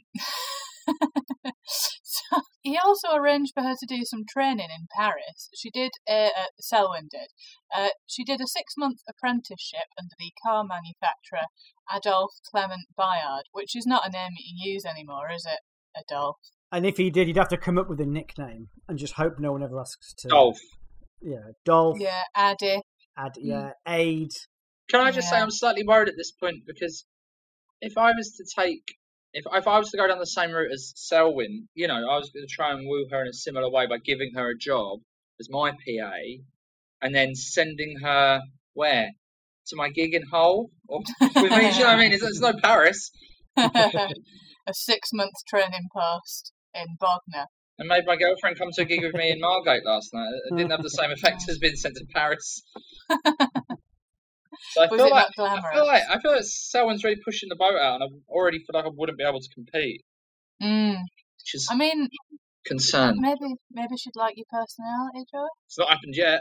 so, 1.65 2.41
he 2.63 2.79
also 2.79 3.15
arranged 3.15 3.53
for 3.55 3.63
her 3.63 3.75
to 3.79 3.87
do 3.87 4.05
some 4.05 4.25
training 4.29 4.69
in 4.71 4.87
Paris. 4.97 5.51
She 5.55 5.71
did, 5.71 5.93
uh, 6.09 6.31
uh, 6.37 6.47
Selwyn 6.61 7.09
did. 7.11 7.29
Uh, 7.75 7.89
she 8.07 8.25
did 8.25 8.41
a 8.41 8.47
six 8.47 8.75
month 8.77 9.01
apprenticeship 9.09 9.89
under 9.99 10.15
the 10.19 10.33
car 10.45 10.65
manufacturer 10.65 11.49
Adolphe 11.93 12.41
Clement 12.51 12.89
Bayard, 12.97 13.45
which 13.53 13.77
is 13.77 13.87
not 13.87 14.07
a 14.07 14.11
name 14.11 14.33
you 14.37 14.45
can 14.51 14.73
use 14.73 14.85
anymore, 14.85 15.31
is 15.35 15.47
it, 15.47 15.61
Adolphe? 15.97 16.39
And 16.73 16.87
if 16.87 16.97
he 16.97 17.11
did, 17.11 17.27
he'd 17.27 17.37
have 17.37 17.49
to 17.49 17.57
come 17.57 17.79
up 17.79 17.89
with 17.89 18.01
a 18.01 18.07
nickname 18.07 18.69
and 18.89 18.99
just 18.99 19.15
hope 19.15 19.39
no 19.39 19.53
one 19.53 19.63
ever 19.63 19.79
asks 19.79 20.13
to. 20.19 20.29
Dolph, 20.29 20.59
Yeah, 21.23 21.53
Dolph. 21.65 21.99
Yeah, 22.01 22.23
Addy. 22.35 22.81
Ad, 23.17 23.33
yeah, 23.41 23.71
Aid. 23.87 24.31
Can 24.89 25.01
I 25.01 25.11
just 25.11 25.29
say 25.29 25.37
I'm 25.37 25.51
slightly 25.51 25.85
worried 25.87 26.09
at 26.09 26.17
this 26.17 26.33
point 26.33 26.65
because 26.67 27.05
if 27.81 27.97
I 27.99 28.13
was 28.13 28.37
to 28.37 28.63
take. 28.63 28.83
If, 29.37 29.47
if 29.53 29.67
I 29.67 29.79
was 29.79 29.91
to 29.91 29.97
go 29.97 30.07
down 30.07 30.21
the 30.21 30.27
same 30.27 30.53
route 30.53 30.71
as 30.73 30.93
Selwyn, 30.95 31.69
you 31.75 31.89
know, 31.89 31.97
I 31.97 32.17
was 32.19 32.31
going 32.31 32.47
to 32.47 32.55
try 32.55 32.71
and 32.71 32.87
woo 32.87 33.05
her 33.11 33.21
in 33.21 33.27
a 33.27 33.33
similar 33.33 33.69
way 33.69 33.89
by 33.89 33.99
giving 33.99 34.31
her 34.37 34.51
a 34.51 34.57
job 34.57 35.01
as 35.41 35.49
my 35.51 35.73
PA, 35.73 36.13
and 37.03 37.13
then 37.13 37.35
sending 37.35 37.97
her 38.01 38.43
where 38.75 39.11
to 39.67 39.77
my 39.77 39.89
gig 39.89 40.15
in 40.15 40.23
Hull 40.31 40.71
or 40.89 41.01
with 41.21 41.35
me. 41.35 41.43
you 41.43 41.51
know 41.51 41.87
what 41.87 41.87
I 41.87 41.97
mean? 41.99 42.13
It's, 42.13 42.23
it's 42.23 42.41
no 42.41 42.53
Paris, 42.63 43.11
a 43.57 44.09
six 44.73 45.11
month 45.13 45.35
training 45.49 45.89
post 45.93 46.53
in 46.75 46.97
Bognor. 47.01 47.47
and 47.79 47.89
made 47.89 48.05
my 48.07 48.17
girlfriend 48.17 48.59
come 48.59 48.69
to 48.75 48.83
a 48.83 48.85
gig 48.85 49.03
with 49.03 49.15
me 49.15 49.31
in 49.31 49.41
Margate 49.41 49.85
last 49.85 50.11
night. 50.13 50.31
It 50.51 50.57
didn't 50.57 50.71
have 50.71 50.83
the 50.83 50.91
same 50.91 51.11
effect 51.11 51.43
as 51.49 51.59
being 51.59 51.77
sent 51.77 51.97
to 51.97 52.05
Paris. 52.15 52.63
So 54.73 54.83
I 54.83 54.89
feel 54.89 55.11
like 55.11 55.27
not 55.39 55.59
I 55.59 55.73
feel 55.75 55.87
like 55.87 56.03
I 56.11 56.21
feel 56.21 56.33
like 56.33 56.45
Selwyn's 56.45 57.05
really 57.05 57.21
pushing 57.25 57.49
the 57.49 57.57
boat 57.57 57.77
out, 57.81 58.01
and 58.01 58.05
I 58.05 58.07
already 58.33 58.59
feel 58.59 58.75
like 58.75 58.85
I 58.85 58.91
wouldn't 58.95 59.19
be 59.19 59.25
able 59.25 59.41
to 59.41 59.49
compete, 59.55 60.03
Mm. 60.63 60.97
which 61.39 61.55
is 61.55 61.69
I 61.71 61.77
mean, 61.77 62.09
concern. 62.67 63.17
maybe 63.19 63.55
maybe 63.71 63.97
she'd 63.97 64.17
like 64.17 64.35
your 64.37 64.47
personality, 64.51 65.25
Joe. 65.33 65.47
It's 65.67 65.79
not 65.79 65.89
happened 65.91 66.15
yet. 66.17 66.41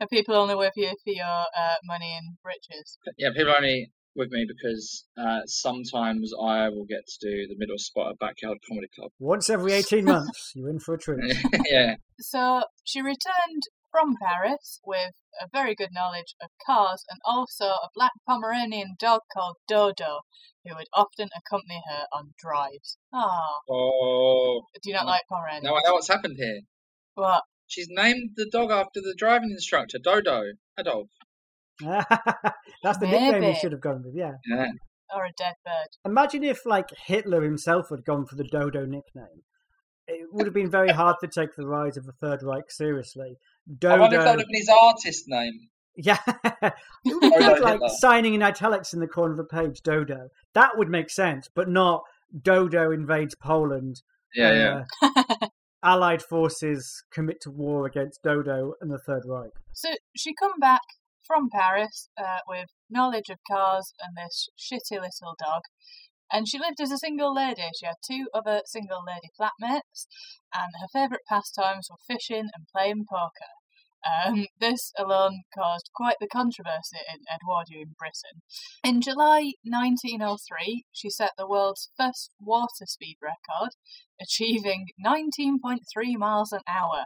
Are 0.00 0.06
people 0.10 0.34
only 0.34 0.54
with 0.56 0.72
you 0.76 0.88
for 1.04 1.12
your 1.12 1.24
uh, 1.26 1.74
money 1.84 2.16
and 2.18 2.36
riches? 2.44 2.98
Yeah, 3.16 3.30
people 3.36 3.54
only 3.56 3.92
with 4.16 4.30
me 4.30 4.44
because 4.46 5.06
uh, 5.16 5.40
sometimes 5.46 6.32
I 6.34 6.68
will 6.68 6.84
get 6.84 7.06
to 7.06 7.26
do 7.30 7.46
the 7.48 7.54
middle 7.56 7.78
spot 7.78 8.10
at 8.10 8.18
Backyard 8.18 8.58
Comedy 8.68 8.88
Club. 8.94 9.10
Once 9.18 9.48
every 9.48 9.72
18 9.72 10.04
months, 10.04 10.52
you're 10.54 10.68
in 10.68 10.78
for 10.78 10.94
a 10.94 10.98
treat. 10.98 11.18
yeah, 11.70 11.94
So 12.20 12.64
she 12.84 13.00
returned 13.00 13.62
from 13.92 14.16
Paris 14.20 14.80
with 14.84 15.12
a 15.40 15.46
very 15.52 15.74
good 15.74 15.90
knowledge 15.92 16.34
of 16.42 16.50
cars 16.66 17.04
and 17.08 17.20
also 17.24 17.66
a 17.66 17.90
black 17.94 18.12
Pomeranian 18.28 18.96
dog 18.98 19.20
called 19.32 19.56
Dodo, 19.68 20.20
who 20.64 20.74
would 20.74 20.88
often 20.92 21.28
accompany 21.36 21.80
her 21.88 22.06
on 22.12 22.32
drives. 22.38 22.96
Ah, 23.12 23.60
oh, 23.70 24.62
do 24.82 24.90
you 24.90 24.96
not 24.96 25.06
like 25.06 25.22
Pomeranians? 25.30 25.64
now 25.64 25.76
I 25.76 25.80
know 25.84 25.94
what's 25.94 26.08
happened 26.08 26.36
here. 26.38 26.60
What? 27.14 27.42
She's 27.66 27.88
named 27.88 28.30
the 28.36 28.48
dog 28.50 28.70
after 28.70 29.00
the 29.00 29.14
driving 29.16 29.50
instructor, 29.50 29.98
Dodo. 30.02 30.42
A 30.76 30.80
Adolf. 30.80 31.08
That's 31.80 32.98
the 32.98 33.06
nickname 33.06 33.40
Maybe. 33.40 33.52
he 33.52 33.58
should 33.58 33.72
have 33.72 33.80
gone 33.80 34.02
with, 34.04 34.14
yeah. 34.14 34.32
Yeah. 34.46 34.66
Or 35.14 35.24
a 35.24 35.32
dead 35.36 35.54
bird? 35.64 35.88
Imagine 36.04 36.44
if, 36.44 36.64
like, 36.64 36.88
Hitler 37.06 37.42
himself 37.42 37.86
had 37.90 38.04
gone 38.04 38.26
for 38.26 38.36
the 38.36 38.44
Dodo 38.44 38.84
nickname. 38.84 39.44
It 40.06 40.28
would 40.32 40.46
have 40.46 40.54
been 40.54 40.70
very 40.70 40.90
hard 40.92 41.16
to 41.20 41.28
take 41.28 41.54
the 41.56 41.66
rise 41.66 41.96
of 41.96 42.04
the 42.04 42.12
Third 42.12 42.42
Reich 42.42 42.70
seriously. 42.70 43.36
I 43.84 43.98
wonder 43.98 44.16
if 44.16 44.24
that 44.24 44.24
Dodo. 44.24 44.30
would 44.30 44.40
have 44.40 44.48
been 44.48 44.60
his 44.60 44.68
artist 44.68 45.24
name. 45.28 45.68
Yeah. 45.96 46.18
it 46.62 46.74
would 47.04 47.20
be 47.20 47.60
like 47.60 47.80
signing 47.98 48.34
in 48.34 48.42
italics 48.42 48.92
in 48.92 49.00
the 49.00 49.06
corner 49.06 49.34
of 49.34 49.38
a 49.38 49.44
page, 49.44 49.82
Dodo. 49.82 50.28
That 50.54 50.76
would 50.76 50.88
make 50.88 51.10
sense, 51.10 51.48
but 51.54 51.68
not 51.68 52.02
Dodo 52.40 52.90
invades 52.90 53.34
Poland. 53.34 54.02
Yeah, 54.34 54.84
yeah. 55.02 55.10
uh, 55.16 55.48
Allied 55.84 56.22
forces 56.22 57.04
commit 57.12 57.40
to 57.42 57.50
war 57.50 57.86
against 57.86 58.22
Dodo 58.22 58.74
and 58.80 58.90
the 58.90 58.98
Third 58.98 59.24
Reich. 59.26 59.50
So 59.72 59.90
she 60.16 60.32
come 60.32 60.58
back 60.60 60.82
from 61.26 61.48
Paris 61.50 62.08
uh, 62.16 62.38
with 62.46 62.68
knowledge 62.88 63.28
of 63.30 63.38
cars 63.50 63.92
and 64.00 64.16
this 64.16 64.48
shitty 64.58 65.00
little 65.00 65.34
dog. 65.38 65.62
And 66.32 66.48
she 66.48 66.58
lived 66.58 66.80
as 66.80 66.90
a 66.90 66.98
single 66.98 67.34
lady. 67.34 67.68
She 67.78 67.84
had 67.84 67.96
two 68.02 68.28
other 68.32 68.62
single 68.64 69.04
lady 69.06 69.28
flatmates, 69.38 70.06
and 70.52 70.72
her 70.80 70.88
favourite 70.92 71.24
pastimes 71.28 71.88
were 71.90 71.98
fishing 72.06 72.48
and 72.54 72.66
playing 72.74 73.04
poker. 73.08 73.52
Um, 74.02 74.46
this 74.58 74.92
alone 74.98 75.42
caused 75.56 75.90
quite 75.94 76.16
the 76.20 76.26
controversy 76.26 76.98
in 77.12 77.20
Edwardian 77.32 77.94
Britain. 77.98 78.42
In 78.82 79.00
July 79.00 79.52
1903, 79.62 80.84
she 80.92 81.08
set 81.08 81.32
the 81.38 81.46
world's 81.46 81.90
first 81.96 82.30
water 82.40 82.86
speed 82.86 83.16
record, 83.22 83.70
achieving 84.20 84.88
19.3 85.04 85.78
miles 86.16 86.52
an 86.52 86.62
hour 86.66 87.04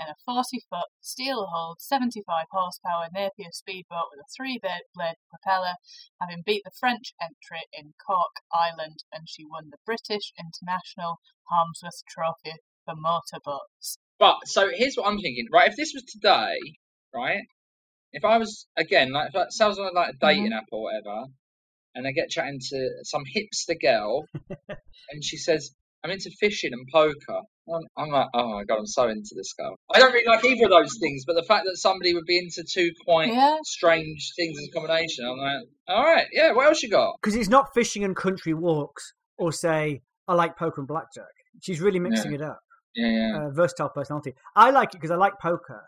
in 0.00 0.08
a 0.08 0.14
40 0.24 0.60
foot 0.70 0.88
steel 1.00 1.48
hulled 1.52 1.80
75 1.80 2.46
horsepower 2.50 3.08
Napier 3.12 3.52
speedboat 3.52 4.08
with 4.10 4.20
a 4.20 4.32
three 4.34 4.58
blade 4.58 5.16
propeller, 5.28 5.74
having 6.20 6.42
beat 6.44 6.62
the 6.64 6.70
French 6.78 7.12
entry 7.20 7.66
in 7.72 7.94
Cork 8.04 8.40
Island, 8.52 9.04
and 9.12 9.28
she 9.28 9.44
won 9.44 9.70
the 9.70 9.78
British 9.84 10.32
International 10.38 11.20
Harmsworth 11.50 12.04
Trophy 12.08 12.56
for 12.84 12.94
motorboats. 12.96 13.98
But 14.18 14.36
so 14.46 14.68
here's 14.72 14.96
what 14.96 15.06
I'm 15.06 15.18
thinking, 15.18 15.46
right? 15.52 15.70
If 15.70 15.76
this 15.76 15.92
was 15.94 16.04
today, 16.04 16.56
right? 17.14 17.42
If 18.12 18.24
I 18.24 18.38
was 18.38 18.66
again 18.76 19.12
like 19.12 19.28
if 19.28 19.32
that 19.34 19.52
sounds 19.52 19.78
like 19.78 19.94
like 19.94 20.10
a 20.10 20.12
mm-hmm. 20.12 20.26
dating 20.26 20.52
app 20.52 20.64
or 20.72 20.82
whatever, 20.84 21.26
and 21.94 22.06
I 22.06 22.12
get 22.12 22.30
chatting 22.30 22.58
to 22.70 22.88
some 23.04 23.22
hipster 23.24 23.80
girl, 23.80 24.24
and 24.68 25.22
she 25.22 25.36
says 25.36 25.70
I'm 26.04 26.10
into 26.10 26.30
fishing 26.38 26.72
and 26.72 26.86
poker. 26.92 27.40
I'm, 27.68 27.82
I'm 27.96 28.08
like, 28.08 28.28
oh 28.34 28.52
my 28.54 28.64
god, 28.64 28.78
I'm 28.78 28.86
so 28.86 29.08
into 29.08 29.34
this 29.36 29.52
girl. 29.52 29.76
I 29.92 29.98
don't 29.98 30.12
really 30.12 30.26
like 30.26 30.44
either 30.44 30.64
of 30.64 30.70
those 30.70 30.96
things, 31.00 31.24
but 31.26 31.34
the 31.34 31.42
fact 31.42 31.64
that 31.66 31.76
somebody 31.76 32.14
would 32.14 32.24
be 32.24 32.38
into 32.38 32.64
two 32.68 32.90
quite 33.04 33.28
Yeah. 33.28 33.58
strange 33.64 34.32
things 34.36 34.58
as 34.58 34.68
a 34.68 34.72
combination, 34.72 35.26
I'm 35.26 35.36
like, 35.38 35.64
all 35.88 36.04
right, 36.04 36.26
yeah. 36.32 36.52
What 36.52 36.66
else 36.66 36.82
you 36.82 36.88
got? 36.88 37.16
Because 37.20 37.34
it's 37.34 37.48
not 37.48 37.74
fishing 37.74 38.04
and 38.04 38.16
country 38.16 38.54
walks, 38.54 39.12
or 39.36 39.52
say, 39.52 40.00
I 40.26 40.34
like 40.34 40.56
poker 40.56 40.80
and 40.80 40.88
blackjack. 40.88 41.24
She's 41.60 41.80
really 41.80 41.98
mixing 41.98 42.32
it 42.32 42.42
up. 42.42 42.60
Yeah, 42.94 43.08
yeah. 43.10 43.46
uh, 43.46 43.50
versatile 43.50 43.90
personality. 43.90 44.34
I 44.56 44.70
like 44.70 44.90
it 44.94 44.98
because 44.98 45.10
I 45.10 45.16
like 45.16 45.34
poker, 45.40 45.82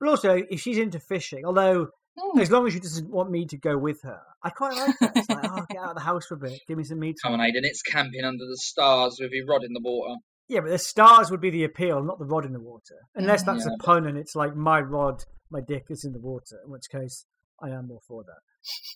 but 0.00 0.08
also 0.08 0.42
if 0.50 0.60
she's 0.60 0.78
into 0.78 1.00
fishing, 1.00 1.44
although 1.44 1.88
Hmm. 2.18 2.40
As 2.40 2.50
long 2.50 2.66
as 2.66 2.72
she 2.72 2.80
doesn't 2.80 3.10
want 3.10 3.30
me 3.30 3.44
to 3.44 3.58
go 3.58 3.76
with 3.76 4.00
her. 4.02 4.18
I 4.42 4.48
quite 4.48 4.74
like 4.74 4.98
that. 5.00 5.12
It's 5.16 5.28
like, 5.28 5.44
oh, 5.52 5.66
get 5.68 5.76
out 5.82 5.90
of 5.90 5.94
the 5.96 6.00
house 6.00 6.24
for 6.24 6.36
a 6.36 6.38
bit. 6.38 6.58
Give 6.66 6.78
me 6.78 6.84
some 6.84 6.98
me 6.98 7.12
Come 7.22 7.34
on, 7.34 7.42
Aidan, 7.42 7.66
it's 7.66 7.82
camping 7.82 8.24
under 8.24 8.46
the 8.46 8.56
stars 8.56 9.18
with 9.20 9.32
your 9.32 9.44
rod 9.44 9.62
in 9.62 9.74
the 9.74 9.82
water. 9.84 10.14
Yeah, 10.48 10.60
but 10.60 10.70
the 10.70 10.78
stars 10.78 11.30
would 11.30 11.42
be 11.42 11.50
the 11.50 11.64
appeal, 11.64 12.02
not 12.02 12.18
the 12.18 12.24
rod 12.24 12.46
in 12.46 12.54
the 12.54 12.58
water. 12.60 12.94
Unless 13.16 13.42
that's 13.42 13.66
Yeah. 13.66 13.72
a 13.78 13.84
pun 13.84 14.06
and 14.06 14.16
it's 14.16 14.34
like 14.34 14.56
my 14.56 14.80
rod, 14.80 15.24
my 15.50 15.60
dick 15.60 15.88
is 15.90 16.04
in 16.06 16.12
the 16.14 16.18
water, 16.20 16.58
in 16.64 16.70
which 16.70 16.88
case 16.90 17.26
I 17.62 17.68
am 17.68 17.88
more 17.88 18.00
for 18.08 18.24
that. 18.24 18.40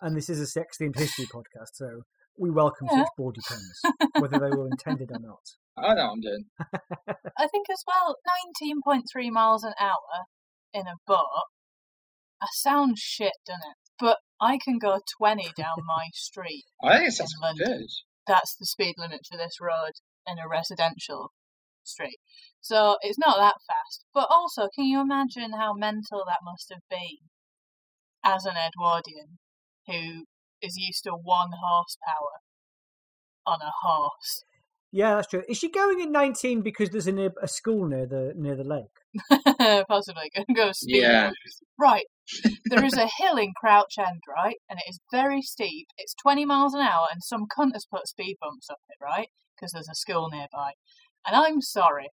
And 0.01 0.17
this 0.17 0.31
is 0.31 0.41
a 0.41 0.47
sex 0.47 0.79
themed 0.81 0.97
history 0.99 1.27
podcast, 1.27 1.75
so 1.75 2.01
we 2.39 2.51
welcome 2.51 2.89
Yeah. 2.91 3.01
such 3.01 3.09
bawdy 3.19 3.41
puns, 3.47 3.83
whether 4.19 4.39
they 4.39 4.57
were 4.57 4.67
intended 4.67 5.11
or 5.13 5.19
not. 5.19 5.43
I 5.83 5.95
know 5.95 6.11
I'm 6.12 6.21
doing. 6.21 6.45
I 7.38 7.47
think 7.49 7.69
as 7.71 7.83
well, 7.87 8.16
19.3 8.85 9.31
miles 9.31 9.64
an 9.64 9.73
hour 9.81 10.27
in 10.73 10.87
a 10.87 10.97
boat. 11.07 11.49
I 12.40 12.47
sound 12.53 12.97
shit, 12.99 13.33
doesn't 13.47 13.62
it? 13.62 13.77
But 13.99 14.19
I 14.40 14.59
can 14.62 14.79
go 14.79 15.01
20 15.19 15.53
down 15.57 15.77
my 15.87 16.09
street. 16.14 16.64
I 16.83 16.99
think 16.99 17.09
it 17.09 17.12
sounds 17.12 17.35
good. 17.59 17.87
That's 18.27 18.55
the 18.57 18.66
speed 18.66 18.95
limit 18.99 19.21
for 19.31 19.37
this 19.37 19.57
road 19.61 19.93
in 20.27 20.38
a 20.38 20.49
residential 20.49 21.33
street. 21.83 22.19
So 22.61 22.97
it's 23.03 23.19
not 23.19 23.38
that 23.38 23.57
fast. 23.66 24.05
But 24.14 24.29
also, 24.31 24.69
can 24.75 24.85
you 24.85 25.01
imagine 25.01 25.53
how 25.53 25.73
mental 25.75 26.25
that 26.27 26.40
must 26.45 26.71
have 26.71 26.83
been 26.88 27.29
as 28.25 28.45
an 28.45 28.55
Edwardian 28.57 29.38
who 29.87 30.25
is 30.62 30.77
used 30.77 31.05
to 31.05 31.12
one 31.12 31.51
horsepower 31.61 32.45
on 33.47 33.61
a 33.62 33.73
horse? 33.83 34.45
Yeah, 34.92 35.14
that's 35.14 35.29
true. 35.29 35.42
Is 35.48 35.57
she 35.57 35.70
going 35.70 36.00
in 36.00 36.11
19 36.11 36.62
because 36.62 36.90
there's 36.90 37.07
a, 37.07 37.12
near, 37.12 37.31
a 37.40 37.46
school 37.46 37.87
near 37.87 38.07
the 38.07 38.33
near 38.37 38.57
the 38.57 38.64
lake? 38.64 39.85
Possibly 39.88 40.31
going 40.35 40.46
to 40.48 40.55
go 40.55 40.72
speed. 40.72 41.03
Yeah. 41.03 41.31
Right. 41.79 42.07
There 42.66 42.85
is 42.85 42.96
a 42.96 43.09
hill 43.18 43.37
in 43.37 43.53
Crouch 43.57 43.98
End, 43.98 44.20
right? 44.29 44.57
And 44.68 44.79
it 44.79 44.90
is 44.90 45.00
very 45.12 45.42
steep. 45.42 45.87
It's 45.96 46.14
20 46.14 46.44
miles 46.44 46.74
an 46.74 46.81
hour, 46.81 47.07
and 47.11 47.22
some 47.22 47.46
cunt 47.57 47.72
has 47.74 47.87
put 47.87 48.09
speed 48.09 48.37
bumps 48.40 48.68
up 48.70 48.79
it, 48.88 49.03
right? 49.03 49.29
Because 49.55 49.72
there's 49.72 49.88
a 49.88 49.94
school 49.94 50.29
nearby. 50.31 50.72
And 51.26 51.37
I'm 51.37 51.61
sorry, 51.61 52.09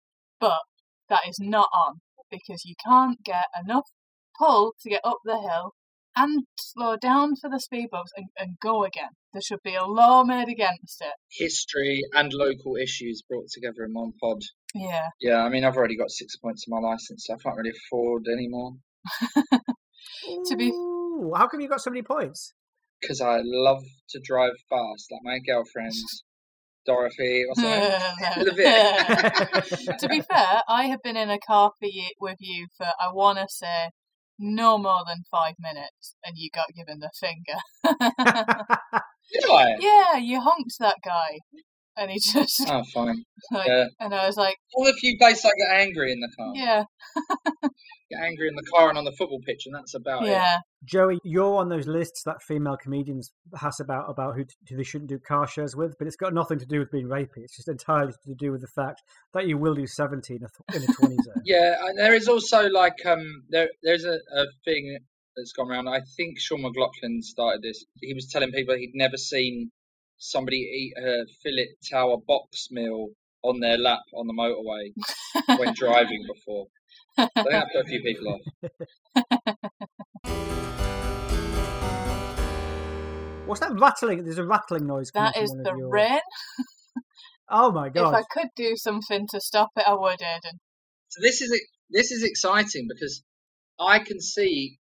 but 0.40 0.61
that 1.08 1.22
is 1.28 1.38
not 1.40 1.68
on 1.74 2.00
because 2.30 2.64
you 2.64 2.74
can't 2.87 3.22
get 3.22 3.46
enough 3.62 3.90
pull 4.38 4.74
to 4.82 4.88
get 4.88 5.02
up 5.04 5.18
the 5.24 5.38
hill 5.38 5.74
and 6.16 6.44
slow 6.58 6.96
down 6.96 7.37
for 7.37 7.50
the 7.50 7.61
speed 7.61 7.88
bumps 7.90 8.12
and, 8.16 8.26
and 8.38 8.56
go 8.61 8.85
again. 8.85 9.11
There 9.33 9.42
should 9.42 9.62
be 9.64 9.75
a 9.75 9.85
law 9.85 10.25
made 10.25 10.49
against 10.49 11.01
it. 11.01 11.12
History 11.31 12.03
and 12.12 12.33
local 12.33 12.77
issues 12.77 13.23
brought 13.29 13.49
together 13.53 13.85
in 13.85 13.92
one 13.95 14.12
pod. 14.21 14.42
Yeah. 14.75 15.09
Yeah, 15.21 15.42
I 15.42 15.49
mean, 15.49 15.64
I've 15.64 15.77
already 15.77 15.97
got 15.97 16.11
six 16.11 16.37
points 16.37 16.64
on 16.71 16.83
my 16.83 16.88
license, 16.88 17.25
so 17.27 17.35
I 17.35 17.37
can't 17.42 17.57
really 17.57 17.71
afford 17.87 18.27
any 18.31 18.49
more 18.49 18.73
To 20.47 20.57
be- 20.57 20.68
Ooh, 20.71 21.33
how 21.37 21.49
come 21.49 21.61
you 21.61 21.68
got 21.68 21.81
so 21.81 21.90
many 21.90 22.03
points? 22.03 22.53
because 23.01 23.21
I 23.21 23.40
love 23.42 23.83
to 24.11 24.21
drive 24.23 24.53
fast, 24.71 25.11
like 25.11 25.23
my 25.25 25.38
girlfriend, 25.45 25.92
Dorothy. 26.87 27.45
What's 27.49 27.61
her 27.61 27.66
name? 28.37 28.47
Levitt. 28.47 29.99
to 29.99 30.09
be 30.09 30.21
fair, 30.21 30.62
I 30.68 30.85
have 30.85 31.03
been 31.03 31.16
in 31.16 31.29
a 31.31 31.38
car 31.38 31.73
for 31.81 31.87
you, 31.87 32.09
with 32.21 32.37
you 32.38 32.68
for 32.77 32.87
I 32.87 33.12
want 33.12 33.38
to 33.38 33.47
say 33.49 33.90
no 34.38 34.79
more 34.79 35.03
than 35.07 35.23
five 35.31 35.55
minutes, 35.59 36.14
and 36.25 36.35
you 36.37 36.49
got 36.55 36.66
given 36.77 37.01
the 37.01 37.11
finger. 37.18 37.59
Did 39.33 39.45
I? 39.51 39.66
yeah, 39.81 40.16
you 40.18 40.40
honked 40.40 40.75
that 40.81 40.97
guy, 41.05 41.38
and 41.97 42.11
he 42.11 42.18
just 42.33 42.62
Oh, 42.68 42.83
fine. 42.92 43.25
like, 43.53 43.66
Yeah. 43.68 43.87
and 44.01 44.14
I 44.14 44.27
was 44.27 44.37
like, 44.37 44.57
All 44.75 44.85
the 44.85 44.92
few 44.95 45.16
places 45.18 45.45
I 45.45 45.51
get 45.59 45.81
angry 45.81 46.12
in 46.12 46.21
the 46.21 46.31
car. 46.38 46.53
yeah, 46.55 46.85
Get 48.11 48.21
angry 48.21 48.49
in 48.49 48.55
the 48.55 48.62
car 48.75 48.90
and 48.90 48.99
on 48.99 49.05
the 49.05 49.12
football 49.12 49.40
pitch, 49.47 49.62
and 49.64 49.75
that's 49.75 49.95
about 49.95 50.25
it. 50.25 50.29
yeah, 50.31 50.59
Joey, 50.85 51.18
you're 51.25 51.57
on 51.57 51.71
those 51.71 51.87
lists 51.87 52.23
that 52.27 52.42
female 52.42 52.77
comedians 52.77 53.33
has 53.59 53.81
about 53.81 54.11
about 54.11 54.35
who, 54.37 54.45
who 54.68 54.77
they 54.77 54.83
shouldn't 54.83 55.09
do 55.09 55.18
car 55.18 55.47
shows 55.47 55.75
with, 55.75 55.95
but 55.99 56.07
it's 56.07 56.16
got 56.16 56.35
nothing 56.35 56.59
to 56.59 56.66
do 56.66 56.79
with 56.79 56.90
being 56.90 57.07
rapey. 57.07 57.38
It's 57.38 57.57
just 57.57 57.68
entirely 57.68 58.12
to 58.27 58.35
do 58.35 58.53
with 58.53 58.61
the 58.61 58.66
fact 58.66 59.01
that 59.33 59.47
you 59.47 59.57
will 59.57 59.75
do 59.75 59.87
17 59.87 60.37
in 60.37 60.42
a, 60.45 60.49
th- 60.77 60.85
in 60.85 60.90
a 60.90 60.95
20 60.95 61.14
zone. 61.25 61.42
Yeah, 61.47 61.75
and 61.87 61.99
there 61.99 62.12
is 62.14 62.29
also 62.29 62.68
like 62.68 62.95
um 63.07 63.45
there 63.49 63.68
there's 63.83 64.05
a, 64.05 64.18
a 64.37 64.45
thing 64.66 64.99
that's 65.37 65.53
gone 65.53 65.71
around. 65.71 65.88
I 65.88 66.01
think 66.16 66.38
Sean 66.38 66.62
McLoughlin 66.62 67.23
started 67.23 67.62
this. 67.62 67.85
He 68.01 68.14
was 68.14 68.29
telling 68.29 68.53
people 68.53 68.77
he'd 68.77 68.95
never 68.95 69.16
seen 69.16 69.73
somebody 70.18 70.59
eat 70.59 70.95
a 71.03 71.27
fillet 71.42 71.71
tower 71.90 72.18
box 72.27 72.68
meal 72.71 73.09
on 73.42 73.61
their 73.61 73.77
lap 73.77 74.01
on 74.14 74.27
the 74.27 74.33
motorway 74.33 74.95
when 75.59 75.75
driving 75.75 76.25
before. 76.33 76.66
I 77.18 77.29
think 77.35 77.51
that 77.51 77.68
put 77.73 77.85
a 77.85 77.88
few 77.88 78.01
people 78.03 78.29
off. 78.29 78.40
What's 83.47 83.61
that 83.61 83.79
rattling? 83.79 84.25
There's 84.25 84.38
a 84.38 84.47
rattling 84.47 84.87
noise 84.87 85.11
coming 85.11 85.27
that 85.27 85.35
from 85.35 85.45
is 85.45 85.51
one 85.51 85.62
the 85.62 85.73
of 85.73 85.79
your... 85.79 85.90
rain. 85.90 86.21
Oh 87.55 87.71
my 87.71 87.90
god! 87.90 88.14
If. 88.14 88.16
I 88.21 88.23
could 88.31 88.49
do 88.57 88.77
something 88.77 89.27
to 89.31 89.38
stop 89.38 89.73
it, 89.77 89.85
I 89.87 89.92
would, 89.92 90.23
Aidan. 90.23 90.59
So 91.11 91.21
this 91.21 91.42
is 91.42 91.51
this 91.90 92.11
is 92.11 92.23
exciting 92.23 92.88
because 92.88 93.23
I 93.79 93.99
can 93.99 94.23
see, 94.23 94.79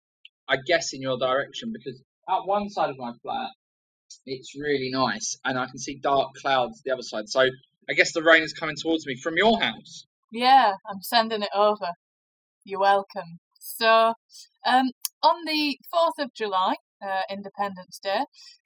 I 0.48 0.58
guess, 0.66 0.94
in 0.94 1.02
your 1.02 1.18
direction 1.18 1.74
because 1.74 2.02
at 2.30 2.46
one 2.46 2.70
side 2.70 2.90
of 2.90 2.98
my 2.98 3.12
flat 3.22 3.50
it's 4.26 4.56
really 4.58 4.90
nice, 4.92 5.38
and 5.44 5.58
I 5.58 5.66
can 5.66 5.78
see 5.78 6.00
dark 6.02 6.34
clouds 6.36 6.82
the 6.84 6.92
other 6.92 7.02
side. 7.02 7.28
So 7.28 7.42
I 7.90 7.94
guess 7.94 8.14
the 8.14 8.24
rain 8.24 8.44
is 8.44 8.54
coming 8.54 8.76
towards 8.82 9.06
me 9.06 9.18
from 9.22 9.38
your 9.38 9.60
house. 9.60 10.06
Yeah, 10.32 10.74
I'm 10.90 11.02
sending 11.02 11.42
it 11.42 11.50
over. 11.54 11.88
You're 12.66 12.80
welcome. 12.80 13.40
So, 13.60 14.14
um, 14.66 14.92
on 15.24 15.46
the 15.46 15.78
4th 15.94 16.24
of 16.24 16.34
July, 16.34 16.76
uh, 17.02 17.22
Independence 17.30 18.00
Day, 18.04 18.22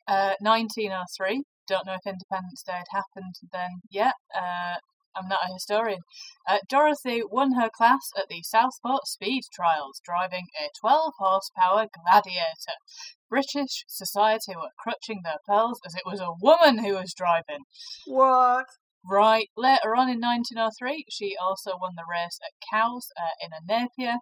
uh, 0.07 0.33
1903, 0.39 1.43
don't 1.67 1.85
know 1.85 1.93
if 1.93 2.05
Independence 2.05 2.63
Day 2.65 2.73
had 2.73 2.87
happened 2.91 3.35
then 3.51 3.69
yet, 3.89 4.15
uh, 4.35 4.77
I'm 5.15 5.27
not 5.27 5.49
a 5.49 5.53
historian. 5.53 5.99
Uh, 6.47 6.59
Dorothy 6.69 7.21
won 7.29 7.53
her 7.53 7.69
class 7.69 8.11
at 8.17 8.29
the 8.29 8.41
Southport 8.43 9.07
Speed 9.07 9.43
Trials, 9.53 10.01
driving 10.03 10.47
a 10.59 10.69
12 10.79 11.13
horsepower 11.19 11.87
Gladiator. 11.93 12.77
British 13.29 13.83
society 13.87 14.53
were 14.55 14.71
clutching 14.81 15.21
their 15.23 15.39
pearls 15.45 15.79
as 15.85 15.95
it 15.95 16.03
was 16.05 16.19
a 16.19 16.33
woman 16.41 16.79
who 16.79 16.93
was 16.93 17.13
driving. 17.13 17.65
What? 18.05 18.65
Right. 19.03 19.49
Later 19.57 19.95
on 19.95 20.09
in 20.09 20.19
1903, 20.21 21.05
she 21.09 21.35
also 21.35 21.71
won 21.79 21.93
the 21.95 22.05
race 22.09 22.39
at 22.43 22.53
Cowes 22.69 23.07
uh, 23.17 23.35
in 23.41 23.51
a 23.51 23.61
Napier. 23.65 24.17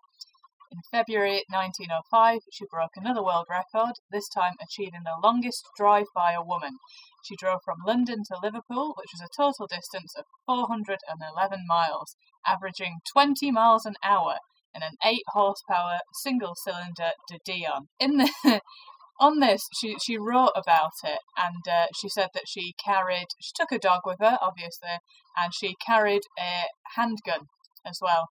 In 0.71 0.81
February 0.91 1.45
1905, 1.49 2.41
she 2.51 2.65
broke 2.69 2.95
another 2.95 3.23
world 3.23 3.47
record, 3.49 3.95
this 4.11 4.29
time 4.29 4.53
achieving 4.61 5.01
the 5.03 5.17
longest 5.19 5.65
drive 5.75 6.05
by 6.13 6.33
a 6.33 6.43
woman. 6.43 6.77
She 7.23 7.35
drove 7.35 7.63
from 7.65 7.83
London 7.87 8.23
to 8.25 8.37
Liverpool, 8.37 8.93
which 8.95 9.09
was 9.11 9.21
a 9.21 9.35
total 9.35 9.65
distance 9.65 10.13
of 10.15 10.25
411 10.45 11.65
miles, 11.65 12.15
averaging 12.45 12.99
20 13.11 13.49
miles 13.49 13.85
an 13.87 13.95
hour 14.03 14.37
in 14.75 14.83
an 14.83 14.95
8 15.03 15.23
horsepower 15.29 16.01
single 16.13 16.53
cylinder 16.55 17.13
De 17.27 17.39
Dion. 17.43 17.87
In 17.99 18.17
the 18.17 18.31
on 19.19 19.39
this, 19.39 19.67
she 19.73 19.97
she 19.97 20.19
wrote 20.19 20.53
about 20.55 20.93
it, 21.03 21.21
and 21.35 21.67
uh, 21.67 21.87
she 21.99 22.09
said 22.09 22.29
that 22.35 22.47
she 22.47 22.73
carried, 22.73 23.27
she 23.41 23.51
took 23.55 23.71
a 23.71 23.79
dog 23.79 24.01
with 24.05 24.19
her, 24.19 24.37
obviously, 24.39 24.99
and 25.35 25.51
she 25.53 25.75
carried 25.83 26.23
a 26.37 26.65
handgun 26.95 27.47
as 27.83 27.99
well, 28.01 28.29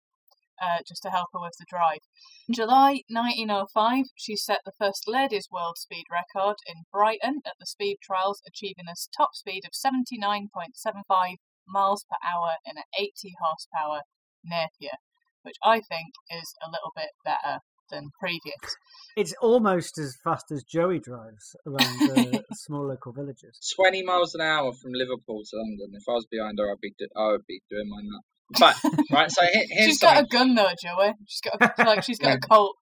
uh, 0.60 0.78
just 0.86 1.02
to 1.02 1.10
help 1.10 1.28
her 1.32 1.40
with 1.40 1.54
the 1.58 1.66
drive. 1.68 2.00
In 2.48 2.54
July 2.54 3.02
1905, 3.08 4.06
she 4.16 4.36
set 4.36 4.60
the 4.64 4.76
first 4.78 5.04
ladies' 5.06 5.48
world 5.50 5.78
speed 5.78 6.04
record 6.10 6.56
in 6.66 6.84
Brighton 6.92 7.42
at 7.46 7.54
the 7.58 7.66
speed 7.66 7.98
trials, 8.02 8.42
achieving 8.46 8.86
a 8.88 8.94
top 9.16 9.34
speed 9.34 9.64
of 9.64 9.72
79.75 9.72 11.36
miles 11.68 12.04
per 12.04 12.16
hour 12.26 12.56
in 12.64 12.76
an 12.76 12.84
80 12.98 13.34
horsepower 13.40 14.02
Napier, 14.44 14.98
which 15.42 15.56
I 15.64 15.80
think 15.80 16.14
is 16.30 16.54
a 16.62 16.70
little 16.70 16.92
bit 16.94 17.10
better 17.24 17.60
than 17.90 18.10
previous. 18.18 18.76
It's 19.16 19.34
almost 19.40 19.98
as 19.98 20.16
fast 20.22 20.50
as 20.50 20.64
Joey 20.64 20.98
drives 20.98 21.56
around 21.66 21.98
the 22.00 22.44
small 22.52 22.86
local 22.86 23.12
villages. 23.12 23.58
20 23.76 24.02
miles 24.02 24.34
an 24.34 24.40
hour 24.40 24.72
from 24.72 24.92
Liverpool 24.92 25.42
to 25.42 25.56
London. 25.56 25.94
If 25.94 26.08
I 26.08 26.12
was 26.12 26.26
behind 26.30 26.58
her, 26.58 26.70
I'd 26.70 26.80
be 26.80 26.94
do- 26.98 27.08
I 27.16 27.32
would 27.32 27.46
be 27.46 27.62
doing 27.70 27.88
my 27.88 28.02
nut. 28.02 28.24
But 28.58 28.76
right, 29.10 29.30
so 29.30 29.42
here, 29.42 29.64
here's 29.68 29.86
She's 29.86 29.98
got 29.98 30.22
a 30.22 30.26
gun 30.26 30.54
though, 30.54 30.70
Joey. 30.80 31.12
She's 31.26 31.40
got 31.40 31.78
a, 31.78 31.84
like 31.84 32.04
she's 32.04 32.18
got 32.18 32.28
a 32.28 32.32
Yeah. 32.40 32.48
Colt 32.48 32.76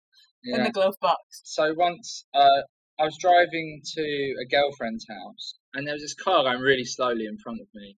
in 0.44 0.64
the 0.64 0.72
glove 0.72 0.96
box. 1.00 1.42
So 1.46 1.74
once 1.76 2.26
uh, 2.34 2.64
I 3.00 3.06
was 3.06 3.18
driving 3.18 3.82
to 3.96 4.36
a 4.42 4.46
girlfriend's 4.50 5.06
house, 5.10 5.56
and 5.74 5.88
there 5.88 5.94
was 5.94 6.04
this 6.04 6.14
car 6.16 6.44
going 6.44 6.60
really 6.60 6.86
slowly 6.86 7.26
in 7.26 7.38
front 7.38 7.62
of 7.62 7.68
me, 7.74 7.98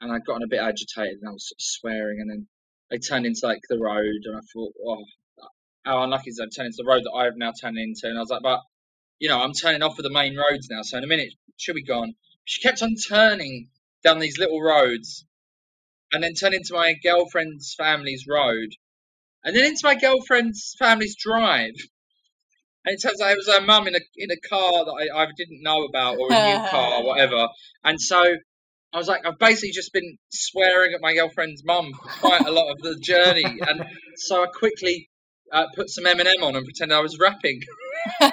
and 0.00 0.12
I'd 0.12 0.24
gotten 0.24 0.42
a 0.42 0.48
bit 0.48 0.60
agitated, 0.60 1.18
and 1.20 1.28
I 1.28 1.32
was 1.32 1.48
sort 1.48 1.58
of 1.58 1.62
swearing, 1.62 2.20
and 2.20 2.30
then 2.30 2.46
they 2.90 2.98
turned 2.98 3.26
into 3.26 3.46
like 3.46 3.60
the 3.68 3.78
road, 3.78 4.22
and 4.24 4.36
I 4.36 4.40
thought, 4.52 4.72
oh, 4.84 5.04
how 5.84 6.02
unlucky 6.02 6.30
is 6.30 6.36
that 6.36 6.50
turned 6.54 6.66
into 6.66 6.82
the 6.82 6.88
road 6.88 7.04
that 7.04 7.16
I 7.16 7.24
have 7.24 7.36
now 7.36 7.52
turned 7.60 7.78
into, 7.78 8.08
and 8.08 8.18
I 8.18 8.20
was 8.20 8.30
like, 8.30 8.42
but 8.42 8.60
you 9.18 9.28
know, 9.28 9.40
I'm 9.40 9.52
turning 9.52 9.82
off 9.82 9.98
of 9.98 10.02
the 10.02 10.10
main 10.10 10.36
roads 10.36 10.68
now, 10.70 10.82
so 10.82 10.98
in 10.98 11.04
a 11.04 11.06
minute 11.06 11.32
she'll 11.56 11.74
be 11.74 11.84
gone. 11.84 12.14
She 12.44 12.60
kept 12.60 12.82
on 12.82 12.94
turning 13.08 13.70
down 14.04 14.18
these 14.18 14.38
little 14.38 14.60
roads, 14.60 15.24
and 16.12 16.22
then 16.22 16.34
turn 16.34 16.54
into 16.54 16.74
my 16.74 16.94
girlfriend's 17.02 17.74
family's 17.76 18.24
road, 18.28 18.70
and 19.44 19.54
then 19.54 19.64
into 19.64 19.80
my 19.84 19.94
girlfriend's 19.94 20.74
family's 20.78 21.16
drive. 21.16 21.74
And 22.84 22.94
it 22.94 23.02
turns 23.02 23.20
out 23.20 23.32
it 23.32 23.36
was 23.36 23.48
her 23.48 23.64
mum 23.64 23.88
in 23.88 23.96
a 23.96 24.00
in 24.16 24.30
a 24.30 24.48
car 24.48 24.84
that 24.84 25.10
I, 25.12 25.22
I 25.22 25.26
didn't 25.36 25.62
know 25.62 25.84
about 25.84 26.18
or 26.18 26.32
a 26.32 26.62
new 26.62 26.68
car 26.68 27.00
or 27.00 27.04
whatever. 27.06 27.48
And 27.82 28.00
so 28.00 28.36
I 28.92 28.98
was 28.98 29.08
like, 29.08 29.26
I've 29.26 29.38
basically 29.38 29.72
just 29.72 29.92
been 29.92 30.16
swearing 30.30 30.94
at 30.94 31.00
my 31.00 31.14
girlfriend's 31.14 31.64
mum 31.64 31.92
for 31.92 32.08
quite 32.20 32.46
a 32.46 32.50
lot 32.50 32.70
of 32.70 32.78
the 32.78 32.96
journey. 33.00 33.60
And 33.60 33.84
so 34.16 34.44
I 34.44 34.46
quickly 34.46 35.10
uh, 35.52 35.66
put 35.74 35.90
some 35.90 36.04
Eminem 36.04 36.42
on 36.42 36.54
and 36.56 36.64
pretended 36.64 36.96
I 36.96 37.00
was 37.00 37.18
rapping. 37.18 37.60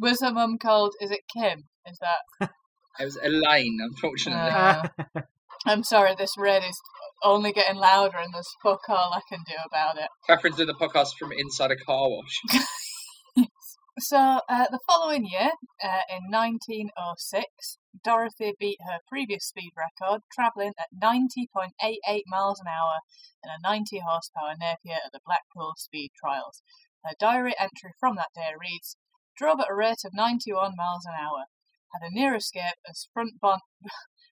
Was 0.00 0.20
her 0.20 0.32
mum 0.32 0.58
called? 0.58 0.94
Is 1.00 1.10
it 1.12 1.20
Kim? 1.32 1.64
Is 1.86 1.98
that? 2.00 2.50
It 3.00 3.06
was 3.06 3.16
Elaine, 3.16 3.78
unfortunately. 3.80 4.50
Uh, 4.50 4.82
I'm 5.66 5.84
sorry. 5.84 6.14
This 6.16 6.34
red 6.36 6.62
is 6.64 6.80
only 7.22 7.52
getting 7.52 7.76
louder, 7.76 8.18
and 8.18 8.34
there's 8.34 8.48
fuck 8.62 8.80
all 8.88 9.12
I 9.14 9.20
can 9.28 9.44
do 9.46 9.54
about 9.66 9.96
it. 9.96 10.08
Catherine's 10.28 10.56
doing 10.56 10.66
the 10.66 10.74
podcast 10.74 11.16
from 11.18 11.32
inside 11.32 11.70
a 11.70 11.76
car 11.76 12.08
wash. 12.08 12.40
So, 14.00 14.40
uh, 14.48 14.66
the 14.70 14.80
following 14.88 15.26
year, 15.26 15.50
uh, 15.84 16.00
in 16.08 16.30
1906, 16.30 17.76
Dorothy 18.02 18.54
beat 18.58 18.78
her 18.80 19.00
previous 19.06 19.44
speed 19.44 19.72
record, 19.76 20.22
travelling 20.32 20.72
at 20.80 20.88
90.88 20.96 22.22
miles 22.26 22.58
an 22.58 22.68
hour 22.68 23.00
in 23.44 23.50
a 23.50 23.60
90 23.62 24.00
horsepower 24.00 24.54
Napier 24.58 24.96
at 25.04 25.12
the 25.12 25.20
Blackpool 25.26 25.74
Speed 25.76 26.12
Trials. 26.18 26.62
Her 27.04 27.12
diary 27.20 27.54
entry 27.60 27.92
from 28.00 28.16
that 28.16 28.32
day 28.34 28.52
reads 28.58 28.96
Drove 29.36 29.60
at 29.60 29.70
a 29.70 29.74
rate 29.74 30.06
of 30.06 30.14
91 30.14 30.72
miles 30.74 31.04
an 31.04 31.12
hour. 31.12 31.44
Had 31.92 32.08
a 32.08 32.14
near 32.14 32.34
escape 32.34 32.80
as 32.88 33.08
front, 33.12 33.40
bon- 33.42 33.60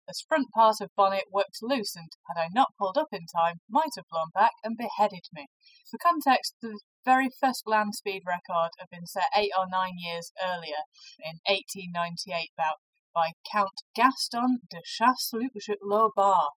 as 0.09 0.25
front 0.27 0.49
part 0.51 0.81
of 0.81 0.89
bonnet 0.95 1.25
worked 1.31 1.59
loose 1.61 1.95
and, 1.95 2.09
had 2.27 2.41
I 2.41 2.47
not 2.51 2.73
pulled 2.77 2.97
up 2.97 3.09
in 3.11 3.27
time, 3.27 3.61
might 3.69 3.93
have 3.95 4.09
blown 4.09 4.31
back 4.33 4.53
and 4.63 4.75
beheaded 4.75 5.27
me. 5.31 5.47
For 5.89 5.99
context, 6.01 6.55
the 6.61 6.79
very 7.05 7.29
first 7.29 7.67
land 7.67 7.95
speed 7.95 8.23
record 8.25 8.71
had 8.79 8.89
been 8.89 9.05
set 9.05 9.29
eight 9.35 9.51
or 9.57 9.67
nine 9.69 9.97
years 9.97 10.31
earlier, 10.41 10.83
in 11.23 11.39
1898, 11.45 12.49
about 12.57 12.77
by 13.13 13.31
Count 13.51 13.83
Gaston 13.95 14.59
de 14.69 14.81
Chasseloup-Laubat 14.85 16.49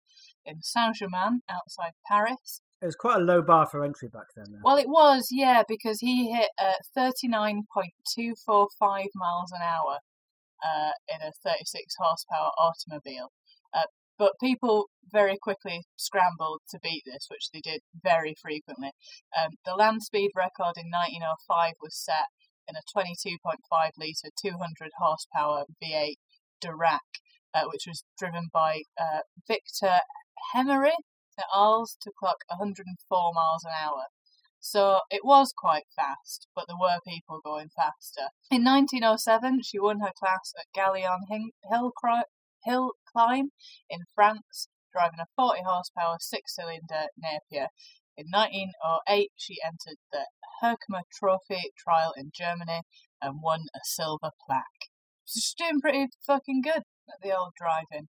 in 0.45 0.61
Saint-Germain, 0.63 1.41
outside 1.49 1.93
Paris. 2.07 2.61
It 2.81 2.87
was 2.87 2.97
quite 2.97 3.21
a 3.21 3.25
low 3.25 3.43
bar 3.43 3.67
for 3.67 3.85
entry 3.85 4.09
back 4.09 4.29
then. 4.35 4.47
Though. 4.51 4.61
Well, 4.65 4.77
it 4.77 4.89
was, 4.89 5.29
yeah, 5.31 5.63
because 5.67 6.01
he 6.01 6.33
hit 6.33 6.51
uh, 6.59 6.75
39.245 6.97 9.07
miles 9.15 9.53
an 9.53 9.63
hour 9.63 10.01
uh, 10.63 10.93
in 11.09 11.23
a 11.23 11.33
36 11.45 11.95
horsepower 11.99 12.51
automobile. 12.59 13.33
But 14.23 14.39
people 14.39 14.87
very 15.11 15.37
quickly 15.37 15.83
scrambled 15.97 16.61
to 16.71 16.79
beat 16.81 17.03
this, 17.05 17.27
which 17.29 17.51
they 17.53 17.59
did 17.59 17.81
very 18.05 18.37
frequently. 18.41 18.93
Um, 19.37 19.51
the 19.65 19.75
land 19.75 20.05
speed 20.05 20.31
record 20.37 20.79
in 20.79 20.95
1905 20.95 21.73
was 21.83 21.99
set 21.99 22.31
in 22.69 22.77
a 22.77 22.87
22.5 22.87 23.37
litre, 23.99 24.31
200 24.41 24.93
horsepower 25.01 25.65
V8 25.83 26.15
Darracq, 26.63 27.19
uh, 27.53 27.65
which 27.67 27.83
was 27.89 28.05
driven 28.17 28.47
by 28.53 28.83
uh, 28.97 29.27
Victor 29.49 29.99
Hemery 30.55 31.03
at 31.37 31.47
Arles 31.53 31.97
to 32.03 32.13
clock 32.17 32.45
104 32.47 33.33
miles 33.35 33.65
an 33.65 33.73
hour. 33.73 34.05
So 34.61 35.01
it 35.11 35.25
was 35.25 35.53
quite 35.53 35.87
fast, 35.97 36.47
but 36.55 36.67
there 36.69 36.79
were 36.81 37.01
people 37.05 37.41
going 37.45 37.71
faster. 37.75 38.31
In 38.53 38.63
1907, 38.63 39.63
she 39.65 39.81
won 39.81 39.99
her 39.99 40.13
class 40.17 40.55
at 40.57 40.67
Gaillon 40.73 41.27
Hill, 41.29 41.91
Hill 42.65 42.93
Climb 43.15 43.51
in 43.91 44.01
France, 44.15 44.69
driving 44.93 45.21
a 45.21 45.27
40 45.37 45.61
horsepower 45.67 46.17
six 46.21 46.55
cylinder 46.55 47.09
Napier. 47.17 47.69
In 48.17 48.27
1908, 48.31 49.31
she 49.37 49.57
entered 49.65 49.99
the 50.13 50.27
Herkomer 50.63 51.03
Trophy 51.19 51.73
trial 51.79 52.13
in 52.17 52.31
Germany 52.35 52.83
and 53.21 53.41
won 53.43 53.61
a 53.75 53.81
silver 53.85 54.31
plaque. 54.47 54.91
She's 55.25 55.55
doing 55.57 55.81
pretty 55.81 56.09
fucking 56.27 56.61
good 56.63 56.83
at 57.09 57.21
the 57.23 57.37
old 57.37 57.53
driving. 57.57 58.09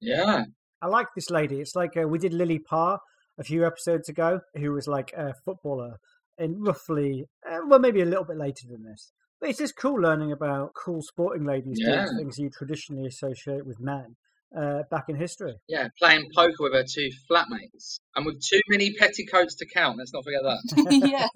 Yeah. 0.00 0.44
I 0.82 0.86
like 0.86 1.08
this 1.14 1.30
lady. 1.30 1.60
It's 1.60 1.76
like 1.76 1.96
uh, 1.96 2.08
we 2.08 2.18
did 2.18 2.32
Lily 2.34 2.58
Parr 2.58 2.98
a 3.38 3.44
few 3.44 3.64
episodes 3.66 4.08
ago, 4.08 4.40
who 4.54 4.72
was 4.72 4.86
like 4.86 5.12
a 5.16 5.34
footballer 5.44 5.96
in 6.36 6.60
roughly, 6.60 7.26
uh, 7.48 7.58
well, 7.66 7.78
maybe 7.78 8.00
a 8.00 8.06
little 8.06 8.24
bit 8.24 8.36
later 8.36 8.66
than 8.68 8.82
this. 8.84 9.12
But 9.40 9.50
it's 9.50 9.58
just 9.58 9.76
cool 9.76 10.00
learning 10.00 10.32
about 10.32 10.72
cool 10.74 11.00
sporting 11.02 11.44
ladies 11.46 11.78
Yeah. 11.80 12.04
doing 12.06 12.18
things 12.18 12.38
you 12.38 12.50
traditionally 12.50 13.06
associate 13.06 13.64
with 13.66 13.78
men 13.80 14.16
uh, 14.56 14.82
back 14.90 15.04
in 15.08 15.16
history. 15.16 15.54
Yeah, 15.68 15.88
playing 15.98 16.28
poker 16.34 16.54
with 16.60 16.74
her 16.74 16.84
two 16.84 17.10
flatmates. 17.30 17.98
And 18.16 18.26
with 18.26 18.40
too 18.40 18.60
many 18.68 18.94
petticoats 18.94 19.56
to 19.56 19.66
count, 19.66 19.98
let's 19.98 20.12
not 20.12 20.24
forget 20.24 20.42
that. 20.42 21.08
yeah. 21.08 21.28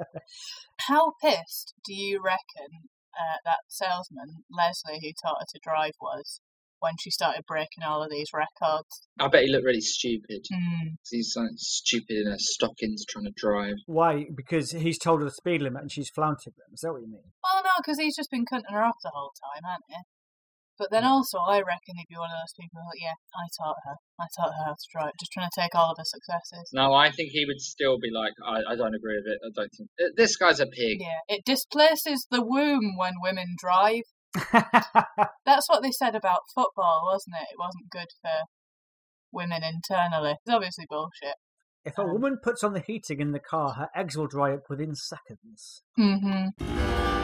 How 0.81 1.13
pissed 1.23 1.75
do 1.85 1.95
you 1.95 2.21
reckon 2.25 2.89
uh, 3.19 3.39
that 3.45 3.61
salesman, 3.69 4.45
Leslie, 4.51 5.01
who 5.03 5.11
taught 5.23 5.41
her 5.41 5.47
to 5.49 5.61
drive, 5.63 5.93
was 6.01 6.41
when 6.81 6.95
she 7.01 7.11
started 7.11 7.43
breaking 7.47 7.83
all 7.85 8.03
of 8.03 8.11
these 8.11 8.31
records? 8.33 9.09
I 9.19 9.29
bet 9.29 9.43
he 9.43 9.51
looked 9.51 9.65
really 9.65 9.81
stupid. 9.81 10.47
Hmm. 10.53 10.89
He's 11.11 11.35
like 11.37 11.51
stupid 11.57 12.17
in 12.17 12.31
her 12.31 12.39
stockings 12.39 13.05
trying 13.05 13.25
to 13.25 13.33
drive. 13.37 13.75
Why? 13.87 14.27
Because 14.35 14.71
he's 14.71 14.99
told 14.99 15.21
her 15.21 15.25
the 15.25 15.33
speed 15.33 15.63
limit 15.63 15.83
and 15.83 15.93
she's 15.93 16.11
flaunted 16.11 16.55
them. 16.57 16.73
Is 16.73 16.81
that 16.81 16.93
what 16.93 17.03
you 17.03 17.09
mean? 17.09 17.33
Well, 17.43 17.63
no, 17.65 17.71
because 17.79 17.99
he's 17.99 18.17
just 18.17 18.31
been 18.31 18.47
cutting 18.47 18.73
her 18.73 18.85
off 18.85 18.97
the 19.03 19.11
whole 19.13 19.33
time, 19.43 19.65
hasn't 19.65 19.85
he? 19.89 19.97
But 20.79 20.91
then 20.93 21.05
also, 21.05 21.39
I 21.39 21.59
reckon 21.59 21.97
he'd 21.97 22.07
be 22.09 22.17
one 22.17 22.31
of 22.31 22.39
those 22.39 22.55
people 22.55 22.79
that, 22.87 23.01
yeah, 23.03 23.19
I 23.35 23.51
taught 23.59 23.77
her. 23.85 23.97
I 24.21 24.27
taught 24.39 24.55
her 24.55 24.65
how 24.65 24.77
to 24.79 24.89
drive. 24.93 25.13
Just 25.19 25.33
trying 25.33 25.49
to 25.53 25.61
take 25.61 25.75
all 25.75 25.91
of 25.91 25.99
her 25.99 26.07
successes. 26.07 26.71
No, 26.73 26.95
I 26.95 27.11
think 27.11 27.31
he 27.33 27.45
would 27.45 27.61
still 27.61 27.99
be 27.99 28.11
like, 28.15 28.33
I, 28.47 28.73
I 28.73 28.77
don't 28.77 28.95
agree 28.95 29.19
with 29.19 29.27
it. 29.27 29.39
I 29.43 29.51
don't 29.55 29.71
think 29.77 29.91
this 30.17 30.37
guy's 30.37 30.61
a 30.61 30.67
pig. 30.67 30.99
Yeah, 31.01 31.27
it 31.27 31.45
displaces 31.45 32.27
the 32.31 32.43
womb 32.45 32.97
when 32.97 33.15
women 33.21 33.57
drive. 33.59 34.07
That's 35.45 35.69
what 35.69 35.83
they 35.83 35.91
said 35.91 36.15
about 36.15 36.43
football, 36.55 37.11
wasn't 37.11 37.37
it? 37.43 37.49
It 37.51 37.59
wasn't 37.59 37.91
good 37.91 38.09
for 38.23 38.47
women 39.33 39.63
internally. 39.65 40.37
It's 40.45 40.55
obviously 40.55 40.87
bullshit. 40.89 41.35
if 41.85 41.99
a 41.99 42.05
woman 42.05 42.39
puts 42.41 42.63
on 42.63 42.73
the 42.73 42.81
heating 42.81 43.21
in 43.21 43.33
the 43.33 43.41
car, 43.41 43.75
her 43.75 43.89
eggs 43.97 44.17
will 44.17 44.29
dry 44.29 44.55
up 44.55 44.63
within 44.71 44.95
seconds. 44.95 45.83
Mm-hmm. 45.99 47.18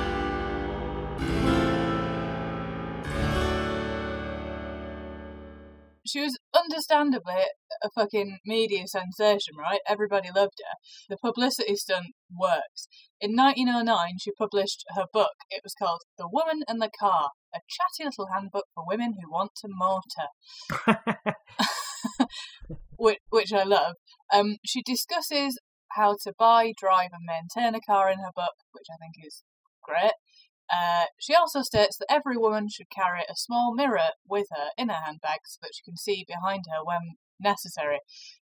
She 6.07 6.21
was 6.21 6.39
understandably 6.55 7.45
a 7.83 7.91
fucking 7.95 8.39
media 8.45 8.87
sensation, 8.87 9.55
right? 9.59 9.81
Everybody 9.89 10.29
loved 10.35 10.61
her. 10.61 10.75
The 11.09 11.17
publicity 11.17 11.77
stunt 11.77 12.09
works. 12.31 12.89
In 13.21 13.35
1909, 13.35 14.19
she 14.21 14.33
published 14.33 14.85
her 14.95 15.05
book. 15.13 15.33
It 15.51 15.63
was 15.65 15.75
called 15.79 16.01
The 16.19 16.29
Woman 16.31 16.63
and 16.69 16.81
the 16.81 16.91
Car, 16.99 17.31
a 17.55 17.61
chatty 17.69 18.05
little 18.05 18.29
handbook 18.33 18.67
for 18.75 18.85
women 18.87 19.15
who 19.15 19.31
want 19.31 19.53
to 19.63 19.69
motor. 19.69 21.37
which, 22.97 23.19
which 23.31 23.53
I 23.53 23.65
love. 23.65 23.97
Um, 24.33 24.57
she 24.65 24.83
discusses 24.83 25.59
how 25.93 26.17
to 26.25 26.33
buy, 26.39 26.73
drive, 26.77 27.11
and 27.13 27.25
maintain 27.27 27.75
a 27.75 27.81
car 27.81 28.11
in 28.11 28.19
her 28.19 28.33
book, 28.35 28.55
which 28.73 28.87
I 28.91 28.97
think 28.99 29.27
is 29.27 29.43
great. 29.83 30.13
Uh, 30.73 31.05
she 31.19 31.35
also 31.35 31.63
states 31.63 31.99
that 31.99 32.11
every 32.11 32.37
woman 32.37 32.69
should 32.69 32.91
carry 32.91 33.21
a 33.21 33.37
small 33.37 33.75
mirror 33.75 34.11
with 34.29 34.47
her 34.51 34.69
in 34.77 34.89
her 34.89 35.01
handbag 35.05 35.41
so 35.45 35.59
that 35.63 35.73
she 35.75 35.83
can 35.83 35.97
see 35.97 36.25
behind 36.27 36.65
her 36.71 36.85
when 36.85 37.17
necessary. 37.41 38.01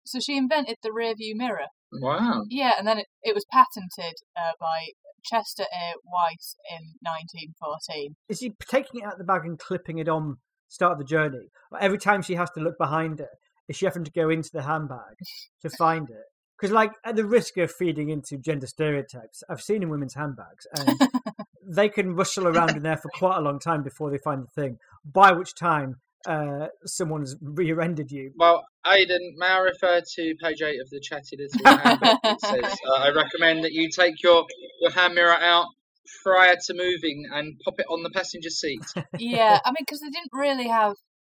So 0.05 0.21
she 0.21 0.37
invented 0.37 0.77
the 0.83 0.93
rear 0.93 1.15
view 1.15 1.37
mirror. 1.37 1.67
Wow. 1.93 2.45
Yeah, 2.49 2.73
and 2.79 2.87
then 2.87 2.99
it, 2.99 3.07
it 3.23 3.35
was 3.35 3.47
patented 3.51 4.15
uh, 4.37 4.53
by 4.61 4.89
Chester 5.25 5.65
A. 5.65 5.95
Weiss 6.05 6.57
in 6.71 6.95
1914. 7.01 8.17
Is 8.29 8.39
she 8.39 8.53
taking 8.69 9.01
it 9.01 9.07
out 9.07 9.15
of 9.15 9.19
the 9.19 9.25
bag 9.25 9.43
and 9.45 9.59
clipping 9.59 9.99
it 9.99 10.09
on 10.09 10.39
start 10.69 10.93
of 10.93 10.99
the 10.99 11.05
journey? 11.05 11.51
Every 11.81 11.99
time 11.99 12.23
she 12.23 12.35
has 12.35 12.51
to 12.51 12.61
look 12.61 12.79
behind 12.79 13.21
her, 13.21 13.29
is 13.69 13.77
she 13.77 13.87
having 13.87 14.05
to 14.05 14.11
go 14.11 14.29
into 14.29 14.51
the 14.53 14.63
handbag 14.63 15.17
to 15.63 15.71
find 15.79 16.11
it? 16.11 16.25
Because, 16.59 16.73
like, 16.73 16.93
at 17.05 17.17
the 17.17 17.25
risk 17.25 17.57
of 17.57 17.73
feeding 17.73 18.09
into 18.09 18.39
gender 18.39 18.67
stereotypes, 18.67 19.43
I've 19.49 19.61
seen 19.61 19.83
in 19.83 19.91
women's 19.91 20.15
handbags, 20.15 20.67
and 20.77 21.01
they 21.67 21.89
can 21.89 22.15
rustle 22.15 22.47
around 22.49 22.77
in 22.77 22.83
there 22.83 22.97
for 22.97 23.11
quite 23.15 23.39
a 23.39 23.41
long 23.41 23.59
time 23.59 23.83
before 23.83 24.11
they 24.11 24.19
find 24.19 24.43
the 24.43 24.63
thing. 24.63 24.79
By 25.05 25.33
which 25.33 25.55
time, 25.55 25.97
uh, 26.27 26.67
someone's 26.85 27.37
rear-ended 27.41 28.11
you. 28.11 28.33
Well, 28.37 28.65
Aidan, 28.87 29.35
may 29.37 29.47
I 29.47 29.59
refer 29.59 30.01
to 30.01 30.35
page 30.43 30.63
eight 30.63 30.81
of 30.81 30.89
the 30.91 31.01
chatty 31.01 31.37
little 31.37 31.79
handbook? 31.79 32.19
It 32.25 32.41
says, 32.41 32.79
uh, 32.89 32.95
I 32.95 33.11
recommend 33.11 33.65
that 33.65 33.73
you 33.73 33.89
take 33.91 34.23
your, 34.23 34.45
your 34.81 34.91
hand 34.93 35.15
mirror 35.15 35.37
out 35.37 35.67
prior 36.23 36.57
to 36.67 36.75
moving 36.75 37.25
and 37.33 37.59
pop 37.65 37.75
it 37.79 37.87
on 37.89 38.03
the 38.03 38.11
passenger 38.11 38.51
seat. 38.51 38.83
yeah, 39.19 39.59
I 39.65 39.71
mean, 39.71 39.77
because 39.81 40.01
they 40.01 40.11
didn't 40.11 40.31
really 40.33 40.69
have 40.69 40.95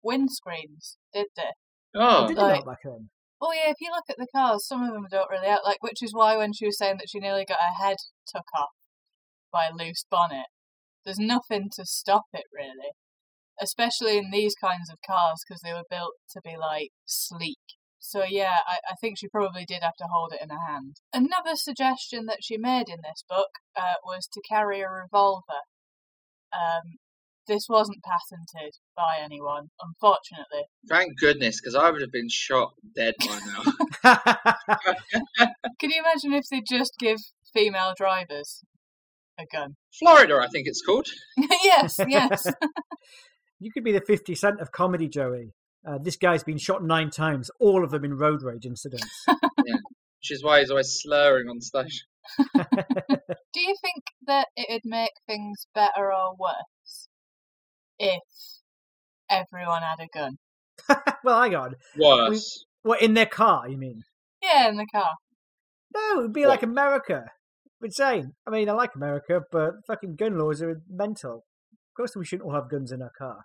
windscreens, 0.05 0.97
did 1.13 1.27
they? 1.37 1.51
Oh, 1.95 2.27
Did 2.29 2.37
like- 2.37 2.65
not 2.65 2.67
back 2.67 2.79
then? 2.85 3.11
Oh 3.45 3.53
yeah, 3.53 3.71
if 3.71 3.77
you 3.81 3.91
look 3.91 4.05
at 4.09 4.19
the 4.19 4.29
cars, 4.33 4.65
some 4.65 4.85
of 4.85 4.93
them 4.93 5.05
don't 5.11 5.29
really 5.29 5.49
out 5.49 5.65
like, 5.65 5.83
which 5.83 6.01
is 6.01 6.15
why 6.15 6.37
when 6.37 6.53
she 6.53 6.65
was 6.65 6.79
saying 6.79 6.99
that 6.99 7.09
she 7.09 7.19
nearly 7.19 7.45
got 7.45 7.59
her 7.59 7.85
head 7.85 7.97
took 8.25 8.45
off 8.57 8.71
by 9.53 9.67
a 9.67 9.75
loose 9.75 10.05
bonnet, 10.11 10.47
there's 11.05 11.19
nothing 11.19 11.69
to 11.77 11.85
stop 11.85 12.27
it 12.33 12.45
really, 12.53 12.93
especially 13.61 14.19
in 14.19 14.31
these 14.31 14.55
kinds 14.55 14.91
of 14.91 14.99
cars 15.07 15.43
because 15.47 15.61
they 15.63 15.73
were 15.73 15.89
built 15.89 16.15
to 16.31 16.41
be 16.43 16.57
like 16.59 16.91
sleek. 17.07 17.59
so 17.99 18.25
yeah, 18.29 18.59
I, 18.67 18.79
I 18.91 18.95
think 19.01 19.19
she 19.19 19.29
probably 19.29 19.65
did 19.65 19.83
have 19.83 19.97
to 19.99 20.09
hold 20.13 20.33
it 20.33 20.43
in 20.43 20.51
her 20.51 20.67
hand. 20.67 20.97
Another 21.13 21.57
suggestion 21.57 22.27
that 22.27 22.43
she 22.43 22.57
made 22.57 22.89
in 22.89 23.01
this 23.03 23.25
book 23.29 23.51
uh, 23.77 23.95
was 24.05 24.29
to 24.33 24.41
carry 24.49 24.81
a 24.81 24.91
revolver. 24.91 25.63
Um, 26.53 26.97
this 27.49 27.67
wasn't 27.69 28.05
patented 28.05 28.75
by 28.97 29.17
anyone, 29.23 29.69
unfortunately. 29.81 30.65
Thank 30.89 31.19
goodness, 31.19 31.61
because 31.61 31.75
I 31.75 31.91
would 31.91 32.01
have 32.01 32.13
been 32.13 32.29
shot 32.29 32.75
dead 32.95 33.15
by 33.19 33.39
now. 33.47 33.63
Can 35.81 35.91
you 35.91 36.01
imagine 36.01 36.33
if 36.33 36.45
they 36.51 36.61
just 36.61 36.93
give 36.99 37.19
female 37.53 37.95
drivers 37.97 38.63
a 39.39 39.45
gun? 39.53 39.75
Florida, 39.99 40.39
I 40.43 40.49
think 40.49 40.67
it's 40.67 40.83
called. 40.83 41.07
yes, 41.65 41.97
yes. 42.09 42.47
you 43.61 43.71
could 43.73 43.85
be 43.85 43.93
the 43.93 44.01
50 44.01 44.35
Cent 44.35 44.61
of 44.61 44.73
comedy, 44.73 45.09
Joey. 45.09 45.53
Uh, 45.87 45.99
this 46.01 46.17
guy's 46.17 46.45
been 46.45 46.59
shot 46.59 46.85
nine 46.85 47.11
times, 47.11 47.51
all 47.59 47.83
of 47.85 47.91
them 47.91 48.05
in 48.05 48.15
road 48.15 48.43
rage 48.43 48.67
incidents. 48.67 49.09
Which 49.27 50.31
is 50.31 50.45
why 50.45 50.61
he's 50.61 50.71
always 50.71 51.01
slurring 51.03 51.49
on 51.49 51.61
stage. 51.61 52.05
Do 52.39 53.61
you 53.61 53.75
think 53.83 54.05
that 54.29 54.47
it'd 54.57 54.83
make 54.85 55.11
things 55.27 55.67
better 55.75 56.13
or 56.13 56.37
worse 56.39 57.09
if 57.99 58.23
everyone 59.29 59.83
had 59.83 59.99
a 60.05 60.09
gun? 60.17 60.37
well, 61.25 61.43
hang 61.43 61.57
on. 61.57 61.75
Worse. 61.99 62.65
What, 62.83 63.03
in 63.03 63.15
their 63.15 63.27
car, 63.27 63.69
you 63.69 63.77
mean? 63.77 64.03
Yeah, 64.41 64.69
in 64.69 64.77
the 64.77 64.87
car. 64.93 65.11
No, 65.95 66.21
it 66.21 66.23
would 66.23 66.33
be 66.33 66.43
What? 66.43 66.51
like 66.51 66.63
America. 66.63 67.25
Insane. 67.83 68.33
I 68.47 68.51
mean, 68.51 68.69
I 68.69 68.73
like 68.73 68.95
America, 68.95 69.41
but 69.51 69.73
fucking 69.87 70.17
gun 70.17 70.39
laws 70.39 70.63
are 70.63 70.81
mental. 70.89 71.37
Of 71.37 71.97
course, 71.97 72.17
we 72.17 72.25
shouldn't 72.25 72.47
all 72.47 72.55
have 72.55 72.71
guns 72.71 72.93
in 72.93 73.03
our 73.03 73.13
car. 73.19 73.39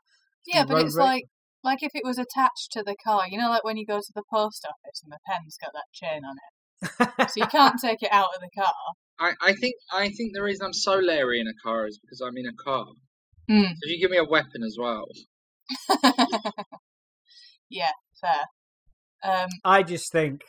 Yeah, 0.46 0.66
but 0.66 0.86
it's 0.86 0.96
ra- 0.96 1.06
like 1.06 1.26
like 1.64 1.80
if 1.82 1.92
it 1.94 2.06
was 2.06 2.18
attached 2.18 2.72
to 2.72 2.84
the 2.84 2.96
car. 3.04 3.24
You 3.30 3.38
know, 3.38 3.50
like 3.50 3.64
when 3.64 3.78
you 3.78 3.86
go 3.86 3.98
to 3.98 4.14
the 4.14 4.24
post 4.32 4.66
office 4.66 5.02
and 5.04 5.12
the 5.12 5.20
pen's 5.28 5.58
got 5.62 5.74
that 5.74 5.92
chain 5.92 6.22
on 6.24 6.36
it, 6.38 7.30
so 7.32 7.42
you 7.42 7.48
can't 7.48 7.80
take 7.82 8.02
it 8.04 8.12
out 8.12 8.30
of 8.36 8.42
the 8.42 8.50
car. 8.56 8.74
I, 9.20 9.34
I 9.42 9.54
think 9.54 9.76
I 9.92 10.10
think 10.10 10.34
the 10.34 10.44
reason 10.44 10.66
I'm 10.66 10.74
so 10.74 10.96
leery 10.98 11.40
in 11.40 11.48
a 11.48 11.54
car 11.64 11.88
is 11.88 12.00
because 12.00 12.22
I'm 12.22 12.38
in 12.38 12.46
a 12.46 12.54
car. 12.64 12.86
Mm. 13.50 13.68
So 13.70 13.76
if 13.82 13.92
you 13.92 14.00
give 14.00 14.12
me 14.12 14.18
a 14.18 14.24
weapon 14.24 14.64
as 14.64 14.78
well, 14.80 15.06
yeah, 17.70 17.92
fair. 18.22 18.44
Um, 19.24 19.50
I 19.66 19.84
just 19.84 20.12
think, 20.12 20.42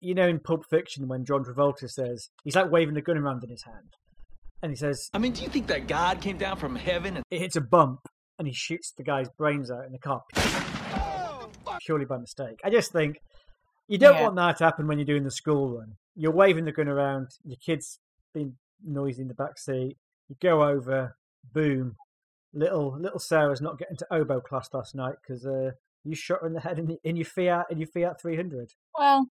you 0.00 0.14
know, 0.14 0.28
in 0.28 0.38
Pulp 0.40 0.64
Fiction, 0.68 1.08
when 1.08 1.24
John 1.24 1.44
Travolta 1.44 1.88
says, 1.90 2.28
he's 2.44 2.54
like 2.56 2.70
waving 2.70 2.96
a 2.96 3.02
gun 3.02 3.18
around 3.18 3.42
in 3.44 3.50
his 3.50 3.64
hand. 3.64 3.94
And 4.62 4.70
he 4.72 4.76
says, 4.76 5.08
I 5.14 5.18
mean, 5.18 5.32
do 5.32 5.42
you 5.42 5.48
think 5.48 5.66
that 5.68 5.86
God 5.86 6.20
came 6.20 6.36
down 6.38 6.56
from 6.56 6.74
heaven 6.76 7.16
and 7.16 7.24
it 7.30 7.40
hits 7.40 7.56
a 7.56 7.60
bump, 7.60 8.00
and 8.38 8.46
he 8.48 8.54
shoots 8.54 8.92
the 8.96 9.02
guy's 9.04 9.28
brains 9.30 9.70
out 9.70 9.84
in 9.86 9.92
the 9.92 9.98
car. 9.98 10.22
Purely 11.84 12.04
by 12.04 12.18
mistake. 12.18 12.58
I 12.64 12.70
just 12.70 12.92
think, 12.92 13.18
you 13.86 13.98
don't 13.98 14.14
Yeah. 14.16 14.22
want 14.24 14.36
that 14.36 14.56
to 14.58 14.64
happen 14.64 14.86
when 14.86 14.98
you're 14.98 15.06
doing 15.06 15.24
the 15.24 15.30
school 15.30 15.76
run. 15.78 15.96
You're 16.14 16.32
waving 16.32 16.64
the 16.64 16.72
gun 16.72 16.88
around, 16.88 17.28
your 17.44 17.56
kid's 17.64 17.98
being 18.34 18.56
noisy 18.84 19.22
in 19.22 19.28
the 19.28 19.34
back 19.34 19.58
seat, 19.58 19.96
you 20.28 20.36
go 20.40 20.62
over, 20.62 21.16
boom. 21.52 21.96
Little 22.52 22.98
little 22.98 23.18
Sarah's 23.18 23.60
not 23.60 23.78
getting 23.78 23.96
to 23.98 24.06
oboe 24.10 24.40
class 24.40 24.68
last 24.72 24.94
night 24.94 25.16
because 25.22 25.46
uh, 25.46 25.72
you 26.04 26.14
shot 26.14 26.40
her 26.40 26.46
in 26.46 26.54
the 26.54 26.60
head 26.60 26.78
in, 26.78 26.96
in 27.04 27.16
your 27.16 27.26
Fiat 27.26 27.66
in 27.70 27.78
your 27.78 27.86
Fiat 27.88 28.20
300. 28.20 28.70
well, 28.98 29.26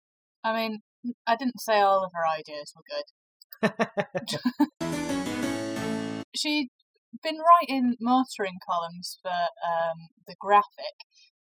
I 0.43 0.53
mean, 0.53 0.79
I 1.25 1.35
didn't 1.35 1.61
say 1.61 1.79
all 1.79 2.03
of 2.03 2.11
her 2.13 2.27
ideas 2.27 2.73
were 2.75 2.83
good. 2.89 3.07
She'd 6.35 6.69
been 7.21 7.37
writing 7.39 7.95
motoring 8.01 8.59
columns 8.65 9.19
for 9.21 9.31
um, 9.31 10.09
the 10.27 10.35
Graphic, 10.39 11.05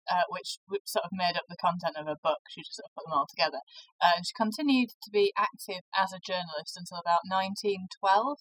uh, 0.10 0.24
which, 0.30 0.60
sort 0.86 1.04
of 1.04 1.12
made 1.12 1.36
up 1.36 1.44
the 1.50 1.58
content 1.58 1.98
of 1.98 2.06
her 2.06 2.16
book. 2.22 2.40
She 2.50 2.62
just 2.62 2.78
sort 2.78 2.86
of 2.86 2.96
put 2.96 3.06
them 3.06 3.18
all 3.18 3.28
together. 3.28 3.60
Uh, 4.00 4.16
and 4.16 4.26
she 4.26 4.34
continued 4.38 4.90
to 5.04 5.12
be 5.12 5.34
active 5.36 5.84
as 5.98 6.14
a 6.14 6.24
journalist 6.24 6.78
until 6.78 7.00
about 7.00 7.26
1912. 7.28 8.38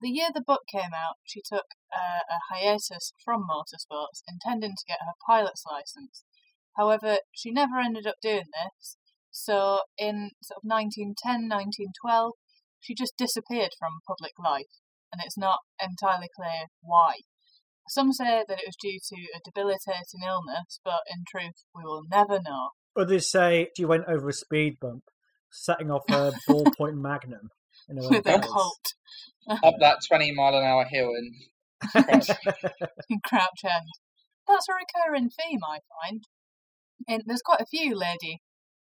The 0.00 0.10
year 0.10 0.30
the 0.32 0.40
book 0.40 0.62
came 0.70 0.94
out, 0.94 1.18
she 1.24 1.42
took 1.42 1.74
uh, 1.92 2.22
a 2.24 2.38
hiatus 2.48 3.12
from 3.22 3.44
motorsports, 3.44 4.22
intending 4.28 4.72
to 4.78 4.88
get 4.88 5.04
her 5.04 5.18
pilot's 5.26 5.64
license. 5.68 6.24
However, 6.76 7.18
she 7.34 7.50
never 7.50 7.78
ended 7.78 8.06
up 8.06 8.22
doing 8.22 8.48
this. 8.54 8.96
So 9.30 9.82
in 9.96 10.30
sort 10.42 10.58
of 10.58 10.68
1910, 10.68 11.48
1912, 11.48 12.32
she 12.80 12.94
just 12.94 13.14
disappeared 13.16 13.72
from 13.78 14.00
public 14.06 14.32
life, 14.38 14.80
and 15.12 15.20
it's 15.24 15.38
not 15.38 15.60
entirely 15.80 16.28
clear 16.34 16.66
why. 16.80 17.22
Some 17.88 18.12
say 18.12 18.44
that 18.46 18.58
it 18.60 18.66
was 18.66 18.76
due 18.80 18.98
to 18.98 19.16
a 19.34 19.40
debilitating 19.44 20.22
illness, 20.26 20.80
but 20.84 21.00
in 21.08 21.24
truth, 21.26 21.64
we 21.74 21.82
will 21.84 22.02
never 22.10 22.40
know. 22.44 22.70
Others 22.96 23.30
say 23.30 23.68
she 23.76 23.84
went 23.84 24.04
over 24.06 24.28
a 24.28 24.32
speed 24.32 24.76
bump, 24.80 25.04
setting 25.50 25.90
off 25.90 26.02
her 26.08 26.32
ballpoint 26.48 26.96
magnum. 26.96 27.50
In 27.88 27.96
her 27.96 28.08
With 28.08 28.26
a 28.26 28.38
cars. 28.38 28.46
cult 28.46 28.94
up 29.64 29.74
that 29.80 29.98
20 30.06 30.32
mile 30.32 30.58
an 30.58 30.64
hour 30.64 30.84
hill 30.84 31.10
in 31.16 31.32
Crouch. 31.90 32.28
in 33.08 33.20
Crouch 33.24 33.64
End. 33.64 33.88
That's 34.46 34.66
a 34.68 34.74
recurring 34.74 35.30
theme, 35.30 35.60
I 35.64 35.78
find. 36.02 36.24
And 37.06 37.22
there's 37.26 37.42
quite 37.42 37.60
a 37.60 37.66
few 37.66 37.94
lady, 37.96 38.42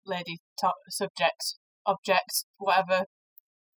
lady 0.05 0.39
top 0.59 0.75
subjects, 0.89 1.57
objects, 1.85 2.45
whatever 2.57 3.05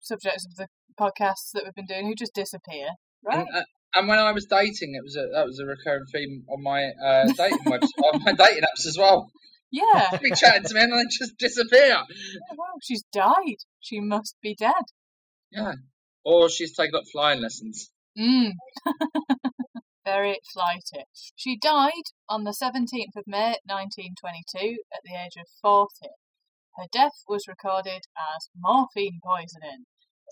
subjects 0.01 0.47
of 0.47 0.55
the 0.57 0.69
podcasts 1.01 1.51
that 1.53 1.65
we've 1.65 1.75
been 1.75 1.87
doing 1.87 2.07
who 2.07 2.15
just 2.15 2.35
disappear, 2.35 2.89
right? 3.25 3.39
And, 3.39 3.49
uh, 3.55 3.63
and 3.97 4.09
when 4.09 4.19
I 4.19 4.33
was 4.33 4.47
dating, 4.47 4.95
it 4.95 5.03
was 5.03 5.17
a, 5.17 5.29
that 5.33 5.47
was 5.47 5.59
a 5.61 5.67
recurring 5.67 6.05
theme 6.13 6.45
on 6.49 6.63
my 6.63 6.91
uh, 7.05 7.27
dating 7.33 7.65
webs 7.67 7.93
on 8.13 8.23
my 8.25 8.33
dating 8.33 8.63
apps 8.63 8.87
as 8.87 8.97
well. 8.99 9.31
yeah. 9.71 10.09
Be 10.23 10.31
chatting 10.33 10.65
to 10.65 10.75
me 10.75 10.81
and 10.83 10.93
then 10.93 11.07
just 11.11 11.37
disappear. 11.39 11.97
Oh, 11.97 12.55
wow, 12.57 12.79
she's 12.83 13.05
died. 13.13 13.59
She 13.81 14.01
must 14.01 14.37
be 14.43 14.55
dead. 14.55 14.73
Yeah. 15.51 15.73
Or 16.25 16.49
she's 16.49 16.75
taken 16.75 16.97
up 16.97 17.05
flying 17.13 17.41
lessons. 17.41 17.91
Mm. 18.19 18.53
Very 20.14 20.38
flighty. 20.53 21.07
She 21.35 21.59
died 21.59 22.12
on 22.29 22.44
the 22.44 22.53
17th 22.53 23.16
of 23.16 23.24
May 23.27 23.59
1922 23.66 24.79
at 24.94 25.00
the 25.03 25.16
age 25.16 25.35
of 25.37 25.48
40. 25.61 25.88
Her 26.77 26.87
death 26.92 27.24
was 27.27 27.48
recorded 27.48 28.03
as 28.16 28.48
morphine 28.57 29.18
poisoning. 29.24 29.87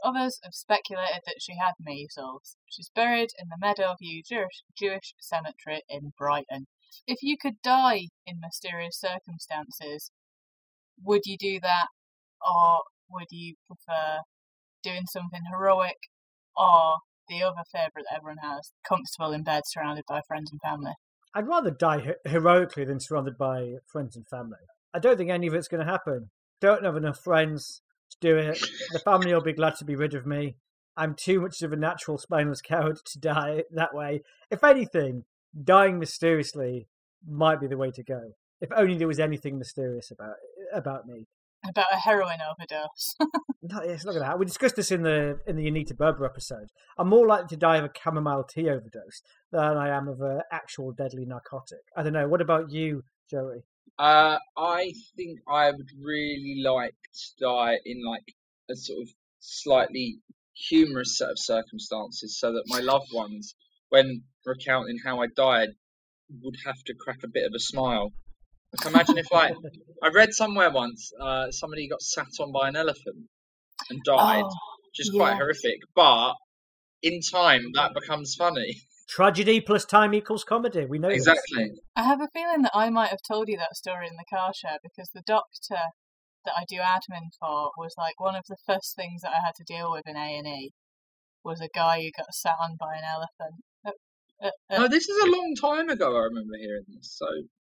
Others 0.04 0.38
have 0.44 0.54
speculated 0.54 1.22
that 1.26 1.40
she 1.40 1.56
had 1.56 1.72
measles. 1.80 2.56
She's 2.70 2.92
buried 2.94 3.30
in 3.36 3.48
the 3.48 3.58
Meadowview 3.60 4.22
Jewish, 4.24 4.62
Jewish 4.78 5.14
Cemetery 5.18 5.82
in 5.88 6.12
Brighton. 6.16 6.68
If 7.08 7.18
you 7.20 7.36
could 7.36 7.60
die 7.60 8.10
in 8.24 8.38
mysterious 8.38 9.00
circumstances, 9.00 10.12
would 11.02 11.22
you 11.24 11.36
do 11.36 11.58
that, 11.58 11.88
or 12.40 12.82
would 13.10 13.32
you 13.32 13.56
prefer 13.66 14.20
doing 14.84 15.06
something 15.06 15.42
heroic, 15.50 15.98
or 16.56 16.98
the 17.28 17.42
other 17.42 17.62
favourite 17.72 18.04
that 18.08 18.16
everyone 18.16 18.38
has, 18.38 18.72
comfortable 18.87 19.32
in 19.32 19.42
bed 19.42 19.62
surrounded 19.66 20.04
by 20.08 20.20
friends 20.26 20.50
and 20.50 20.61
family? 20.61 20.92
I'd 21.35 21.48
rather 21.48 21.70
die 21.70 22.14
heroically 22.26 22.85
than 22.85 23.00
surrounded 23.00 23.38
by 23.38 23.74
friends 23.87 24.16
and 24.16 24.26
family. 24.28 24.58
I 24.94 24.98
don't 24.98 25.16
think 25.16 25.30
any 25.30 25.46
of 25.46 25.54
it's 25.54 25.68
going 25.68 25.85
to 25.85 25.90
happen. 25.90 26.30
Don't 26.61 26.85
have 26.85 26.96
enough 26.96 27.18
friends 27.18 27.80
to 28.11 28.16
do 28.20 28.37
it. 28.37 28.61
The 28.92 28.98
family 28.98 29.32
will 29.32 29.40
be 29.40 29.54
glad 29.54 29.76
to 29.76 29.85
be 29.85 29.96
rid 29.96 30.14
of 30.14 30.26
me. 30.26 30.56
I'm 30.96 31.14
too 31.14 31.40
much 31.40 31.62
of 31.62 31.72
a 31.72 31.76
natural 31.76 32.18
spineless 32.18 32.61
coward 32.61 32.98
to 33.06 33.18
die 33.18 33.64
that 33.70 33.94
way. 33.94 34.20
If 34.50 34.62
anything, 34.62 35.24
dying 35.64 35.98
mysteriously 35.98 36.87
might 37.26 37.61
be 37.61 37.66
the 37.66 37.78
way 37.78 37.90
to 37.92 38.02
go. 38.02 38.32
If 38.61 38.70
only 38.76 38.96
there 38.96 39.08
was 39.08 39.18
anything 39.18 39.58
mysterious 39.58 40.11
about 40.11 40.37
about 40.72 41.06
me. 41.06 41.26
About 41.68 41.87
a 41.92 41.96
heroin 41.96 42.38
overdose. 42.40 43.14
No, 43.64 43.79
it's 43.79 44.05
not 44.05 44.11
going 44.11 44.22
to 44.22 44.27
happen. 44.27 44.40
We 44.40 44.46
discussed 44.46 44.75
this 44.75 44.90
in 44.90 45.03
the 45.03 45.38
in 45.46 45.55
the 45.55 45.68
Anita 45.68 45.94
Berber 45.94 46.27
episode. 46.27 46.70
I'm 46.98 47.09
more 47.09 47.29
likely 47.29 47.46
to 47.51 47.57
die 47.57 47.77
of 47.77 47.85
a 47.85 47.90
chamomile 47.96 48.42
tea 48.42 48.68
overdose 48.68 49.22
than 49.53 49.77
I 49.77 49.96
am 49.96 50.09
of 50.09 50.20
an 50.20 50.40
actual 50.51 50.90
deadly 50.90 51.25
narcotic. 51.25 51.79
I 51.96 52.03
don't 52.03 52.12
know. 52.12 52.27
What 52.27 52.40
about 52.40 52.72
you, 52.72 53.05
Joey? 53.31 53.62
Uh, 54.01 54.38
I 54.57 54.92
think 55.16 55.38
I 55.46 55.70
would 55.70 55.90
really 56.03 56.61
like 56.64 56.96
to 57.14 57.44
die 57.44 57.79
in 57.85 58.05
like 58.05 58.35
a 58.68 58.75
sort 58.75 59.03
of 59.03 59.09
slightly 59.38 60.18
humorous 60.55 61.16
set 61.16 61.31
of 61.31 61.38
circumstances, 61.38 62.37
so 62.37 62.53
that 62.55 62.64
my 62.66 62.81
loved 62.81 63.12
ones, 63.14 63.55
when 63.90 64.25
recounting 64.44 64.98
how 65.05 65.22
I 65.22 65.29
died, 65.29 65.68
would 66.42 66.56
have 66.67 66.83
to 66.87 66.94
crack 66.94 67.21
a 67.23 67.29
bit 67.29 67.46
of 67.46 67.52
a 67.54 67.60
smile. 67.60 68.13
Like, 68.79 68.87
imagine 68.94 69.18
if, 69.18 69.31
like, 69.31 69.54
I 70.02 70.08
read 70.08 70.33
somewhere 70.33 70.70
once, 70.70 71.12
uh, 71.20 71.50
somebody 71.50 71.88
got 71.88 72.00
sat 72.00 72.27
on 72.40 72.52
by 72.52 72.68
an 72.68 72.77
elephant 72.77 73.29
and 73.90 74.00
died, 74.04 74.44
Oh, 74.44 74.58
which 74.87 75.00
is 75.06 75.10
quite 75.10 75.33
yes. 75.33 75.38
horrific. 75.38 75.79
But 75.94 76.35
in 77.02 77.20
time, 77.20 77.62
that 77.75 77.92
becomes 77.94 78.35
funny. 78.35 78.81
Tragedy 79.08 79.60
plus 79.60 79.85
time 79.85 80.14
equals 80.14 80.44
comedy. 80.44 80.87
We 80.87 80.98
know 80.98 81.08
this. 81.08 81.27
Exactly. 81.27 81.73
I 81.96 82.04
have 82.04 82.23
a 82.23 82.29
feeling 82.33 82.62
that 82.62 82.73
I 82.75 82.88
might 82.88 83.10
have 83.10 83.20
told 83.29 83.48
you 83.48 83.58
that 83.58 83.77
story 83.77 84.08
in 84.08 84.16
the 84.16 84.25
car 84.35 84.52
share 84.54 84.79
because 84.83 85.10
the 85.12 85.23
doctor 85.27 85.83
that 86.44 86.54
I 86.56 86.64
do 86.66 86.77
admin 86.77 87.29
for 87.38 87.73
was 87.77 87.94
like 87.98 88.18
one 88.18 88.35
of 88.35 88.44
the 88.48 88.56
first 88.66 88.96
things 88.96 89.20
that 89.23 89.33
I 89.33 89.44
had 89.44 89.54
to 89.56 89.64
deal 89.64 89.92
with 89.92 90.04
in 90.06 90.16
A 90.16 90.38
and 90.38 90.46
E 90.46 90.73
was 91.44 91.60
a 91.60 91.68
guy 91.75 92.00
who 92.00 92.10
got 92.16 92.33
sat 92.33 92.56
on 92.60 92.77
by 92.79 92.94
an 92.94 93.04
elephant. 93.04 93.62
Uh, 93.85 93.90
uh, 94.42 94.50
uh, 94.70 94.79
No, 94.79 94.88
this 94.88 95.08
is 95.08 95.23
a 95.25 95.31
long 95.31 95.54
time 95.60 95.88
ago. 95.88 96.16
I 96.16 96.23
remember 96.25 96.54
hearing 96.58 96.85
this, 96.88 97.14
so 97.18 97.27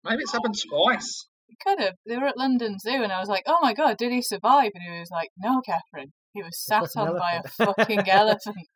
maybe 0.06 0.22
it's 0.22 0.32
happened 0.32 0.56
twice. 0.70 1.28
He 1.48 1.56
could 1.64 1.80
have. 1.80 1.94
They 2.08 2.18
were 2.18 2.28
at 2.28 2.38
London 2.38 2.78
Zoo, 2.80 3.04
and 3.04 3.12
I 3.12 3.20
was 3.20 3.30
like, 3.30 3.44
"Oh 3.48 3.58
my 3.62 3.74
god, 3.74 3.98
did 3.98 4.12
he 4.12 4.22
survive?" 4.22 4.72
And 4.74 4.84
he 4.84 5.00
was 5.00 5.10
like, 5.12 5.30
"No, 5.38 5.62
Catherine, 5.66 6.12
he 6.34 6.42
was 6.44 6.58
sat 6.64 6.82
fucking 6.94 7.02
on 7.14 7.20
by 7.20 7.42
a 7.44 7.48
fucking 7.66 8.10
elephant." 8.10 8.68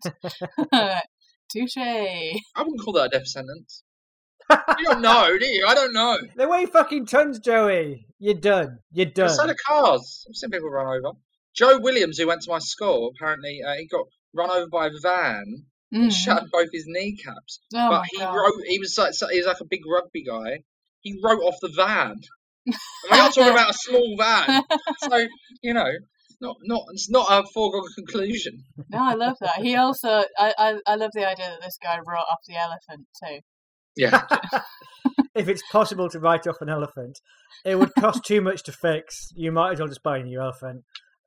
Touche. 1.51 1.77
I 1.77 2.33
wouldn't 2.59 2.81
call 2.81 2.93
that 2.93 3.07
a 3.07 3.09
death 3.09 3.27
sentence. 3.27 3.83
you 4.51 4.85
don't 4.85 5.01
know, 5.09 5.35
do 5.39 5.45
you? 5.47 5.65
I 5.67 5.73
don't 5.73 5.93
know. 5.93 6.17
They 6.35 6.45
weigh 6.45 6.65
fucking 6.67 7.07
tons, 7.07 7.39
Joey. 7.39 8.05
You're 8.19 8.35
done. 8.35 8.79
You're 8.91 9.07
done. 9.07 9.29
So 9.29 9.47
do 9.47 9.55
cars. 9.65 10.25
I've 10.29 10.35
seen 10.35 10.51
people 10.51 10.69
run 10.69 10.85
over. 10.87 11.17
Joe 11.55 11.79
Williams, 11.79 12.17
who 12.19 12.27
went 12.27 12.41
to 12.43 12.51
my 12.51 12.59
school, 12.59 13.11
apparently 13.15 13.61
uh, 13.65 13.73
he 13.73 13.87
got 13.87 14.05
run 14.33 14.51
over 14.51 14.67
by 14.67 14.87
a 14.87 14.91
van 15.01 15.43
and 15.91 16.11
Mm. 16.11 16.11
shattered 16.13 16.51
both 16.51 16.69
his 16.71 16.85
kneecaps. 16.85 17.61
Oh 17.73 17.89
but 17.89 18.03
he 18.11 18.19
God. 18.19 18.35
wrote. 18.35 18.53
He 18.67 18.77
was 18.77 18.95
like 18.95 19.15
so- 19.15 19.27
he 19.29 19.39
was 19.39 19.47
like 19.47 19.59
a 19.59 19.65
big 19.65 19.81
rugby 19.91 20.23
guy. 20.23 20.59
He 21.01 21.19
wrote 21.23 21.41
off 21.41 21.55
the 21.61 21.71
van. 21.75 22.15
And 22.65 22.75
we're 23.09 23.17
not 23.17 23.33
talking 23.33 23.51
about 23.51 23.69
a 23.71 23.73
small 23.73 24.15
van. 24.17 24.63
So 24.99 25.27
you 25.61 25.73
know, 25.73 25.85
it's 25.85 26.37
not 26.41 26.57
not 26.63 26.83
it's 26.91 27.09
not 27.09 27.27
a 27.29 27.43
foregone 27.53 27.87
conclusion. 27.95 28.63
No, 28.89 28.99
I 28.99 29.13
love 29.13 29.37
that. 29.41 29.59
He 29.59 29.75
also, 29.75 30.23
I, 30.37 30.53
I, 30.57 30.75
I 30.85 30.95
love 30.95 31.11
the 31.13 31.27
idea 31.27 31.49
that 31.49 31.61
this 31.61 31.77
guy 31.81 31.97
wrote 31.97 32.25
off 32.31 32.39
the 32.47 32.55
elephant 32.55 33.07
too. 33.23 33.39
Yeah. 33.95 34.25
if 35.35 35.47
it's 35.47 35.63
possible 35.71 36.09
to 36.09 36.19
write 36.19 36.47
off 36.47 36.61
an 36.61 36.69
elephant, 36.69 37.19
it 37.65 37.77
would 37.77 37.93
cost 37.99 38.23
too 38.23 38.41
much 38.41 38.63
to 38.63 38.71
fix. 38.71 39.29
You 39.35 39.51
might 39.51 39.73
as 39.73 39.79
well 39.79 39.87
just 39.87 40.03
buy 40.03 40.19
a 40.19 40.23
new 40.23 40.39
elephant. 40.39 40.83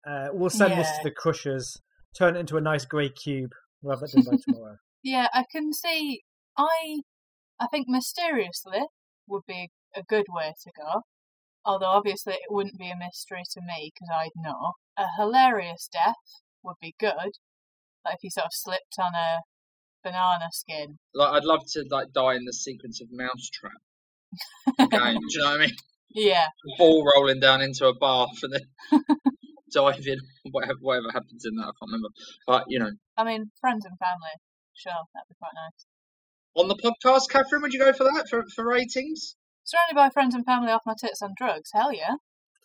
Uh, 0.06 0.28
we'll 0.32 0.50
send 0.50 0.78
this 0.78 0.88
to 0.88 1.04
the 1.04 1.10
crushers, 1.10 1.76
turn 2.16 2.36
it 2.36 2.40
into 2.40 2.56
a 2.56 2.60
nice 2.60 2.84
grey 2.84 3.08
cube. 3.08 3.52
We'll 3.82 3.96
have 3.96 4.00
that 4.00 4.12
done 4.12 4.24
by 4.24 4.42
tomorrow. 4.42 4.76
Yeah, 5.02 5.28
I 5.32 5.44
can 5.50 5.72
see. 5.72 6.22
I, 6.56 7.00
I 7.60 7.66
think 7.70 7.86
mysteriously 7.88 8.82
would 9.28 9.42
be 9.46 9.70
a 9.94 10.02
good 10.02 10.26
way 10.28 10.54
to 10.62 10.70
go. 10.76 11.02
Although 11.64 11.86
obviously 11.86 12.34
it 12.34 12.50
wouldn't 12.50 12.78
be 12.78 12.90
a 12.90 12.96
mystery 12.96 13.42
to 13.52 13.60
me 13.60 13.92
because 13.94 14.08
I'd 14.14 14.30
know. 14.36 14.72
A 14.98 15.06
hilarious 15.18 15.88
death 15.92 16.42
would 16.62 16.76
be 16.80 16.94
good. 16.98 17.32
Like 18.04 18.14
if 18.14 18.20
he 18.20 18.30
sort 18.30 18.46
of 18.46 18.52
slipped 18.52 18.96
on 18.98 19.14
a 19.14 19.40
banana 20.02 20.48
skin. 20.50 20.98
Like 21.14 21.32
I'd 21.32 21.44
love 21.44 21.60
to 21.72 21.84
like 21.90 22.12
die 22.12 22.34
in 22.34 22.44
the 22.44 22.52
sequence 22.52 23.00
of 23.00 23.08
Mousetrap. 23.10 23.72
Game. 24.78 24.88
Do 24.88 25.26
you 25.30 25.40
know 25.40 25.50
what 25.50 25.60
I 25.60 25.66
mean? 25.66 25.70
Yeah, 26.14 26.44
Ball 26.76 27.08
rolling 27.16 27.40
down 27.40 27.62
into 27.62 27.86
a 27.86 27.94
bath 27.94 28.36
and 28.42 28.52
then 28.52 29.00
diving. 29.72 30.18
Whatever 30.50 30.76
whatever 30.82 31.06
happens 31.10 31.46
in 31.46 31.56
that, 31.56 31.62
I 31.62 31.72
can't 31.72 31.88
remember. 31.88 32.08
But 32.46 32.64
you 32.68 32.78
know, 32.80 32.90
I 33.16 33.24
mean 33.24 33.50
friends 33.58 33.86
and 33.86 33.96
family. 33.98 34.36
Sure, 34.74 34.92
that'd 34.92 35.28
be 35.30 35.34
quite 35.40 35.56
nice. 35.56 35.86
On 36.54 36.68
the 36.68 36.76
podcast, 36.76 37.30
Catherine, 37.30 37.62
would 37.62 37.72
you 37.72 37.80
go 37.80 37.92
for 37.92 38.04
that 38.04 38.26
for 38.28 38.44
for 38.54 38.66
ratings? 38.66 39.36
Surrounded 39.64 39.94
by 39.94 40.10
friends 40.10 40.34
and 40.34 40.44
family 40.44 40.72
off 40.72 40.82
my 40.84 40.94
tits 40.98 41.22
on 41.22 41.34
drugs. 41.36 41.70
Hell 41.72 41.92
yeah. 41.92 42.16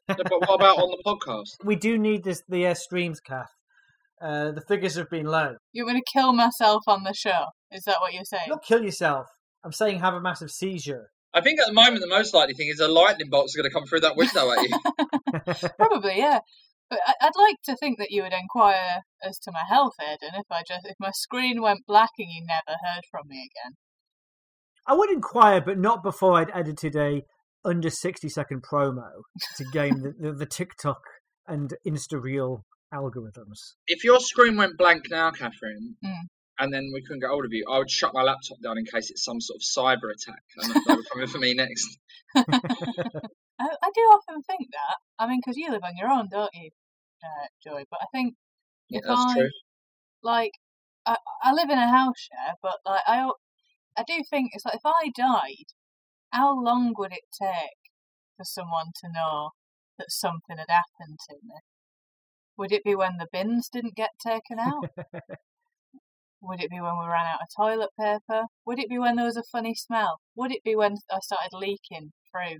No, 0.09 0.15
but 0.15 0.41
what 0.41 0.55
about 0.55 0.77
on 0.77 0.89
the 0.89 1.03
podcast? 1.05 1.49
we 1.65 1.75
do 1.75 1.97
need 1.97 2.23
this 2.23 2.43
the 2.47 2.67
uh, 2.67 2.73
streams, 2.73 3.19
Kath. 3.19 3.51
Uh, 4.21 4.51
the 4.51 4.61
figures 4.61 4.95
have 4.95 5.09
been 5.09 5.27
low. 5.27 5.55
You're 5.73 5.85
going 5.85 6.01
to 6.01 6.11
kill 6.11 6.33
myself 6.33 6.83
on 6.87 7.03
the 7.03 7.13
show? 7.13 7.45
Is 7.71 7.83
that 7.83 7.97
what 7.99 8.13
you're 8.13 8.25
saying? 8.25 8.45
Not 8.49 8.63
kill 8.63 8.83
yourself. 8.83 9.27
I'm 9.63 9.71
saying 9.71 9.99
have 9.99 10.15
a 10.15 10.21
massive 10.21 10.49
seizure. 10.49 11.09
I 11.33 11.41
think 11.41 11.59
at 11.59 11.67
the 11.67 11.73
moment 11.73 12.01
the 12.01 12.07
most 12.07 12.33
likely 12.33 12.55
thing 12.55 12.69
is 12.69 12.79
a 12.79 12.87
lightning 12.87 13.29
bolt's 13.29 13.55
going 13.55 13.69
to 13.69 13.73
come 13.73 13.85
through 13.85 13.99
that 13.99 14.15
window 14.15 14.51
at 14.51 14.61
you. 14.63 15.69
Probably, 15.77 16.17
yeah. 16.17 16.39
But 16.89 16.99
I- 17.05 17.15
I'd 17.21 17.31
like 17.37 17.57
to 17.65 17.75
think 17.75 17.97
that 17.99 18.11
you 18.11 18.23
would 18.23 18.33
inquire 18.33 19.01
as 19.23 19.37
to 19.39 19.51
my 19.51 19.63
health, 19.69 19.93
Aidan, 20.01 20.35
if 20.39 20.45
I 20.51 20.61
just 20.67 20.85
if 20.85 20.95
my 20.99 21.11
screen 21.11 21.61
went 21.61 21.85
black 21.85 22.11
and 22.17 22.27
you 22.31 22.45
never 22.45 22.77
heard 22.85 23.03
from 23.11 23.27
me 23.27 23.49
again. 23.51 23.73
I 24.87 24.93
would 24.93 25.11
inquire, 25.11 25.59
but 25.59 25.77
not 25.77 26.01
before 26.01 26.39
I'd 26.39 26.51
edited 26.53 26.95
a 26.95 27.23
under 27.65 27.89
60 27.89 28.29
second 28.29 28.63
promo 28.63 29.09
to 29.57 29.65
gain 29.73 30.01
the, 30.01 30.13
the, 30.17 30.31
the 30.33 30.45
TikTok 30.45 31.01
and 31.47 31.73
Insta 31.85 32.21
Reel 32.21 32.63
algorithms. 32.93 33.73
if 33.87 34.05
your 34.05 34.19
screen 34.21 34.55
went 34.55 34.77
blank 34.77 35.07
now, 35.11 35.29
Catherine, 35.31 35.97
Mm. 36.05 36.13
and 36.59 36.73
then 36.73 36.89
we 36.93 37.01
couldn't 37.01 37.19
get 37.19 37.29
hold 37.29 37.43
of 37.43 37.51
you, 37.51 37.65
I 37.69 37.79
would 37.79 37.91
shut 37.91 38.13
my 38.13 38.21
laptop 38.23 38.59
down 38.63 38.77
in 38.77 38.85
case 38.85 39.09
it's 39.11 39.25
some 39.25 39.41
sort 39.41 39.57
of 39.57 39.61
cyber 39.61 40.09
attack 40.09 40.41
and 40.55 40.73
they 40.87 40.95
were 40.95 41.03
coming 41.11 41.27
for 41.27 41.39
me 41.39 41.53
next. 41.53 41.97
I, 43.59 43.65
I 43.83 43.91
do 43.93 44.01
often 44.01 44.41
think 44.43 44.69
that. 44.71 44.97
I 45.19 45.27
mean, 45.27 45.39
because 45.39 45.57
you 45.57 45.71
live 45.71 45.83
on 45.83 45.97
your 45.97 46.09
own, 46.09 46.27
don't 46.29 46.53
you, 46.53 46.69
uh, 47.23 47.47
Joy? 47.63 47.83
But 47.89 48.01
I 48.01 48.05
think 48.11 48.35
Yeah, 48.89 48.99
if 48.99 49.05
that's 49.07 49.25
I 49.25 49.33
true. 49.33 49.49
like, 50.23 50.51
I, 51.05 51.17
I 51.43 51.53
live 51.53 51.69
in 51.69 51.79
a 51.79 51.89
house 51.89 52.19
share, 52.19 52.55
but 52.61 52.77
like 52.85 53.03
I, 53.07 53.31
I 53.97 54.03
do 54.07 54.23
think 54.29 54.51
it's 54.53 54.65
like 54.65 54.75
if 54.75 54.85
I 54.85 55.11
died, 55.15 55.67
how 56.31 56.59
long 56.59 56.93
would 56.97 57.13
it 57.13 57.25
take 57.33 57.91
for 58.37 58.43
someone 58.43 58.91
to 59.01 59.09
know 59.11 59.51
that 59.97 60.11
something 60.11 60.57
had 60.57 60.69
happened 60.69 61.19
to 61.29 61.35
me? 61.43 61.55
Would 62.57 62.71
it 62.71 62.83
be 62.83 62.95
when 62.95 63.17
the 63.17 63.27
bins 63.31 63.69
didn't 63.69 63.95
get 63.95 64.11
taken 64.19 64.59
out? 64.59 64.87
Would 66.41 66.61
it 66.61 66.71
be 66.71 66.79
when 66.81 66.97
we 66.99 67.05
ran 67.05 67.25
out 67.27 67.41
of 67.41 67.47
toilet 67.55 67.91
paper? 67.99 68.45
Would 68.65 68.79
it 68.79 68.89
be 68.89 68.97
when 68.99 69.15
there 69.17 69.25
was 69.25 69.37
a 69.37 69.43
funny 69.43 69.75
smell? 69.75 70.19
Would 70.35 70.51
it 70.51 70.63
be 70.63 70.75
when 70.75 70.97
I 71.11 71.19
started 71.19 71.51
leaking 71.53 72.13
through 72.31 72.59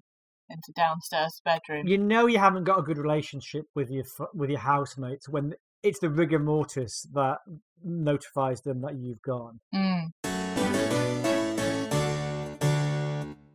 into 0.49 0.71
downstairs 0.75 1.41
bedroom? 1.43 1.87
You 1.87 1.97
know 1.97 2.27
you 2.27 2.39
haven't 2.39 2.63
got 2.63 2.79
a 2.79 2.83
good 2.83 2.97
relationship 2.97 3.65
with 3.75 3.89
your 3.89 4.05
with 4.33 4.49
your 4.49 4.59
housemates 4.59 5.27
when 5.29 5.53
it's 5.83 5.99
the 5.99 6.09
rigor 6.09 6.39
mortis 6.39 7.05
that 7.13 7.39
notifies 7.83 8.61
them 8.61 8.81
that 8.81 8.95
you've 8.95 9.21
gone. 9.21 9.59
Mm. 9.73 10.11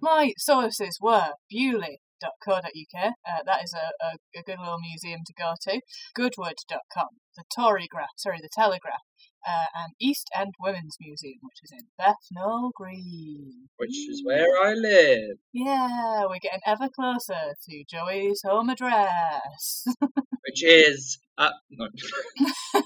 My 0.01 0.32
sources 0.36 0.99
were 1.01 1.30
Beaulieu.co.uk, 1.49 2.64
uh, 3.05 3.43
that 3.47 3.62
is 3.62 3.72
a, 3.72 4.05
a, 4.05 4.16
a 4.38 4.43
good 4.45 4.59
little 4.59 4.78
museum 4.80 5.20
to 5.24 5.32
go 5.32 5.55
to, 5.62 5.80
Goodwood.com, 6.14 7.09
the 7.36 7.45
Tory 7.55 7.86
Graph, 7.88 8.09
sorry, 8.16 8.38
the 8.43 8.49
Telegraph, 8.53 9.03
uh, 9.47 9.64
and 9.74 9.93
East 10.01 10.30
End 10.34 10.55
Women's 10.61 10.97
Museum, 11.01 11.38
which 11.43 11.59
is 11.62 11.72
in 11.72 11.86
Bethnal 11.99 12.70
Green. 12.74 13.68
Which 13.76 13.90
is 13.90 14.22
where 14.24 14.47
I 14.62 14.74
live. 14.74 15.38
Yeah, 15.53 16.26
we're 16.28 16.38
getting 16.38 16.61
ever 16.66 16.88
closer 16.88 17.55
to 17.68 17.84
Joey's 17.88 18.43
home 18.45 18.68
address. 18.68 19.84
Which 20.47 20.64
is. 20.64 21.18
Uh, 21.38 21.51
no. 21.70 21.86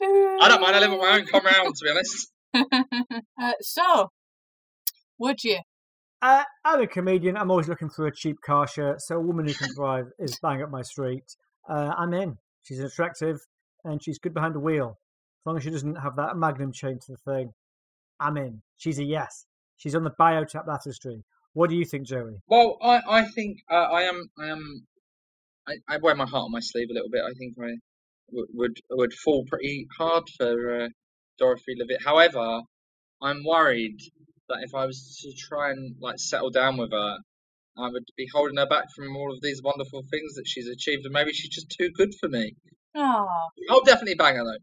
I 0.00 0.48
don't 0.48 0.60
mind, 0.60 0.76
I 0.76 0.80
live 0.80 0.92
on 0.92 0.98
my 0.98 1.18
own, 1.18 1.26
come 1.26 1.44
round, 1.44 1.74
to 1.74 1.84
be 1.84 1.90
honest. 1.90 2.32
uh, 3.40 3.52
so, 3.60 4.10
would 5.18 5.44
you? 5.44 5.58
Uh, 6.20 6.44
I'm 6.64 6.80
a 6.80 6.86
comedian. 6.86 7.36
I'm 7.36 7.50
always 7.50 7.68
looking 7.68 7.90
for 7.90 8.06
a 8.06 8.14
cheap 8.14 8.38
car 8.44 8.66
shirt, 8.66 9.00
so 9.02 9.16
a 9.16 9.20
woman 9.20 9.46
who 9.46 9.54
can 9.54 9.74
drive 9.74 10.06
is 10.18 10.38
bang 10.40 10.62
up 10.62 10.70
my 10.70 10.82
street. 10.82 11.24
Uh, 11.68 11.92
I'm 11.96 12.14
in. 12.14 12.38
She's 12.62 12.80
attractive 12.80 13.38
and 13.84 14.02
she's 14.02 14.18
good 14.18 14.34
behind 14.34 14.54
the 14.54 14.60
wheel. 14.60 14.98
As 15.48 15.50
long 15.50 15.56
as 15.56 15.64
she 15.64 15.70
doesn't 15.70 15.94
have 15.94 16.16
that 16.16 16.36
magnum 16.36 16.72
chain 16.72 16.98
to 16.98 17.12
the 17.12 17.16
thing, 17.16 17.54
I'm 18.20 18.36
in. 18.36 18.60
She's 18.76 18.98
a 18.98 19.02
yes. 19.02 19.46
She's 19.78 19.94
on 19.94 20.04
the 20.04 20.10
biotap 20.10 20.66
baptistry. 20.66 21.24
What 21.54 21.70
do 21.70 21.76
you 21.76 21.86
think, 21.86 22.06
Joey? 22.06 22.42
Well, 22.48 22.76
I, 22.82 23.00
I 23.08 23.24
think 23.24 23.56
uh, 23.70 23.74
I 23.76 24.02
am. 24.02 24.28
I 24.38 24.48
am. 24.48 24.86
I, 25.66 25.76
I 25.88 25.96
wear 26.02 26.14
my 26.14 26.26
heart 26.26 26.44
on 26.44 26.52
my 26.52 26.60
sleeve 26.60 26.88
a 26.90 26.92
little 26.92 27.08
bit. 27.08 27.22
I 27.24 27.32
think 27.32 27.54
I 27.58 27.78
would 28.30 28.48
would, 28.52 28.76
would 28.90 29.14
fall 29.14 29.46
pretty 29.48 29.86
hard 29.96 30.24
for 30.36 30.82
uh, 30.82 30.88
Dorothy 31.38 31.76
Levitt. 31.78 32.04
However, 32.04 32.60
I'm 33.22 33.42
worried 33.42 34.00
that 34.50 34.58
if 34.64 34.74
I 34.74 34.84
was 34.84 35.18
to 35.22 35.32
try 35.32 35.70
and 35.70 35.96
like 35.98 36.18
settle 36.18 36.50
down 36.50 36.76
with 36.76 36.92
her, 36.92 37.16
I 37.78 37.88
would 37.88 38.04
be 38.18 38.28
holding 38.34 38.58
her 38.58 38.66
back 38.66 38.84
from 38.94 39.16
all 39.16 39.32
of 39.32 39.40
these 39.40 39.62
wonderful 39.62 40.02
things 40.10 40.34
that 40.34 40.46
she's 40.46 40.68
achieved, 40.68 41.06
and 41.06 41.14
maybe 41.14 41.32
she's 41.32 41.48
just 41.48 41.70
too 41.70 41.88
good 41.88 42.12
for 42.20 42.28
me. 42.28 42.54
Oh, 42.94 43.26
I'll 43.70 43.84
definitely 43.84 44.16
bang 44.16 44.36
her 44.36 44.44
though. 44.44 44.58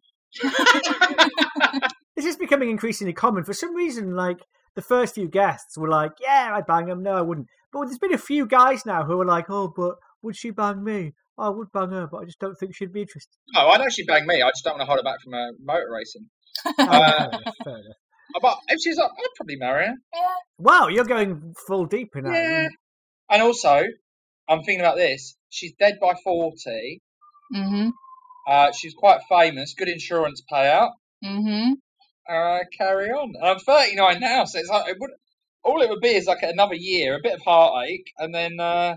This 2.15 2.25
is 2.25 2.37
becoming 2.37 2.69
increasingly 2.69 3.13
common. 3.13 3.43
For 3.43 3.53
some 3.53 3.75
reason, 3.75 4.15
like 4.15 4.37
the 4.75 4.81
first 4.81 5.15
few 5.15 5.27
guests 5.27 5.77
were 5.77 5.89
like, 5.89 6.11
"Yeah, 6.21 6.51
I'd 6.55 6.65
bang 6.65 6.87
him." 6.87 7.03
No, 7.03 7.13
I 7.17 7.21
wouldn't. 7.21 7.47
But 7.73 7.85
there's 7.85 7.97
been 7.99 8.13
a 8.13 8.17
few 8.17 8.45
guys 8.47 8.85
now 8.85 9.03
who 9.03 9.19
are 9.19 9.25
like, 9.25 9.49
"Oh, 9.49 9.73
but 9.75 9.95
would 10.21 10.35
she 10.37 10.51
bang 10.51 10.81
me? 10.83 11.13
I 11.37 11.49
would 11.49 11.71
bang 11.73 11.89
her, 11.91 12.07
but 12.09 12.19
I 12.19 12.25
just 12.25 12.39
don't 12.39 12.55
think 12.55 12.73
she'd 12.73 12.93
be 12.93 13.01
interested." 13.01 13.33
no, 13.53 13.67
I 13.69 13.77
know 13.77 13.83
she'd 13.89 14.03
actually 14.03 14.05
bang 14.05 14.27
me. 14.27 14.41
I 14.41 14.49
just 14.49 14.63
don't 14.63 14.77
want 14.77 14.81
to 14.81 14.85
hold 14.85 14.99
her 14.99 15.03
back 15.03 15.19
from 15.21 15.33
uh, 15.33 15.51
motor 15.61 15.89
racing. 15.91 16.29
Oh, 16.79 16.83
Uh, 16.87 17.19
fair 17.19 17.27
enough, 17.27 17.53
fair 17.65 17.73
enough. 17.77 18.41
But 18.41 18.57
if 18.69 18.79
she's 18.81 18.97
up, 18.97 19.11
I'd 19.17 19.25
probably 19.35 19.57
marry 19.57 19.87
her. 19.87 19.93
yeah. 20.13 20.33
Wow, 20.57 20.87
you're 20.87 21.03
going 21.05 21.53
full 21.67 21.85
deep 21.85 22.15
in 22.15 22.23
that. 22.23 22.33
Yeah. 22.33 22.67
And 23.29 23.41
also, 23.41 23.83
I'm 24.47 24.63
thinking 24.63 24.79
about 24.79 24.95
this. 24.95 25.35
She's 25.49 25.73
dead 25.77 25.95
by 26.01 26.13
40. 26.23 27.01
Mm-hmm. 27.53 27.89
Uh, 28.47 28.71
she's 28.71 28.93
quite 28.93 29.21
famous. 29.29 29.73
Good 29.73 29.89
insurance 29.89 30.41
payout. 30.51 30.91
Mm-hmm. 31.23 31.73
Uh, 32.29 32.59
carry 32.77 33.09
on. 33.09 33.33
And 33.35 33.45
I'm 33.45 33.59
39 33.59 34.19
now, 34.19 34.45
so 34.45 34.59
it's 34.59 34.69
like 34.69 34.89
it 34.89 34.97
would. 34.99 35.11
All 35.63 35.81
it 35.81 35.89
would 35.89 36.01
be 36.01 36.09
is 36.09 36.27
like 36.27 36.43
another 36.43 36.75
year, 36.75 37.15
a 37.15 37.21
bit 37.21 37.33
of 37.33 37.41
heartache, 37.41 38.11
and 38.19 38.33
then 38.33 38.59
uh, 38.59 38.95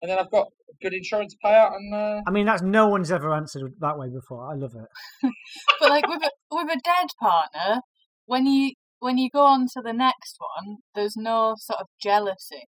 and 0.00 0.10
then 0.10 0.18
I've 0.18 0.30
got 0.30 0.48
good 0.80 0.94
insurance 0.94 1.34
payout, 1.44 1.74
and 1.76 1.94
uh, 1.94 2.22
I 2.26 2.30
mean, 2.30 2.46
that's 2.46 2.62
no 2.62 2.88
one's 2.88 3.10
ever 3.10 3.34
answered 3.34 3.72
that 3.80 3.98
way 3.98 4.08
before. 4.08 4.48
I 4.50 4.54
love 4.54 4.74
it. 4.74 5.30
But 5.80 5.90
like 5.90 6.06
with 6.06 6.22
a 6.22 6.30
with 6.52 6.68
a 6.68 6.80
dead 6.84 7.08
partner, 7.20 7.80
when 8.26 8.46
you 8.46 8.72
when 9.00 9.18
you 9.18 9.28
go 9.30 9.42
on 9.42 9.66
to 9.74 9.82
the 9.82 9.92
next 9.92 10.36
one, 10.38 10.76
there's 10.94 11.16
no 11.16 11.56
sort 11.58 11.80
of 11.80 11.88
jealousy. 12.00 12.68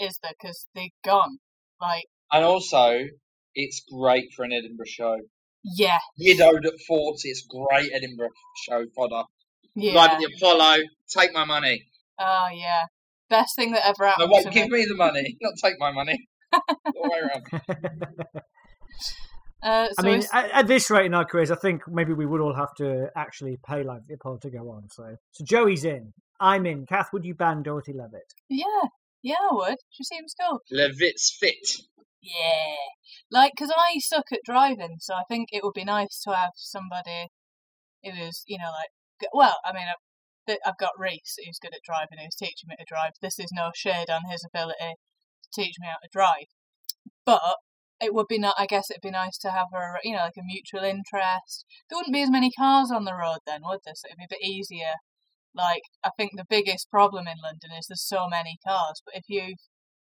is 0.00 0.18
there? 0.22 0.32
Because 0.40 0.66
they're 0.74 0.88
gone. 1.04 1.38
Like, 1.80 2.06
And 2.32 2.44
also, 2.44 3.00
it's 3.60 3.82
great 3.92 4.32
for 4.34 4.44
an 4.44 4.52
Edinburgh 4.52 4.86
show. 4.86 5.16
yeah, 5.64 5.98
Widowed 6.18 6.64
at 6.66 6.74
40, 6.86 7.28
it's 7.28 7.42
great 7.46 7.90
Edinburgh 7.92 8.30
show 8.66 8.84
fodder. 8.96 9.24
yeah. 9.74 9.92
Live 9.94 10.10
at 10.12 10.18
the 10.20 10.30
Apollo, 10.36 10.76
take 11.08 11.32
my 11.34 11.44
money. 11.44 11.84
Oh, 12.20 12.48
yeah. 12.52 12.82
Best 13.30 13.56
thing 13.56 13.72
that 13.72 13.86
ever 13.86 14.04
No, 14.04 14.08
happened 14.10 14.30
wait, 14.32 14.44
to 14.44 14.50
give 14.50 14.68
me. 14.70 14.78
me 14.78 14.84
the 14.86 14.94
money, 14.96 15.36
not 15.42 15.54
take 15.62 15.74
my 15.78 15.92
money. 15.92 16.26
All 16.52 16.62
the 16.84 17.10
way 17.10 17.18
around. 17.20 18.32
Uh, 19.62 19.88
so 19.88 19.94
I 19.98 20.02
mean, 20.02 20.22
at, 20.32 20.50
at 20.52 20.66
this 20.68 20.88
rate 20.88 21.06
in 21.06 21.14
our 21.14 21.24
careers, 21.24 21.50
I 21.50 21.56
think 21.56 21.82
maybe 21.88 22.12
we 22.12 22.26
would 22.26 22.40
all 22.40 22.54
have 22.54 22.72
to 22.76 23.10
actually 23.16 23.58
pay 23.68 23.82
like 23.82 24.02
the 24.06 24.14
Apollo 24.14 24.38
to 24.42 24.50
go 24.50 24.70
on. 24.70 24.88
So, 24.90 25.16
so 25.32 25.44
Joey's 25.44 25.84
in. 25.84 26.12
I'm 26.40 26.64
in. 26.64 26.86
Kath, 26.86 27.08
would 27.12 27.24
you 27.24 27.34
ban 27.34 27.62
Dorothy 27.64 27.92
Levitt? 27.92 28.32
yeah, 28.48 28.64
yeah, 29.22 29.34
I 29.50 29.54
would. 29.54 29.76
She 29.90 30.04
seems 30.04 30.32
cool. 30.40 30.60
Levitt's 30.70 31.36
fit. 31.40 31.56
Yeah. 32.28 32.76
Like, 33.30 33.52
because 33.56 33.72
I 33.76 33.98
suck 33.98 34.26
at 34.32 34.40
driving, 34.44 34.96
so 35.00 35.14
I 35.14 35.22
think 35.28 35.48
it 35.52 35.64
would 35.64 35.74
be 35.74 35.84
nice 35.84 36.20
to 36.24 36.34
have 36.34 36.52
somebody 36.56 37.28
who's, 38.04 38.42
you 38.46 38.58
know, 38.58 38.70
like, 38.70 38.90
well, 39.32 39.56
I 39.64 39.72
mean, 39.72 39.86
I've, 39.88 40.58
I've 40.64 40.78
got 40.78 40.98
Reese 40.98 41.36
who's 41.44 41.58
good 41.60 41.74
at 41.74 41.82
driving, 41.84 42.18
who's 42.18 42.36
teaching 42.36 42.68
me 42.68 42.76
to 42.78 42.84
drive. 42.88 43.12
This 43.20 43.38
is 43.38 43.52
no 43.52 43.70
shade 43.74 44.10
on 44.10 44.30
his 44.30 44.44
ability 44.44 44.94
to 45.42 45.48
teach 45.62 45.76
me 45.80 45.88
how 45.88 45.96
to 46.02 46.08
drive. 46.12 46.48
But 47.26 47.56
it 48.00 48.14
would 48.14 48.28
be 48.28 48.38
not, 48.38 48.54
I 48.58 48.66
guess 48.66 48.90
it'd 48.90 49.02
be 49.02 49.10
nice 49.10 49.38
to 49.38 49.50
have 49.50 49.68
a, 49.74 49.98
you 50.04 50.12
know, 50.16 50.22
like 50.22 50.38
a 50.38 50.44
mutual 50.44 50.84
interest. 50.84 51.64
There 51.88 51.98
wouldn't 51.98 52.14
be 52.14 52.22
as 52.22 52.30
many 52.30 52.50
cars 52.50 52.90
on 52.90 53.04
the 53.04 53.14
road 53.14 53.40
then, 53.46 53.60
would 53.64 53.80
there? 53.84 53.94
So 53.96 54.08
it'd 54.08 54.18
be 54.18 54.24
a 54.24 54.36
bit 54.36 54.48
easier. 54.48 54.94
Like, 55.54 55.82
I 56.04 56.10
think 56.16 56.32
the 56.36 56.46
biggest 56.48 56.90
problem 56.90 57.26
in 57.26 57.42
London 57.42 57.70
is 57.76 57.86
there's 57.88 58.06
so 58.06 58.28
many 58.28 58.58
cars, 58.66 59.02
but 59.04 59.16
if 59.16 59.24
you, 59.28 59.56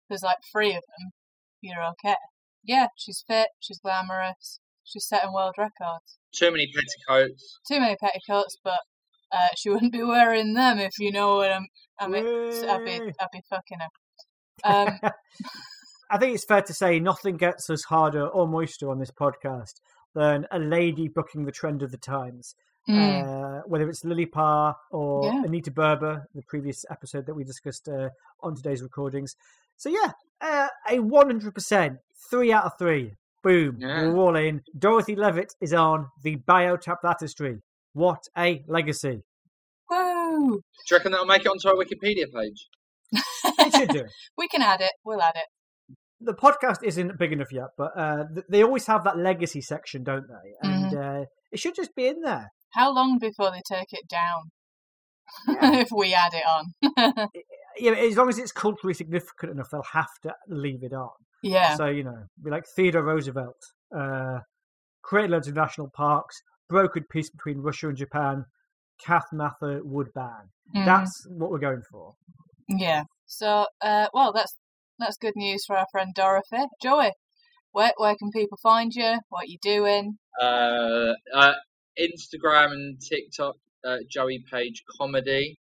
there's 0.10 0.24
like 0.24 0.38
three 0.52 0.70
of 0.70 0.84
them, 0.98 1.12
you're 1.66 1.84
okay. 1.84 2.16
Yeah, 2.64 2.88
she's 2.98 3.24
fit, 3.28 3.48
she's 3.60 3.80
glamorous, 3.80 4.60
she's 4.84 5.08
setting 5.08 5.34
world 5.34 5.56
records. 5.58 6.18
Too 6.34 6.52
many 6.52 6.72
petticoats. 6.74 7.60
Too 7.68 7.80
many 7.80 7.96
petticoats, 7.96 8.58
but 8.64 8.80
uh, 9.32 9.48
she 9.58 9.70
wouldn't 9.72 9.94
be 9.94 10.04
wearing 10.04 10.54
them 10.54 10.80
if 10.80 10.98
you 11.00 11.12
know 11.12 11.38
what 11.38 11.52
I'm. 11.52 11.68
I 12.00 12.08
mean, 12.08 12.26
I'd 12.26 12.86
be, 12.86 13.14
I'd 13.20 13.28
be 13.32 13.42
fucking 13.50 13.80
her. 13.80 13.88
Um, 14.64 14.98
I 16.10 16.18
think 16.18 16.34
it's 16.34 16.46
fair 16.46 16.62
to 16.62 16.74
say 16.74 16.98
nothing 16.98 17.36
gets 17.36 17.70
us 17.70 17.84
harder 17.84 18.26
or 18.26 18.48
moister 18.48 18.90
on 18.90 19.00
this 19.00 19.12
podcast 19.12 19.74
than 20.16 20.48
a 20.50 20.58
lady 20.58 21.10
booking 21.10 21.44
the 21.44 21.52
trend 21.52 21.84
of 21.84 21.92
the 21.92 21.98
times. 21.98 22.56
Mm, 22.90 23.24
Uh, 23.24 23.62
whether 23.68 23.90
it's 23.90 24.04
Lily 24.06 24.26
Parr 24.26 24.76
or 24.92 25.26
Yeah. 25.26 25.44
Anita 25.46 25.72
Berber, 25.72 26.28
the 26.34 26.42
previous 26.48 26.86
episode 26.90 27.26
that 27.26 27.34
we 27.36 27.44
discussed 27.44 27.88
uh, 27.88 28.10
on 28.42 28.56
today's 28.56 28.82
recordings. 28.82 29.36
So 29.78 29.90
yeah, 29.90 30.12
uh, 30.42 30.68
a 30.90 30.98
100%, 31.00 31.98
three 32.30 32.52
out 32.54 32.66
of 32.66 32.72
three. 32.80 33.14
Boom, 33.44 33.78
Yeah. 33.80 34.08
we're 34.08 34.18
all 34.18 34.36
in. 34.36 34.62
Dorothy 34.78 35.16
Levitt 35.16 35.54
is 35.62 35.74
on 35.74 36.08
the 36.24 36.38
Biotap 36.38 36.98
Tapestry. 37.02 37.62
What 37.94 38.24
a 38.38 38.64
legacy! 38.68 39.22
woo! 39.90 40.56
Do 40.58 40.62
you 40.92 40.98
reckon 40.98 41.12
that'll 41.12 41.28
make 41.28 41.42
it 41.46 41.48
onto 41.48 41.68
our 41.68 41.76
Wikipedia 41.76 42.26
page? 42.34 42.68
It 43.14 43.74
should 43.76 43.90
do. 43.90 44.06
we 44.38 44.48
can 44.48 44.62
add 44.62 44.82
it. 44.82 44.92
We'll 45.06 45.22
add 45.22 45.36
it. 45.36 45.48
the 46.20 46.34
podcast 46.34 46.84
isn't 46.84 47.20
big 47.20 47.32
enough 47.34 47.52
yet, 47.52 47.68
but 47.78 47.92
uh, 47.98 48.24
th- 48.34 48.46
they 48.50 48.64
always 48.64 48.88
have 48.88 49.04
that 49.04 49.18
legacy 49.18 49.62
section, 49.62 50.04
don't 50.04 50.26
they? 50.28 50.68
And 50.68 50.92
Mm-hmm. 50.94 51.22
uh, 51.22 51.26
it 51.52 51.60
should 51.60 51.76
just 51.76 51.96
be 51.96 52.08
in 52.08 52.22
there. 52.22 52.52
How 52.76 52.94
long 52.94 53.18
before 53.20 53.52
they 53.52 53.62
take 53.68 53.92
it 53.94 54.08
down? 54.08 54.52
Yeah. 55.48 55.76
if 55.80 55.90
we 55.96 56.14
add 56.14 56.34
it 56.34 56.44
on. 56.46 57.28
Yeah, 57.78 57.92
as 57.92 58.16
long 58.16 58.30
as 58.30 58.38
it's 58.40 58.54
culturally 58.54 58.94
significant 58.94 59.52
enough, 59.52 59.68
they'll 59.70 59.84
have 59.92 60.08
to 60.24 60.34
leave 60.48 60.82
it 60.82 60.94
on. 60.94 61.10
yeah. 61.44 61.76
So 61.76 61.88
you 61.88 62.06
know, 62.06 62.24
be 62.42 62.50
like 62.50 62.64
Theodore 62.74 63.04
Roosevelt, 63.04 63.58
uh, 63.94 64.40
created 65.04 65.32
loads 65.32 65.50
of 65.50 65.56
national 65.56 65.90
parks, 65.94 66.42
brokered 66.72 67.10
peace 67.12 67.30
between 67.30 67.58
Russia 67.58 67.90
and 67.90 67.98
Japan. 67.98 68.46
Kath 69.06 69.26
Mather 69.34 69.82
would 69.84 70.08
ban. 70.14 70.52
Mhm. 70.74 70.86
That's 70.86 71.28
what 71.28 71.52
we're 71.52 71.60
going 71.60 71.82
for. 71.92 72.14
Yeah. 72.70 73.04
So, 73.26 73.68
uh, 73.82 74.08
well, 74.14 74.32
that's 74.32 74.56
that's 74.98 75.18
good 75.18 75.36
news 75.36 75.66
for 75.66 75.76
our 75.78 75.88
friend 75.92 76.14
Dorothy. 76.16 76.64
Joey, 76.82 77.12
where 77.74 77.92
where 77.98 78.16
can 78.16 78.32
people 78.32 78.58
find 78.64 78.94
you? 78.94 79.20
What 79.28 79.44
are 79.44 79.48
you 79.48 79.58
doing? 79.62 80.18
Uh, 80.42 81.12
uh, 81.34 81.54
Instagram 82.00 82.72
and 82.72 82.98
TikTok, 83.02 83.56
uh, 83.86 83.98
Joey 84.10 84.44
Page 84.52 84.84
Comedy. 84.98 85.58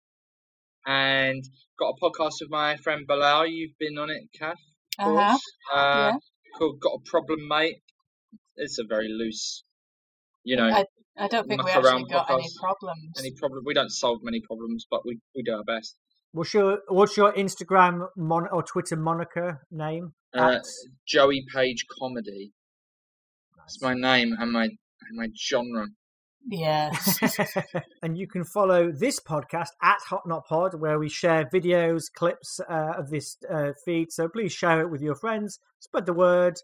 And 0.86 1.44
got 1.80 1.94
a 1.96 2.04
podcast 2.04 2.36
with 2.42 2.50
my 2.50 2.78
friend 2.78 3.06
Bilal. 3.08 3.48
You've 3.48 3.78
been 3.80 3.98
on 3.98 4.10
it, 4.10 4.24
Kath. 4.38 4.56
of 5.00 5.16
Uh 5.16 5.38
huh. 5.72 5.78
Uh, 5.78 6.12
yeah. 6.12 6.18
Called 6.58 6.80
Got 6.80 6.94
a 6.94 7.10
Problem, 7.10 7.48
Mate. 7.48 7.82
It's 8.56 8.80
a 8.80 8.84
very 8.84 9.08
loose, 9.08 9.64
you 10.44 10.58
know, 10.58 10.68
I, 10.68 10.86
I 11.18 11.28
don't 11.28 11.48
think 11.48 11.62
we 11.62 11.68
muck 11.68 11.76
actually 11.76 11.90
around 11.90 12.10
got 12.10 12.30
any 12.30 12.48
problems. 12.60 13.14
any 13.18 13.32
problem. 13.32 13.64
We 13.66 13.74
don't 13.74 13.92
solve 13.92 14.20
many 14.24 14.42
problems, 14.42 14.86
but 14.90 15.06
we, 15.06 15.20
we 15.36 15.44
do 15.44 15.54
our 15.54 15.64
best. 15.64 15.96
What's 16.34 16.54
your 16.54 16.80
What's 16.88 17.18
your 17.18 17.34
Instagram 17.34 18.08
mon- 18.16 18.48
or 18.52 18.64
Twitter 18.64 18.96
moniker 18.96 19.62
name? 19.70 20.14
Uh, 20.34 20.60
Joey 21.08 21.46
Page 21.54 21.86
Comedy. 22.00 22.54
It's 23.66 23.82
my 23.82 23.94
name 23.94 24.36
and 24.40 24.52
my 24.52 24.64
and 24.64 25.16
my 25.16 25.28
genre. 25.38 25.88
Yes. 26.50 27.20
and 28.02 28.18
you 28.18 28.28
can 28.28 28.44
follow 28.44 28.92
this 28.92 29.20
podcast 29.20 29.70
at 29.82 30.00
Hot 30.10 30.24
Not 30.26 30.46
Pod, 30.48 30.80
where 30.80 31.00
we 31.00 31.10
share 31.10 31.50
videos, 31.54 32.04
clips 32.14 32.60
uh, 32.70 32.94
of 32.98 33.10
this 33.10 33.38
uh, 33.50 33.72
feed. 33.86 34.12
So 34.12 34.28
please 34.28 34.52
share 34.52 34.82
it 34.82 34.90
with 34.90 35.02
your 35.02 35.16
friends, 35.16 35.60
spread 35.80 36.06
the 36.06 36.14
word, 36.14 36.56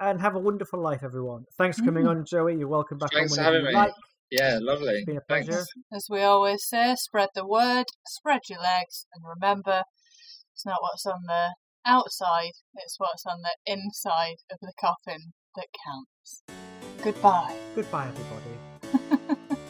and 0.00 0.20
have 0.20 0.34
a 0.34 0.38
wonderful 0.40 0.80
life, 0.80 1.00
everyone. 1.02 1.44
Thanks 1.58 1.78
for 1.78 1.84
coming 1.84 2.06
on, 2.06 2.24
Joey. 2.24 2.56
You're 2.56 2.68
welcome 2.68 2.98
back 2.98 3.12
Thanks 3.12 3.32
on 3.32 3.38
for 3.38 3.42
having 3.44 3.64
me. 3.64 3.72
like. 3.72 3.92
Yeah, 4.30 4.58
lovely. 4.60 4.94
It's 4.94 5.06
been 5.06 5.16
a 5.16 5.20
Thanks. 5.28 5.48
pleasure. 5.48 5.64
As 5.92 6.06
we 6.08 6.22
always 6.22 6.64
say, 6.66 6.94
spread 6.96 7.30
the 7.34 7.46
word, 7.46 7.86
spread 8.06 8.40
your 8.48 8.60
legs, 8.60 9.06
and 9.12 9.24
remember, 9.26 9.82
it's 10.54 10.64
not 10.64 10.76
what's 10.80 11.04
on 11.04 11.22
the 11.26 11.54
outside, 11.84 12.52
it's 12.76 12.94
what's 12.98 13.24
on 13.26 13.42
the 13.42 13.56
inside 13.66 14.36
of 14.50 14.58
the 14.60 14.72
coffin 14.80 15.32
that 15.56 15.66
counts. 15.84 16.42
Goodbye. 17.02 17.54
Goodbye, 17.74 18.06
everybody. 18.06 18.59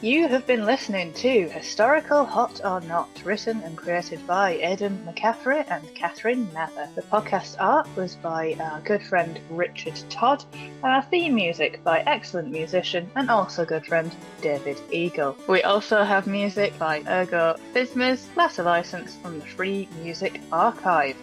You 0.03 0.29
have 0.29 0.47
been 0.47 0.65
listening 0.65 1.13
to 1.13 1.51
Historical 1.51 2.25
Hot 2.25 2.63
or 2.65 2.81
Not, 2.81 3.11
written 3.23 3.61
and 3.61 3.77
created 3.77 4.27
by 4.27 4.53
Aidan 4.53 5.07
McCaffrey 5.07 5.71
and 5.71 5.95
Catherine 5.95 6.51
Mather. 6.55 6.89
The 6.95 7.03
podcast 7.03 7.57
art 7.61 7.87
was 7.97 8.17
by 8.17 8.57
our 8.59 8.81
good 8.81 9.03
friend 9.03 9.39
Richard 9.51 10.01
Todd, 10.09 10.43
and 10.55 10.87
our 10.87 11.03
theme 11.03 11.35
music 11.35 11.85
by 11.85 12.01
excellent 12.07 12.51
musician 12.51 13.11
and 13.15 13.31
also 13.31 13.67
good 13.67 13.85
friend 13.85 14.11
David 14.41 14.81
Eagle. 14.91 15.37
We 15.47 15.65
also 15.65 16.03
have 16.03 16.27
music 16.27 16.79
by 16.79 17.03
Ergo 17.07 17.57
Phizmiz, 17.75 18.25
latter 18.37 18.63
license 18.63 19.17
from 19.17 19.39
the 19.39 19.45
Free 19.45 19.87
Music 20.03 20.41
Archive. 20.51 21.19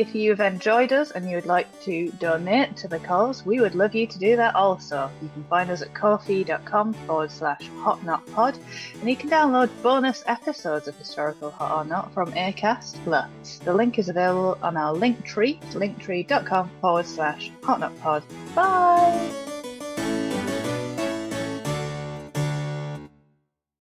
If 0.00 0.14
you've 0.14 0.40
enjoyed 0.40 0.94
us 0.94 1.10
and 1.10 1.28
you 1.28 1.36
would 1.36 1.44
like 1.44 1.68
to 1.82 2.10
donate 2.12 2.74
to 2.78 2.88
the 2.88 2.98
cause, 3.00 3.44
we 3.44 3.60
would 3.60 3.74
love 3.74 3.94
you 3.94 4.06
to 4.06 4.18
do 4.18 4.34
that 4.34 4.54
also. 4.54 5.10
You 5.20 5.28
can 5.28 5.44
find 5.44 5.70
us 5.70 5.82
at 5.82 5.92
ko-fi.com 5.92 6.94
forward 6.94 7.30
slash 7.30 7.68
hot 7.80 8.02
not 8.02 8.26
pod, 8.32 8.56
and 8.98 9.10
you 9.10 9.14
can 9.14 9.28
download 9.28 9.68
bonus 9.82 10.24
episodes 10.26 10.88
of 10.88 10.96
Historical 10.96 11.50
Hot 11.50 11.84
or 11.84 11.84
Not 11.86 12.14
from 12.14 12.32
Acast 12.32 12.94
Plus. 13.04 13.58
The 13.62 13.74
link 13.74 13.98
is 13.98 14.08
available 14.08 14.56
on 14.62 14.78
our 14.78 14.94
link 14.94 15.22
tree, 15.22 15.60
linktree.com 15.72 16.70
forward 16.80 17.04
slash 17.04 17.52
hot 17.62 17.80
not 17.80 18.00
pod. 18.00 18.22
Bye! 18.54 19.49